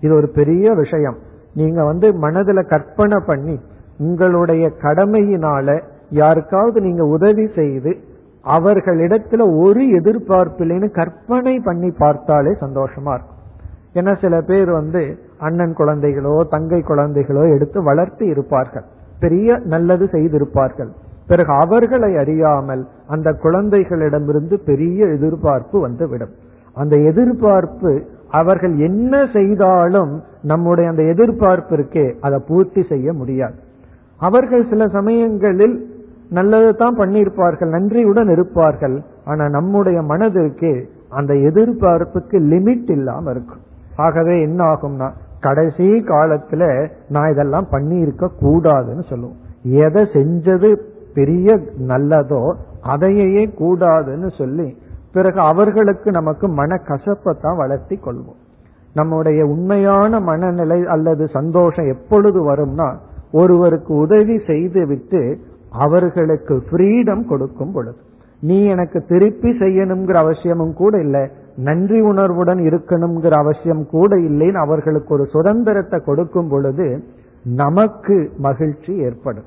இது 0.00 0.14
ஒரு 0.14 0.28
பெரிய 0.28 0.72
விஷயம். 0.72 1.16
நீங்க 1.54 1.84
வந்து 1.84 2.12
மனதுல 2.12 2.68
கற்பனை 2.68 3.20
பண்ணி 3.26 3.60
உங்களுடைய 3.98 4.72
கடமையினால 4.82 5.82
யாருக்காவது 6.10 6.80
நீங்க 6.80 7.04
உதவி 7.04 7.46
செய்து 7.54 7.96
அவர்களிடத்துல 8.44 9.58
ஒரு 9.58 9.84
எதிர்பார்ப்பில்லைன்னு 9.84 10.90
கற்பனை 10.90 11.58
பண்ணி 11.58 11.90
பார்த்தாலே 11.90 12.50
சந்தோஷமா 12.50 13.12
இருக்கும். 13.14 13.32
ஏன்னா 13.94 14.20
சில 14.20 14.40
பேர் 14.40 14.70
வந்து 14.70 15.18
அண்ணன் 15.38 15.74
குழந்தைகளோ 15.78 16.48
தங்கை 16.48 16.82
குழந்தைகளோ 16.88 17.54
எடுத்து 17.54 17.82
வளர்த்து 17.82 18.26
இருப்பார்கள். 18.26 18.84
பெரிய 19.24 19.56
நல்லது 19.72 20.04
செய்திருப்பார்கள். 20.12 20.90
பிறகு 21.30 21.52
அவர்களை 21.64 22.10
அறியாமல் 22.22 22.82
அந்த 23.14 23.28
குழந்தைகளிடமிருந்து 23.44 24.56
பெரிய 24.70 25.06
எதிர்பார்ப்பு 25.16 25.76
வந்துவிடும். 25.86 26.34
அந்த 26.76 26.94
எதிர்பார்ப்பு 27.10 27.92
அவர்கள் 28.40 28.74
என்ன 28.88 29.14
செய்தாலும் 29.32 30.12
நம்முடைய 30.52 30.86
அந்த 30.92 31.02
எதிர்பார்ப்பு 31.12 31.72
இருக்கே 31.76 32.06
அதை 32.26 32.38
பூர்த்தி 32.48 32.82
செய்ய 32.92 33.08
முடியாது. 33.20 33.56
அவர்கள் 34.20 34.64
சில 34.70 34.82
சமயங்களில் 34.96 35.76
நல்லது 36.36 36.70
தான் 36.80 36.98
பண்ணியிருப்பார்கள் 36.98 37.74
நன்றியுடன் 37.76 38.30
இருப்பார்கள். 38.34 38.96
ஆனா 39.24 39.44
நம்முடைய 39.56 39.98
மனதிற்கு 40.12 40.72
அந்த 41.18 41.32
எதிர்பார்ப்புக்கு 41.48 42.36
லிமிட் 42.52 42.90
இல்லாம 42.96 43.30
இருக்கும். 43.34 43.62
ஆகவே 44.06 44.36
என்ன 44.46 44.60
ஆகும்னா 44.72 45.08
கடைசி 45.44 45.88
காலத்துல 46.10 46.62
நான் 47.08 47.32
இதெல்லாம் 47.32 47.68
பண்ணி 47.70 47.96
இருக்க 48.04 48.30
கூடாதுன்னு 48.42 49.04
சொல்லுவோம். 49.10 49.40
எதை 49.84 50.02
செஞ்சது 50.16 50.70
பெரிய 51.14 51.56
நல்லதோ 51.88 52.42
அதையே 52.92 53.42
கூடாதுன்னு 53.60 54.30
சொல்லி 54.38 54.68
பிறகு 55.16 55.38
அவர்களுக்கு 55.50 56.08
நமக்கு 56.10 56.46
மன 56.60 56.78
கசப்பத்தான் 56.86 57.56
வளர்த்தி 57.56 57.96
கொள்வோம். 57.96 58.40
நம்முடைய 58.94 59.40
உண்மையான 59.46 60.20
மனநிலை 60.20 60.78
அல்லது 60.94 61.24
சந்தோஷம் 61.28 61.88
எப்பொழுது 61.94 62.40
வரும்னா 62.50 62.88
ஒருவருக்கு 63.32 63.92
உதவி 64.04 64.36
செய்து 64.46 64.82
விட்டு 64.86 65.22
அவர்களுக்கு 65.84 66.54
ஃப்ரீடம் 66.66 67.24
கொடுக்கும் 67.28 67.72
பொழுது. 67.72 68.00
நீ 68.40 68.58
எனக்கு 68.74 68.98
திருப்பி 69.08 69.50
செய்யணுங்கிற 69.58 70.16
அவசியமும் 70.24 70.74
கூட 70.80 70.94
இல்லை 70.98 71.24
நன்றி 71.56 72.00
உணர்வுடன் 72.00 72.58
இருக்கணுங்கிற 72.58 73.30
அவசியம் 73.30 73.86
கூட 73.86 74.16
இல்லைன்னு 74.16 74.54
அவர்களுக்கு 74.54 75.14
ஒரு 75.14 75.26
சுதந்திரத்தை 75.26 76.00
கொடுக்கும் 76.00 76.48
பொழுது 76.48 77.04
நமக்கு 77.44 78.30
மகிழ்ச்சி 78.38 78.96
ஏற்படும். 78.96 79.44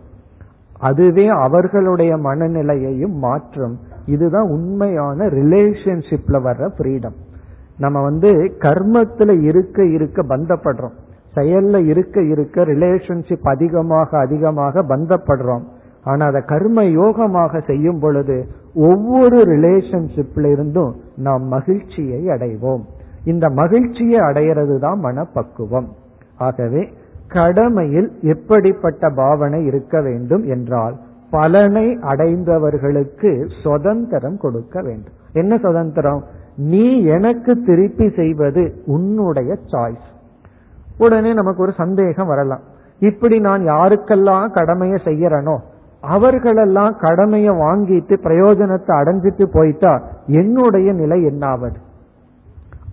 அதுவே 0.79 1.27
அவர்களுடைய 1.27 2.17
மனநிலையையும் 2.17 3.17
மாற்றும். 3.17 3.79
இதுதான் 4.05 4.49
உண்மையான 4.49 5.25
ரிலேஷன்ஷிப்ல 5.25 6.39
வர்ற 6.43 6.69
ஃப்ரீடம் 6.77 7.15
நம்ம 7.77 8.01
வந்து 8.01 8.29
கர்மத்துல 8.59 9.41
இருக்க 9.41 9.85
இருக்க 9.85 10.23
பந்தப்படுறோம். 10.23 10.91
செயல்ல 11.35 11.85
இருக்க 11.85 12.21
இருக்க 12.21 12.65
ரிலேஷன்ஷிப் 12.65 13.43
அதிகமாக 13.43 14.19
அதிகமாக 14.19 14.81
பந்தப்படுறோம். 14.81 15.63
ஆனா 16.03 16.25
அதை 16.25 16.41
கர்ம 16.41 16.83
யோகமாக 16.83 17.65
செய்யும் 17.65 17.99
பொழுது 17.99 18.47
ஒவ்வொரு 18.73 19.37
ரிலேஷன்ஷிப்ல 19.37 20.51
இருந்தும் 20.51 20.95
நாம் 21.17 21.43
மகிழ்ச்சியை 21.43 22.27
அடைவோம். 22.27 22.83
இந்த 23.23 23.49
மகிழ்ச்சியை 23.49 24.19
அடையிறது 24.19 24.79
தான் 24.79 24.99
மனப்பக்குவம். 24.99 25.87
ஆகவே 26.37 26.93
கடமையில் 27.27 28.09
எப்படிப்பட்ட 28.21 29.09
பாவனை 29.09 29.65
இருக்க 29.65 30.01
வேண்டும் 30.01 30.43
என்றால் 30.45 30.95
பலனை 31.29 31.97
அடைந்தவர்களுக்கு 32.01 33.49
சுதந்திரம் 33.63 34.37
கொடுக்க 34.37 34.81
வேண்டும். 34.81 35.13
என்ன 35.33 35.57
சுதந்திரம்? 35.57 36.23
நீ 36.55 37.03
எனக்கு 37.03 37.63
திருப்பி 37.65 38.09
செய்வது 38.09 38.83
உன்னுடைய 38.85 39.57
சாய்ஸ் 39.71 40.07
உடனே 40.97 41.33
நமக்கு 41.33 41.61
ஒரு 41.61 41.71
சந்தேகம் 41.71 42.27
வரலாம். 42.27 42.61
இப்படி 42.99 43.39
நான் 43.39 43.63
யாருக்கெல்லாம் 43.65 44.53
கடமையை 44.53 44.99
செய்யறனோ 45.03 45.57
அவர்களெல்லாம் 46.03 46.95
கடமையை 46.97 47.49
வாங்கிட்டு 47.49 48.15
பிரயோஜனத்தை 48.23 48.93
அடைஞ்சிட்டு 48.95 49.45
போயிட்டா 49.53 49.93
என்னுடைய 50.27 50.93
நிலை 50.93 51.19
என்னாவது? 51.23 51.77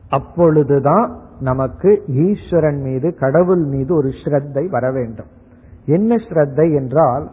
அப்பொழுதுதான் 0.08 1.08
நமக்கு 1.40 1.90
ஈஸ்வரன் 2.06 2.80
மீது 2.82 3.14
கடவுள் 3.14 3.64
மீது 3.64 3.94
ஒரு 3.94 4.10
ஸ்ரத்தை 4.20 4.64
வர 4.70 4.84
வேண்டும். 4.90 5.30
என்ன 5.86 6.14
ஸ்ரத்தை 6.16 6.66
என்றால் 6.74 7.24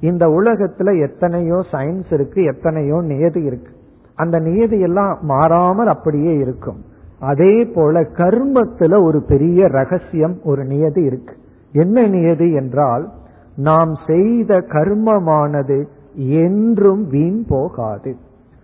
இந்த 0.00 0.24
உலகத்துல 0.28 1.00
எத்தனையோ 1.02 1.58
சயின்ஸ் 1.72 2.12
இருக்கு 2.12 2.44
எத்தனையோ 2.44 3.00
நியதி 3.02 3.42
இருக்கு. 3.42 3.72
அந்த 4.14 4.38
நியதி 4.38 4.78
எல்லாம் 4.80 5.18
மாறாமல் 5.22 5.86
அப்படியே 5.86 6.32
இருக்கும். 6.36 6.78
அதே 7.18 7.54
போல 7.74 8.00
கர்மத்துல 8.00 9.02
ஒரு 9.04 9.22
பெரிய 9.22 9.68
ரகசியம் 9.68 10.36
ஒரு 10.42 10.64
நியதி 10.64 11.02
இருக்கு. 11.02 11.34
என்ன 11.72 12.06
நியதி 12.06 12.52
என்றால் 12.52 13.04
நாம் 13.58 13.92
செய்த 14.06 14.58
கர்மமானது 14.58 15.84
என்றும் 16.14 17.08
வீண் 17.08 17.44
போகாது. 17.48 18.16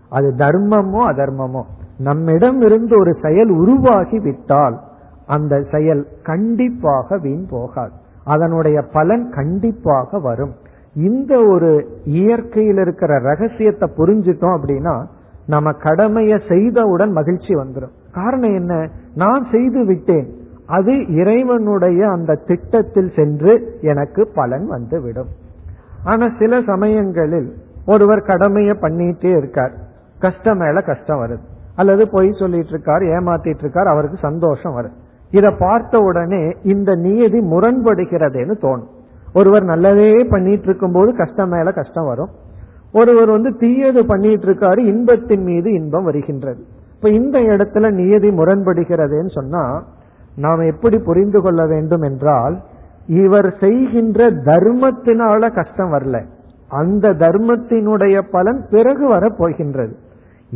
அது 0.09 0.35
தர்மமோ 0.37 1.01
அதர்மமோ. 1.13 1.63
நம்மிடம் 1.99 2.61
இருந்து 2.61 2.99
ஒரு 2.99 3.17
செயல் 3.23 3.49
உருவாகி 3.49 4.19
விட்டால் 4.19 4.81
அந்த 5.27 5.63
செயல் 5.71 6.07
கண்டிப்பாக 6.23 7.19
வீண் 7.19 7.47
போகாது. 7.51 7.93
அதனுடைய 8.25 8.83
பலன் 8.93 9.31
கண்டிப்பாக 9.31 10.19
வரும். 10.19 10.55
இந்த 10.95 11.45
ஒரு 11.47 12.01
இயற்கையில் 12.05 12.79
இருக்கிற 12.79 13.19
ரகசியத்தை 13.19 13.91
புரிஞ்சுட்டோம் 13.97 14.59
அப்படின்னா 14.59 15.07
நம்ம 15.47 15.73
கடமையை 15.73 16.41
செய்தவுடன் 16.49 17.11
மகிழ்ச்சி 17.11 17.55
வந்துடும் 17.55 17.95
காரணம் 18.13 18.55
என்ன? 18.55 18.89
நான் 19.15 19.47
செய்து 19.51 19.85
விட்டேன். 19.85 20.35
அது 20.67 21.07
இறைவனுடைய 21.09 22.11
அந்த 22.11 22.35
திட்டத்தில் 22.35 23.13
சென்று 23.17 23.79
எனக்கு 23.81 24.31
பலன் 24.35 24.67
வந்துவிடும். 24.67 25.29
ஆனா 26.05 26.29
சில 26.39 26.61
சமயங்களில் 26.61 27.55
ஒருவர் 27.87 28.23
கடமையை 28.23 28.75
பண்ணிட்டே 28.81 29.37
இருக்கார். 29.37 29.73
கஷ்டம் 30.19 30.59
மேல 30.59 30.81
கஷ்டம் 30.81 31.19
வருது 31.19 31.45
அல்லது 31.77 32.09
பொய் 32.09 32.31
சொல்லிட்டு 32.39 32.69
இருக்கார் 32.69 33.03
ஏமாத்திட்டு 33.03 33.59
இருக்கார் 33.59 33.87
அவருக்கு 33.87 34.17
சந்தோஷம் 34.17 34.77
வருது 34.77 34.93
இதை 35.31 35.51
பார்த்த 35.59 35.99
உடனே 35.99 36.57
இந்த 36.63 36.95
நியதி 36.95 37.41
முரண்படுகிறதுன்னு 37.41 38.55
தோணும். 38.63 38.91
ஒருவர் 39.35 39.63
நல்லதே 39.63 40.25
பண்ணிட்டு 40.25 40.63
இருக்கும் 40.63 40.93
போது 40.93 41.17
கஷ்டம் 41.17 41.49
மேல 41.49 41.73
கஷ்டம் 41.73 42.07
வரும். 42.07 42.29
ஒருவர் 42.93 43.31
வந்து 43.31 43.57
தீயது 43.57 44.07
பண்ணிட்டு 44.07 44.47
இருக்காரு 44.47 44.79
இன்பத்தின் 44.79 45.43
மீது 45.43 45.73
இன்பம் 45.73 46.05
வருகின்றது. 46.05 46.65
இப்ப 46.95 47.09
இந்த 47.09 47.39
இடத்துல 47.39 47.91
நியதி 47.91 48.29
முரண்படுகிறதுன்னு 48.29 49.31
சொன்னா 49.31 49.85
நாம் 50.37 50.61
எப்படி 50.61 50.99
புரிந்து 50.99 51.41
கொள்ள 51.43 51.67
வேண்டும் 51.67 52.03
என்றால் 52.03 52.61
இவர் 53.07 53.57
செய்கின்ற 53.61 54.31
தர்மத்தினால 54.31 55.53
கஷ்டம் 55.55 55.93
வரல. 55.93 56.25
அந்த 56.69 57.13
தர்மத்தினுடைய 57.13 58.23
பலன் 58.31 58.67
பிறகு 58.71 59.09
வர 59.09 59.29
போகின்றது. 59.29 59.97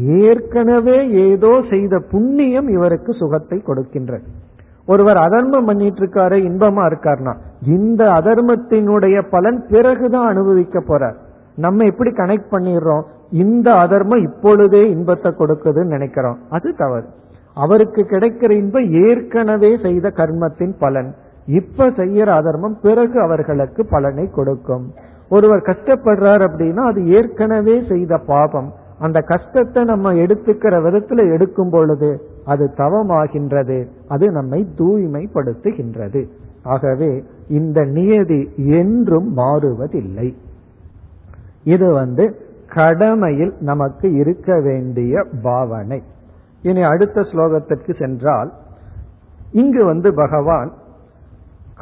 ஏற்கனவே 0.06 1.10
ஏதோ 1.10 1.62
செய்த 1.70 1.98
புண்ணியம் 2.10 2.68
இவருக்கு 2.68 3.12
சுகத்தை 3.12 3.62
கொடுக்கின்றது. 3.66 4.22
ஒருவர் 4.86 5.16
அதர்மம் 5.16 5.64
பண்ணிட்டு 5.64 6.00
இருக்காரு 6.04 6.36
இன்பமா 6.48 6.82
இருக்காருனா 6.90 7.36
இந்த 7.66 8.04
அதர்மத்தினுடைய 8.04 9.22
பலன் 9.30 9.64
பிறகுதான் 9.68 10.26
அனுபவிக்க 10.26 10.80
போறார். 10.80 11.14
நம்ம 11.56 11.84
எப்படி 11.84 12.10
கனெக்ட் 12.10 12.52
பண்ணிடுறோம்? 12.52 13.02
இந்த 13.30 13.72
அதர்மம் 13.72 14.22
இப்பொழுதே 14.22 14.90
இன்பத்தை 14.90 15.32
கொடுக்குதுன்னு 15.38 15.84
நினைக்கிறோம். 15.84 16.38
அது 16.50 16.74
தவறு. 16.76 17.06
அவருக்கு 17.58 18.02
கிடைக்கிற 18.02 18.50
இன்பம் 18.50 18.90
ஏற்கனவே 19.06 19.70
செய்த 19.82 20.08
கர்மத்தின் 20.16 20.74
பலன். 20.78 21.10
இப்ப 21.46 21.86
செய்யற 21.90 22.28
அதர்மம் 22.40 22.78
பிறகு 22.82 23.16
அவர்களுக்கு 23.20 23.86
பலனை 23.86 24.26
கொடுக்கும். 24.30 24.86
ஒருவர் 25.28 25.68
கஷ்டப்படுறார் 25.70 26.42
அப்படின்னா 26.48 26.82
அது 26.90 27.00
ஏற்கனவே 27.06 27.76
செய்த 27.88 28.16
பாபம். 28.26 28.68
அந்த 28.98 29.18
கஷ்டத்தை 29.20 29.84
நம்ம 29.84 30.12
எடுத்துக்கிற 30.12 30.74
விதத்துல 30.84 31.32
எடுக்கும் 31.32 31.70
பொழுது 31.70 32.10
அது 32.44 32.64
தவமாகின்றது. 32.76 33.78
அது 34.08 34.26
நம்மை 34.30 34.60
தூய்மைப்படுத்துகின்றது. 34.78 36.22
ஆகவே 36.62 37.10
இந்த 37.48 37.84
நியதி 37.96 38.40
என்றும் 38.56 39.28
மாறுவதில்லை. 39.36 40.28
இது 41.64 41.88
வந்து 41.92 42.24
கடமையில் 42.74 43.54
நமக்கு 43.60 44.06
இருக்க 44.12 44.60
வேண்டிய 44.60 45.24
பாவனை. 45.42 46.00
இனி 46.62 46.82
அடுத்த 46.82 47.20
ஸ்லோகத்திற்கு 47.20 47.98
சென்றால் 47.98 48.52
இங்கு 49.52 49.84
வந்து 49.84 50.14
பகவான் 50.14 50.72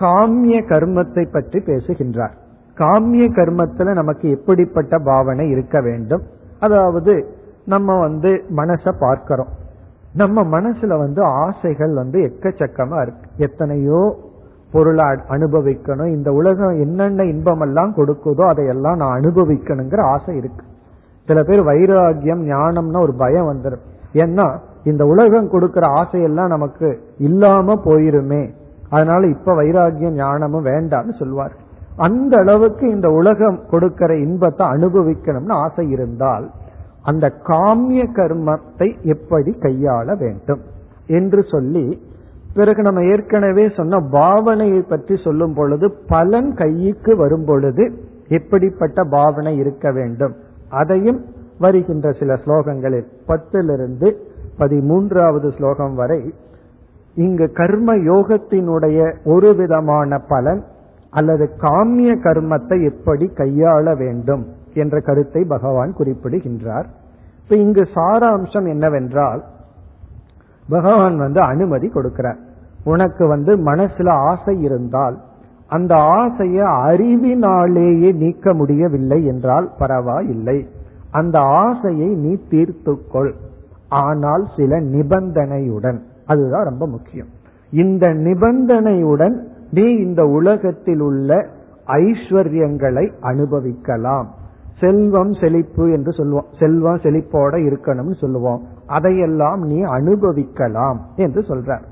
காமிய 0.01 0.57
கர்மத்தை 0.61 1.31
பற்றி 1.31 1.59
பேசுகின்றார். 1.61 2.35
காமிய 2.77 3.29
கர்மத்துல 3.29 3.93
நமக்கு 3.93 4.31
எப்படிப்பட்ட 4.31 4.99
பாவனை 4.99 5.51
இருக்க 5.51 5.81
வேண்டும்? 5.81 6.23
அதாவது 6.61 7.35
நம்ம 7.65 8.01
வந்து 8.01 8.45
மனச 8.57 8.93
பார்க்கிறோம். 8.99 9.49
நம்ம 10.15 10.61
மனசுல 10.61 10.99
வந்து 10.99 11.23
ஆசைகள் 11.23 11.95
வந்து 11.95 12.19
எக்கச்சக்கமா 12.21 13.03
இருக்கு. 13.03 13.29
எத்தனையோ 13.37 14.17
பொருளை 14.73 15.05
அனுபவிக்கணும். 15.05 16.07
இந்த 16.07 16.33
உலகம் 16.33 16.81
என்னென்ன 16.81 17.25
இன்பம் 17.25 17.61
எல்லாம் 17.61 17.95
கொடுக்குதோ 17.97 18.47
அதையெல்லாம் 18.47 18.97
நான் 18.97 19.21
அனுபவிக்கணுங்கிற 19.21 20.01
ஆசை 20.01 20.37
இருக்கு. 20.37 20.65
சில 21.25 21.43
பேர் 21.43 21.63
வைராகியம் 21.65 22.43
ஞானம்னா 22.53 23.01
ஒரு 23.01 23.15
பயம் 23.15 23.49
வந்துடும் 23.53 23.85
ஏன்னா 24.23 24.47
இந்த 24.91 25.03
உலகம் 25.13 25.49
கொடுக்கிற 25.49 25.85
ஆசையெல்லாம் 26.01 26.53
நமக்கு 26.55 26.89
இல்லாம 27.29 27.75
போயிருமே. 27.85 28.43
அதனால 28.91 29.23
இப்ப 29.27 29.55
வைராகியம் 29.61 30.19
ஞானமும் 30.23 30.67
வேண்டாம்னு 30.67 31.15
சொல்வார். 31.21 31.55
அந்த 32.07 32.33
அளவுக்கு 32.37 32.85
இந்த 32.91 33.09
உலகம் 33.21 33.59
கொடுக்கிற 33.71 34.11
இன்பத்தை 34.17 34.65
அனுபவிக்கணும்னு 34.75 35.55
ஆசை 35.65 35.85
இருந்தால் 35.89 36.47
அந்த 37.03 37.27
காமிய 37.49 38.03
கர்மத்தை 38.19 38.89
எப்படி 39.15 39.53
கையாள 39.65 40.07
வேண்டும் 40.23 40.63
என்று 41.19 41.41
சொல்லி 41.53 41.87
பிறகு 42.55 42.81
நம்ம 42.83 43.01
ஏற்கனவே 43.13 43.65
சொன்ன 43.79 43.99
பாவனையை 44.13 44.81
பற்றி 44.89 45.15
சொல்லும் 45.25 45.55
பொழுது 45.55 45.87
பலன் 46.09 46.51
கைக்கு 46.55 47.13
வரும் 47.17 47.45
பொழுது 47.45 47.85
எப்படிப்பட்ட 48.39 48.99
பாவனை 49.17 49.53
இருக்க 49.63 49.87
வேண்டும்? 49.93 50.35
அதையும் 50.81 51.21
வருகின்ற 51.59 52.13
சில 52.13 52.35
ஸ்லோகங்களில் 52.35 53.07
பத்திலிருந்து 53.27 54.15
பதிமூன்றாவது 54.59 55.57
ஸ்லோகம் 55.57 55.95
வரை 55.95 56.35
இங்கு 57.15 57.53
கர்ம 57.53 57.95
யோகத்தினுடைய 57.95 58.99
ஒரு 59.25 59.55
விதமான 59.55 60.19
பலன் 60.19 60.65
அல்லது 61.11 61.51
காமிய 61.61 62.11
கர்மத்தை 62.17 62.85
எப்படி 62.85 63.27
கையாள 63.35 63.97
வேண்டும் 63.97 64.47
என்ற 64.75 65.01
கருத்தை 65.01 65.45
பகவான் 65.45 65.93
குறிப்பிடுகின்றார். 65.93 66.87
இப்ப 67.43 67.57
இங்கு 67.57 67.89
சாராம்சம் 67.95 68.69
என்னவென்றால் 68.69 69.45
பகவான் 70.69 71.17
வந்து 71.19 71.41
அனுமதி 71.41 71.89
கொடுக்கிறார். 71.89 72.39
உனக்கு 72.85 73.27
வந்து 73.27 73.57
மனசுல 73.57 74.09
ஆசை 74.09 74.61
இருந்தால் 74.61 75.17
அந்த 75.69 75.95
ஆசையை 75.95 76.67
அறிவினாலேயே 76.67 78.15
நீக்க 78.15 78.55
முடியவில்லை 78.55 79.25
என்றால் 79.25 79.71
பரவாயில்லை. 79.79 80.67
அந்த 81.17 81.39
ஆசையை 81.39 82.09
நீ 82.15 82.33
தீர்த்துக்கொள். 82.51 83.33
ஆனால் 83.89 84.45
சில 84.57 84.81
நிபந்தனையுடன். 84.81 85.99
அதுதான் 86.27 86.65
ரொம்ப 86.65 86.87
முக்கியம். 86.87 87.31
இந்த 87.71 88.07
நிபந்தனையுடன் 88.15 89.37
நீ 89.71 89.85
இந்த 90.07 90.23
உலகத்தில் 90.25 91.01
உள்ள 91.01 91.47
ஐஸ்வர்யங்களை 91.87 93.05
அனுபவிக்கலாம். 93.21 94.29
செல்வம் 94.81 95.33
செழிப்பு 95.33 95.85
என்று 95.93 96.13
சொல்லுவோம். 96.13 96.49
செல்வம் 96.59 97.03
செழிப்போட 97.05 97.55
இருக்கணும்னு 97.67 98.17
சொல்லுவோம். 98.21 98.63
அதையெல்லாம் 98.87 99.61
நீ 99.61 99.79
அனுபவிக்கலாம் 99.81 100.99
என்று 101.17 101.41
சொல்றார். 101.41 101.85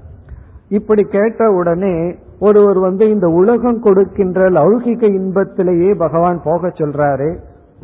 இப்படி 0.68 1.02
கேட்ட 1.02 1.50
உடனே 1.50 1.96
ஒருவர் 2.38 2.78
வந்து 2.78 3.04
இந்த 3.10 3.28
உலகம் 3.28 3.80
கொடுக்கின்ற 3.80 4.50
லௌகிக 4.50 5.02
இன்பத்திலேயே 5.14 5.94
பகவான் 5.94 6.40
போக 6.44 6.68
சொல்றாரு. 6.68 7.30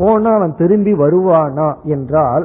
போனா 0.01 0.31
அவன் 0.35 0.55
திரும்பி 0.57 0.93
வருவானா 0.93 1.69
என்றால் 1.83 2.45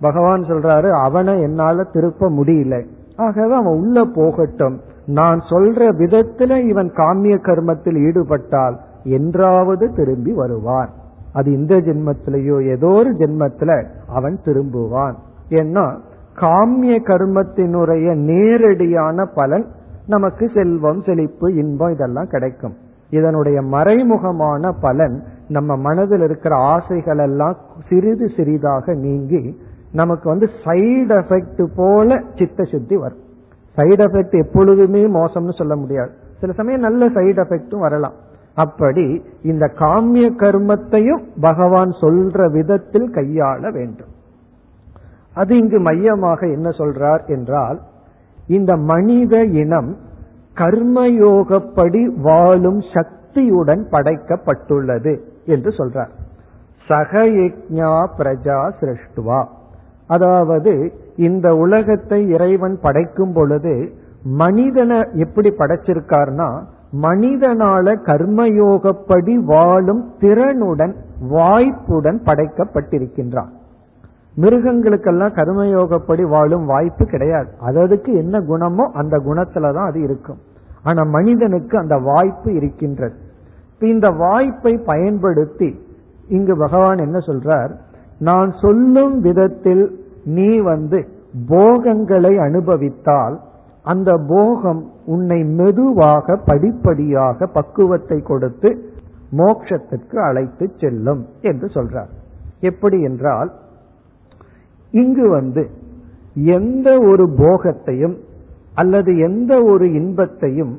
பகவான் 0.00 0.42
சொல்றாரு 0.42 0.90
அவனை 1.04 1.34
என்னால 1.40 1.84
திருப்ப 1.84 2.30
முடியல. 2.30 2.74
ஆகவே 3.16 3.54
அவன் 3.54 3.78
உள்ள 3.78 4.04
போகட்டும். 4.14 4.76
நான் 5.06 5.40
சொல்ற 5.50 5.88
விதத்துல 6.00 6.68
இவன் 6.68 6.90
காமிய 6.96 7.34
கர்மத்தில் 7.40 7.98
ஈடுபட்டால் 8.06 8.76
என்றாவது 9.04 9.84
திரும்பி 9.96 10.32
வருவான். 10.32 10.90
அது 11.32 11.48
இந்த 11.52 11.74
ஜென்மத்திலேயோ 11.76 12.56
ஏதோ 12.68 12.88
ஒரு 12.88 13.10
ஜென்மத்துல 13.12 13.70
அவன் 14.08 14.36
திரும்புவான். 14.44 15.16
ஏன்னா 15.50 15.84
காமிய 16.40 16.94
கர்மத்தினுடைய 17.10 18.06
நேரடியான 18.30 19.26
பலன் 19.34 19.66
நமக்கு 20.06 20.44
செல்வம் 20.54 21.02
செழிப்பு 21.02 21.46
இன்பம் 21.54 21.92
இதெல்லாம் 21.92 22.30
கிடைக்கும். 22.30 22.76
இதனுடைய 23.10 23.60
மறைமுகமான 23.60 24.72
பலன் 24.80 25.22
நம்ம 25.48 25.76
மனதில் 25.76 26.20
இருக்கிற 26.20 26.56
ஆசைகள் 26.56 27.18
எல்லாம் 27.18 27.56
சிறிது 27.88 28.28
சிறிதாக 28.36 28.94
நீங்கி 28.94 29.60
நமக்கு 29.92 30.28
வந்து 30.28 30.46
சைடு 30.64 31.14
எஃபெக்ட் 31.16 31.66
போல 31.76 32.22
சித்த 32.34 32.64
சுத்தி 32.64 32.96
வரும். 32.96 33.18
சைடு 33.76 34.02
எஃபெக்ட் 34.06 34.44
எப்பொழுதுமே 34.44 35.06
மோசம்னு 35.06 35.52
சொல்ல 35.52 35.76
முடியாது. 35.76 36.10
சில 36.40 36.52
சமயம் 36.52 36.80
நல்ல 36.80 37.08
சைடு 37.08 37.38
எஃபெக்டும் 37.44 37.78
வரலாம். 37.78 38.12
அப்படி 38.54 39.24
இந்த 39.42 39.72
காமிய 39.78 40.26
கர்மத்தையும் 40.42 41.24
பகவான் 41.40 41.90
சொல்ற 42.00 42.52
விதத்தில் 42.52 43.10
கையாள 43.10 43.72
வேண்டும். 43.72 44.08
அது 45.34 45.56
இங்கு 45.56 45.80
மையமாக 45.80 46.46
என்ன 46.46 46.68
சொல்றார் 46.68 47.26
என்றால் 47.26 47.80
இந்த 48.46 48.76
மனித 48.76 49.42
இனம் 49.42 49.96
கர்மயோகப்படி 50.56 52.02
வாழும் 52.22 52.80
சக்தியுடன் 52.94 53.82
படைக்கப்பட்டுள்ளது 53.90 55.20
என்று 55.46 55.70
சொல்றார். 55.70 56.12
சகயஜா 56.88 57.92
பிரஜா 58.18 58.58
சிருஷ்டுவா. 58.80 59.40
அதாவது 60.06 60.72
இந்த 61.16 61.56
உலகத்தை 61.56 62.28
இறைவன் 62.28 62.78
படைக்கும் 62.80 63.32
பொழுது 63.32 63.74
மனிதனை 64.24 64.98
எப்படி 65.12 65.50
படைச்சிருக்கார்னா 65.50 66.48
மனிதனால 67.02 67.94
கர்மயோகப்படி 68.06 69.34
வாழும் 69.34 70.02
திறனுடன் 70.20 70.94
வாய்ப்புடன் 71.28 72.20
படைக்கப்பட்டிருக்கின்றான். 72.24 73.52
மிருகங்களுக்கெல்லாம் 74.36 75.36
கர்மயோகப்படி 75.36 76.22
வாழும் 76.28 76.64
வாய்ப்பு 76.66 77.04
கிடையாது. 77.06 77.50
அதற்கு 77.60 78.12
என்ன 78.12 78.38
குணமோ 78.40 78.84
அந்த 78.92 79.16
குணத்துலதான் 79.18 79.88
அது 79.88 80.00
இருக்கும். 80.00 80.40
ஆனா 80.86 81.02
மனிதனுக்கு 81.16 81.74
அந்த 81.78 81.96
வாய்ப்பு 82.10 82.50
இருக்கின்றது. 82.54 83.16
இந்த 83.92 84.06
வாய்ப்பை 84.24 84.72
பயன்படுத்தி 84.90 85.68
இங்கு 86.28 86.54
பகவான் 86.58 87.00
என்ன 87.06 87.18
சொல்றார்? 87.26 87.72
நான் 88.18 88.50
சொல்லும் 88.60 89.16
விதத்தில் 89.20 89.84
நீ 90.36 90.50
வந்து 90.70 90.98
போகங்களை 91.48 92.32
அனுபவித்தால் 92.38 93.36
அந்த 93.84 94.10
போகம் 94.28 94.82
உன்னை 95.06 95.40
மெதுவாக 95.58 96.36
படிப்படியாக 96.44 97.48
பக்குவத்தை 97.58 98.18
கொடுத்து 98.30 98.70
மோட்சத்திற்கு 99.38 100.16
அழைத்து 100.28 100.66
செல்லும் 100.80 101.22
என்று 101.40 101.66
சொல்றார். 101.74 102.10
எப்படி 102.70 102.98
என்றால் 103.02 103.50
இங்கு 104.92 105.26
வந்து 105.28 105.62
எந்த 106.56 106.88
ஒரு 107.10 107.24
போகத்தையும் 107.38 108.16
அல்லது 108.76 109.18
எந்த 109.18 109.62
ஒரு 109.62 109.92
இன்பத்தையும் 109.92 110.78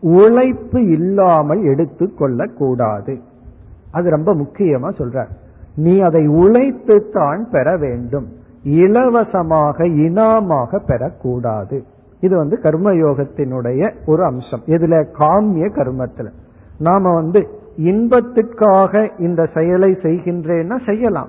உழைப்பு 0.00 0.86
இல்லாமல் 0.86 1.62
எடுத்துக் 1.62 2.18
கொள்ளக்கூடாது. 2.18 3.18
அது 3.90 4.10
ரொம்ப 4.10 4.34
முக்கியமா 4.34 4.88
சொல்ற 4.98 5.24
நீ 5.76 6.00
அதை 6.00 6.26
உழைத்து 6.26 7.10
தான் 7.12 7.48
பெற 7.50 7.76
வேண்டும். 7.76 8.26
இலவசமாக 8.62 9.86
இனாமாக 9.86 10.80
பெறக்கூடாது. 10.88 11.82
இது 12.20 12.36
வந்து 12.36 12.58
கர்மயோகத்தினுடைய 12.62 13.92
ஒரு 14.06 14.24
அம்சம். 14.24 14.62
இதுல 14.66 15.06
காமிய 15.18 15.68
கர்மத்துல. 15.68 16.30
நாம 16.78 17.14
வந்து 17.14 17.48
இன்பத்திற்காக 17.76 19.10
இந்த 19.18 19.48
செயலை 19.54 19.92
செய்கின்றேன்னா 19.92 20.86
செய்யலாம். 20.86 21.28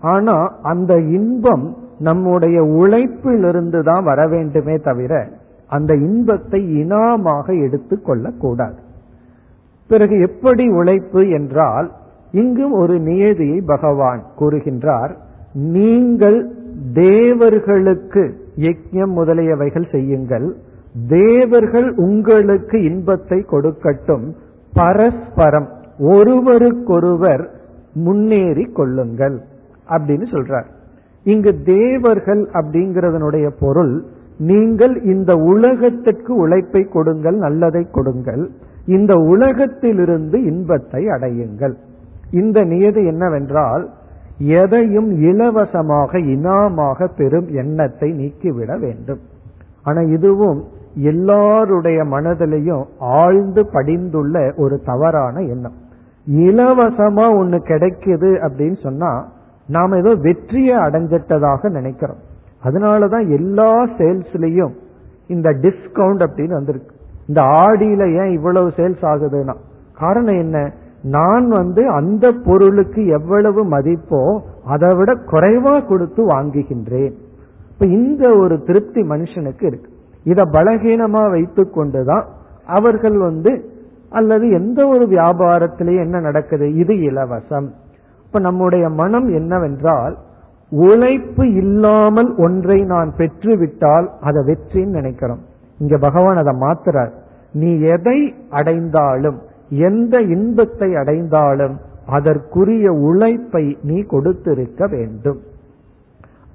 ஆனா 0.00 0.58
அந்த 0.62 0.98
இன்பம் 1.00 1.76
நம்முடைய 1.98 2.62
உழைப்பிலிருந்து 2.62 3.82
தான் 3.82 4.04
வர 4.04 4.26
வேண்டுமே 4.26 4.76
தவிர 4.76 5.28
அந்த 5.72 5.94
இன்பத்தை 5.94 6.60
இனாமாக 6.80 7.46
எடுத்துக் 7.62 8.04
கொள்ளக்கூடாது. 8.04 8.80
பிறகு 9.88 10.20
எப்படி 10.20 10.68
உழைப்பு 10.68 11.28
என்றால் 11.28 11.88
இங்கும் 12.32 12.72
ஒரு 12.72 12.98
நியதியை 12.98 13.60
பகவான் 13.60 14.22
கூறுகின்றார். 14.38 15.12
நீங்கள் 15.54 16.38
தேவர்களுக்கு 16.94 18.22
யஜ்யம் 18.56 19.14
முதலியவைகள் 19.16 19.90
செய்யுங்கள். 19.90 20.56
தேவர்கள் 21.08 21.88
உங்களுக்கு 21.94 22.82
இன்பத்தை 22.82 23.44
கொடுக்கட்டும். 23.50 24.26
பரஸ்பரம் 24.72 25.68
ஒருவருக்கொருவர் 25.98 27.50
முன்னேறி 27.92 28.64
கொள்ளுங்கள் 28.64 29.36
அப்படின்னு 29.88 30.26
சொல்றார். 30.34 30.68
இங்கு 31.24 31.62
தேவர்கள் 31.62 32.42
அப்படிங்கறதனுடைய 32.52 33.50
பொருள் 33.60 33.94
நீங்கள் 34.50 34.94
இந்த 35.12 35.32
உலகத்திற்கு 35.52 36.32
உழைப்பை 36.34 36.82
கொடுங்கள் 36.84 37.36
நல்லதை 37.36 37.82
கொடுங்கள். 37.90 38.44
இந்த 38.86 39.12
உலகத்திலிருந்து 39.32 40.36
இன்பத்தை 40.44 41.02
அடையுங்கள். 41.06 41.74
இந்த 42.40 42.58
நியதி 42.64 43.02
என்னவென்றால் 43.06 43.84
எதையும் 44.60 45.10
இலவசமாக 45.30 46.20
இனாமாக 46.34 47.08
பெறும் 47.18 47.48
எண்ணத்தை 47.62 48.08
நீக்கிவிட 48.12 48.78
வேண்டும். 48.78 49.20
ஆனா 49.82 50.00
இதுவும் 50.16 50.60
எல்லாருடைய 51.10 52.00
மனதிலையும் 52.04 52.82
ஆழ்ந்து 52.98 53.62
படிந்துள்ள 53.72 54.36
ஒரு 54.56 54.76
தவறான 54.84 55.36
எண்ணம். 55.52 55.76
இலவசமா 56.46 57.26
ஒன்னு 57.38 57.58
கிடைக்குது 57.70 58.30
அப்படின்னு 58.46 58.78
சொன்னா 58.82 59.12
நாம 59.68 59.96
ஏதோ 59.96 60.12
வெற்றியை 60.26 60.76
அடைஞ்சிட்டதாக 60.76 61.70
நினைக்கிறோம். 61.70 62.22
அதனாலதான் 62.64 63.28
எல்லா 63.28 63.84
சேல்ஸ்லயும் 63.84 64.72
இந்த 65.26 65.50
டிஸ்கவுண்ட் 65.50 66.26
அப்படின்னு 66.26 66.52
வந்திருக்கு. 66.52 66.96
இந்த 67.26 67.40
ஆடியில 67.40 68.24
ஏன் 68.24 68.32
இவ்வளவு 68.32 68.68
சேல்ஸ் 68.68 69.02
ஆகுதுன்னா 69.02 69.54
காரணம் 69.98 70.38
என்ன? 70.38 70.72
நான் 71.02 71.48
வந்து 71.48 71.88
அந்த 71.88 72.32
பொருளுக்கு 72.32 73.06
எவ்வளவு 73.06 73.64
மதிப்போ 73.64 74.40
அதை 74.64 74.94
விட 74.94 75.14
குறைவா 75.14 75.86
கொடுத்து 75.86 76.28
வாங்குகின்றேன். 76.28 77.12
இப்ப 77.72 77.86
இந்த 77.86 78.36
ஒரு 78.36 78.62
திருப்தி 78.62 79.00
மனுஷனுக்கு 79.00 79.64
இருக்கு. 79.64 79.90
இத 80.24 80.42
பலகீனமா 80.52 81.30
வைத்து 81.30 81.70
கொண்டுதான் 81.70 82.24
அவர்கள் 82.66 83.18
வந்து 83.18 83.64
அல்லது 84.10 84.48
எந்த 84.48 84.86
ஒரு 84.86 85.06
வியாபாரத்திலேயே 85.06 85.98
என்ன 85.98 86.20
நடக்குது? 86.20 86.74
இது 86.74 86.94
இலவசம். 86.94 87.68
இப்ப 88.26 88.38
நம்முடைய 88.38 88.88
மனம் 88.88 89.28
என்னவென்றால் 89.28 90.16
உழைப்பு 90.72 91.52
இல்லாமல் 91.52 92.34
ஒன்றை 92.36 92.80
நான் 92.82 93.14
பெற்றுவிட்டால் 93.16 94.10
அதை 94.20 94.42
வெற்றின்னு 94.42 94.98
நினைக்கிறோம். 94.98 95.38
இங்க 95.78 95.98
பகவான் 95.98 96.36
அதை 96.36 96.54
மாத்துறார். 96.60 97.10
நீ 97.52 97.80
எதை 97.80 98.34
அடைந்தாலும் 98.50 99.38
எந்த 99.68 100.20
இன்பத்தை 100.20 100.94
அடைந்தாலும் 100.94 101.76
அதற்குரிய 102.06 102.92
உழைப்பை 102.92 103.78
நீ 103.82 104.02
கொடுத்திருக்க 104.02 104.86
வேண்டும். 104.86 105.40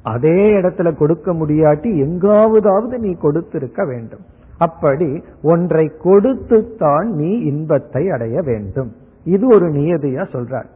அதே 0.03 0.53
இடத்துல 0.53 0.97
கொடுக்க 0.97 1.33
முடியாட்டி 1.33 1.89
எங்காவதாவது 2.05 2.97
நீ 2.97 3.13
கொடுத்திருக்க 3.13 3.85
வேண்டும். 3.85 4.19
அப்படி 4.57 5.23
ஒன்றை 5.41 5.91
கொடுத்துத்தான் 6.03 7.03
நீ 7.03 7.31
இன்பத்தை 7.37 8.09
அடைய 8.09 8.41
வேண்டும். 8.41 8.91
இது 9.23 9.47
ஒரு 9.47 9.65
நியதியா 9.65 10.23
சொல்றார். 10.31 10.69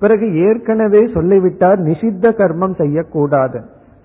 பிறகு 0.00 0.26
ஏற்கனவே 0.46 1.02
சொல்லிவிட்டார் 1.14 1.80
நிஷித்த 1.80 2.30
கர்மம் 2.40 2.74
செய்யக்கூடாது. 2.74 3.58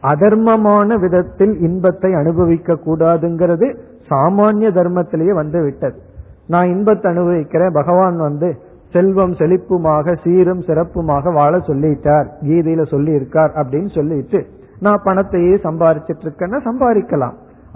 அதர்மமான 0.04 0.96
விதத்தில் 1.00 1.54
இன்பத்தை 1.60 2.12
அனுபவிக்க 2.14 2.78
கூடாதுங்கிறது 2.86 3.68
சாமானிய 4.10 4.70
தர்மத்திலேயே 4.78 5.34
வந்து 5.34 5.60
விட்டது 5.62 5.98
நான் 6.48 6.68
இன்பத்தை 6.68 7.08
அனுபவிக்கிறேன் 7.12 7.72
பகவான் 7.72 8.18
வந்து 8.18 8.50
செல்வம் 8.94 9.36
செழிப்புமாக 9.40 10.16
சீரும் 10.24 10.64
சிறப்புமாக 10.68 11.34
வாழ 11.34 11.54
சொல்லிட்டார் 11.58 12.28
கீதையில 12.42 12.84
சொல்லி 12.86 13.12
இருக்கார் 13.12 13.52
அப்படின்னு 13.52 13.92
சொல்லிட்டு 13.96 14.40
நான் 14.80 15.04
பணத்தையே 15.04 15.56
சம்பாரிச்சிட்டு 15.68 16.26
இருக்கேன்னா 16.28 16.60
சம்பாதிக்கலாம். 16.70 17.36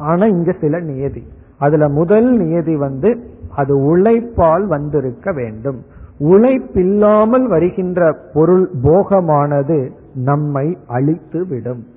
ஆனா 0.10 0.26
இங்க 0.26 0.52
சில 0.62 0.80
நியதி. 0.80 1.24
அதுல 1.60 1.86
முதல் 1.90 2.30
நியதி 2.38 2.76
வந்து 2.76 3.10
அது 3.56 3.74
உழைப்பால் 3.92 4.66
வந்திருக்க 4.68 5.32
வேண்டும். 5.32 5.80
உழைப்பில்லாமல் 6.20 7.48
வருகின்ற 7.48 8.20
பொருள் 8.34 8.70
போகமானது 8.84 9.92
நம்மை 10.14 10.78
அழித்து 10.88 11.48
விடும். 11.48 11.88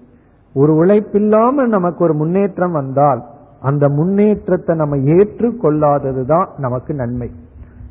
ஒரு 0.54 0.74
உழைப்பில்லாமல் 0.74 1.68
நமக்கு 1.68 2.04
ஒரு 2.04 2.14
முன்னேற்றம் 2.14 2.72
வந்தால் 2.72 3.24
அந்த 3.60 3.88
முன்னேற்றத்தை 3.88 4.76
நம்ம 4.76 4.96
ஏற்றுக்கொள்ளாததுதான் 4.96 6.48
நமக்கு 6.56 6.94
நன்மை. 6.94 7.30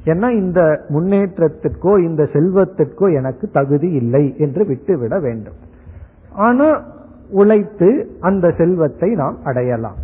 ஏன்னா 0.06 0.30
இந்த 0.30 0.86
முன்னேற்றத்திற்கோ 0.90 2.04
இந்த 2.04 2.24
செல்வத்திற்கோ 2.24 3.16
எனக்கு 3.16 3.50
தகுதி 3.50 3.92
இல்லை 3.92 4.34
என்று 4.38 4.66
விட்டுவிட 4.66 5.20
வேண்டும். 5.20 5.56
ஆனா 6.34 6.82
உழைத்து 7.30 8.18
அந்த 8.20 8.52
செல்வத்தை 8.58 9.14
நாம் 9.14 9.38
அடையலாம். 9.44 9.96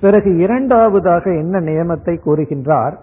பிறகு 0.00 0.36
இரண்டாவதாக 0.36 1.34
என்ன 1.34 1.60
நியமத்தை 1.60 2.20
கூறுகின்றார்? 2.24 2.98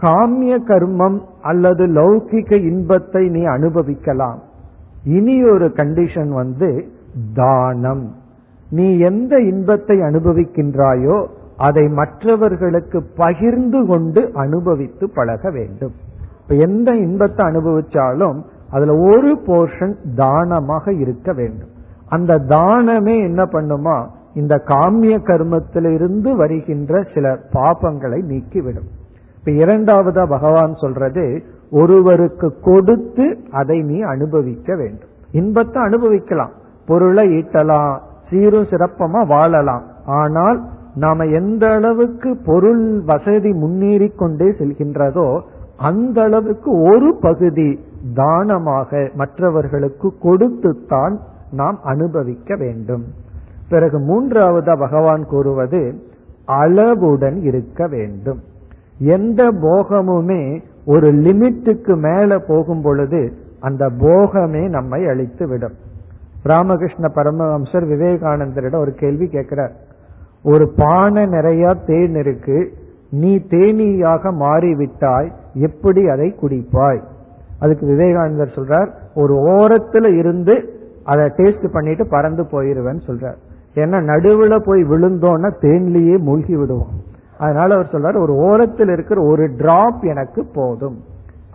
காமிய 0.00 0.58
கர்மம் 0.58 1.18
அல்லது 1.42 1.86
லௌகிக 1.86 2.52
இன்பத்தை 2.52 3.28
நீ 3.28 3.44
அனுபவிக்கலாம். 3.44 4.40
இனி 5.04 5.44
ஒரு 5.44 5.66
கண்டிஷன் 5.66 6.28
வந்து 6.28 6.88
தானம். 7.34 8.14
நீ 8.70 8.98
எந்த 8.98 9.40
இன்பத்தை 9.40 9.96
அனுபவிக்கின்றாயோ 10.00 11.26
அதை 11.56 11.88
மற்றவர்களுக்கு 11.88 13.02
பகிர்ந்து 13.16 13.86
கொண்டு 13.86 14.30
அனுபவித்து 14.34 15.10
பழக 15.14 15.50
வேண்டும். 15.50 15.92
இப்ப 16.42 16.54
எந்த 16.54 16.94
இன்பத்தை 16.94 17.46
அனுபவிச்சாலும் 17.46 18.38
அதுல 18.70 18.94
ஒரு 18.98 19.40
போர்ஷன் 19.46 19.94
தானமாக 20.14 20.92
இருக்க 20.92 21.32
வேண்டும். 21.32 21.68
அந்த 22.08 22.38
தானமே 22.38 23.16
என்ன 23.18 23.42
பண்ணுமா? 23.44 23.96
இந்த 24.34 24.54
காமிய 24.66 25.18
கர்மத்திலிருந்து 25.18 26.36
வருகின்ற 26.36 27.04
சில 27.14 27.38
பாபங்களை 27.52 28.20
நீக்கிவிடும். 28.32 28.88
இப்ப 29.46 29.64
இரண்டாவதா 29.64 30.22
பகவான் 30.28 30.72
சொல்றது 30.74 31.24
ஒருவருக்கு 31.70 32.48
கொடுத்து 32.60 33.26
அதை 33.50 33.82
நீ 33.82 34.00
அனுபவிக்க 34.00 34.76
வேண்டும். 34.76 35.12
இன்பத்தை 35.30 35.82
அனுபவிக்கலாம். 35.82 36.50
பொருளை 36.86 37.24
ஈட்டலாம் 37.28 37.92
சீரும் 38.30 38.66
சிறப்பமா 38.70 39.26
வாழலாம். 39.26 39.84
ஆனால் 40.06 40.58
நாம 40.94 41.24
எந்த 41.24 41.68
அளவுக்கு 41.68 42.36
பொருள் 42.46 42.82
வசதி 43.04 43.52
முன்னேறி 43.52 44.08
கொண்டே 44.08 44.48
செல்கின்றதோ 44.50 45.28
அந்த 45.76 46.22
அளவுக்கு 46.22 46.72
ஒரு 46.92 47.16
பகுதி 47.20 47.68
தானமாக 48.14 49.10
மற்றவர்களுக்கு 49.14 50.12
கொடுத்துத்தான் 50.22 51.16
நாம் 51.50 51.80
அனுபவிக்க 51.82 52.56
வேண்டும். 52.56 53.06
பிறகு 53.68 53.98
மூன்றாவது 53.98 54.78
பகவான் 54.78 55.24
கூறுவது 55.24 55.82
அளவுடன் 56.46 57.40
இருக்க 57.42 57.86
வேண்டும். 57.86 58.42
எந்த 58.98 59.52
போகமுமே 59.52 60.62
ஒரு 60.86 61.12
லிமிட்டுக்கு 61.12 61.96
மேல 61.96 62.38
போகும் 62.38 62.82
பொழுது 62.82 63.32
அந்த 63.60 63.90
போகமே 63.90 64.68
நம்மை 64.68 65.06
அழித்து 65.06 65.48
விடும். 65.48 65.72
ராமகிருஷ்ண 66.42 67.08
பரமஹம்சர் 67.14 67.86
விவேகானந்தரிடம் 67.86 68.78
ஒரு 68.78 68.92
கேள்வி 68.92 69.26
கேட்கிறார். 69.26 69.72
ஒரு 70.42 70.72
பானை 70.76 71.26
நிறைய 71.26 71.74
தேன் 71.86 72.14
இருக்கு 72.14 72.72
நீ 73.10 73.36
தேனீயாக 73.36 74.32
மாறிவிட்டாய் 74.40 75.30
எப்படி 75.54 76.08
அதை 76.08 76.34
குடிப்பாய்? 76.42 77.00
அதுக்கு 77.58 77.86
விவேகானந்தர் 77.86 78.52
சொல்றார் 78.54 78.88
ஒரு 79.14 79.34
ஓரத்துல 79.34 80.16
இருந்து 80.16 80.80
அதை 81.04 81.24
டேஸ்ட் 81.24 81.72
பண்ணிட்டு 81.72 82.06
பறந்து 82.06 82.42
போயிருவேன்னு 82.42 83.00
சொல்றார். 83.06 83.36
ஏன்னா 83.74 83.98
நடுவுல 84.00 84.58
போய் 84.58 84.82
விழுந்தோன்னா 84.82 85.50
தேன்லயே 85.60 86.18
மூழ்கி 86.18 86.56
விடுவோம். 86.56 87.14
அதனால 87.38 87.74
அவர் 87.74 87.88
சொல்றாரு 87.92 88.18
ஒரு 88.18 88.34
ஓரத்தில் 88.34 88.88
இருக்கிற 88.88 89.22
ஒரு 89.22 89.54
டிராப் 89.56 90.04
எனக்கு 90.04 90.46
போதும். 90.54 90.98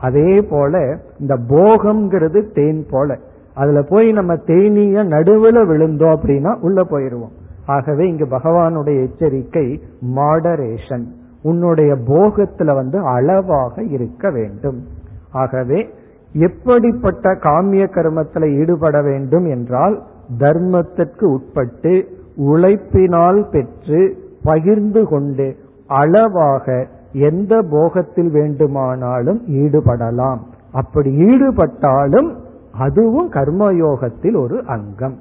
அதே 0.02 0.42
போல 0.42 0.98
இந்த 1.20 1.38
போகம்ங்கிறது 1.38 2.54
தேன் 2.54 2.86
போல. 2.90 3.18
அதுல 3.54 3.82
போய் 3.82 4.12
நம்ம 4.12 4.36
தேனிய 4.36 5.04
நடுவுல 5.04 5.66
விழுந்தோம் 5.66 6.18
அப்படின்னா 6.18 6.60
உள்ள 6.60 6.84
போயிருவோம். 6.84 7.32
ஆகவே 7.66 8.08
இங்கு 8.08 8.26
பகவானுடைய 8.26 9.10
எச்சரிக்கை 9.10 9.82
மாடரேஷன் 10.16 11.04
உன்னுடைய 11.42 11.94
போகத்துல 11.94 12.74
வந்து 12.74 13.00
அளவாக 13.00 13.84
இருக்க 13.84 14.32
வேண்டும். 14.32 14.88
ஆகவே 15.32 15.90
எப்படிப்பட்ட 16.34 17.34
காமிய 17.34 17.90
கர்மத்தில் 17.90 18.58
ஈடுபட 18.60 19.02
வேண்டும் 19.02 19.46
என்றால் 19.46 20.02
தர்மத்திற்கு 20.40 21.24
உட்பட்டு 21.24 22.08
உழைப்பினால் 22.36 23.50
பெற்று 23.50 24.18
பகிர்ந்து 24.44 25.08
கொண்டு 25.08 25.56
அளவாக 26.00 26.88
எந்த 27.14 27.54
போகத்தில் 27.72 28.32
வேண்டுமானாலும் 28.32 29.42
ஈடுபடலாம். 29.48 30.42
அப்படி 30.72 31.10
ஈடுபட்டாலும் 31.10 32.30
அதுவும் 32.72 33.32
கர்மயோகத்தில் 33.32 34.38
ஒரு 34.42 34.64
அங்கம் 34.66 35.18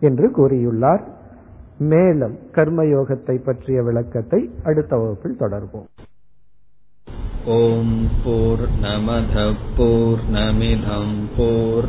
என்று 0.00 0.28
கூறியுள்ளார். 0.36 1.02
மேலும் 1.78 2.38
கர்மயோகத்தை 2.52 3.36
பற்றிய 3.44 3.82
விளக்கத்தை 3.82 4.50
அடுத்த 4.64 4.96
வகுப்பில் 4.96 5.40
தொடர்போம் 5.40 5.88
ஓம் 7.46 7.96
போர் 8.24 8.64
நமத 8.82 9.36
போர் 9.76 10.22
நமிதம் 10.32 11.16
போர் 11.36 11.88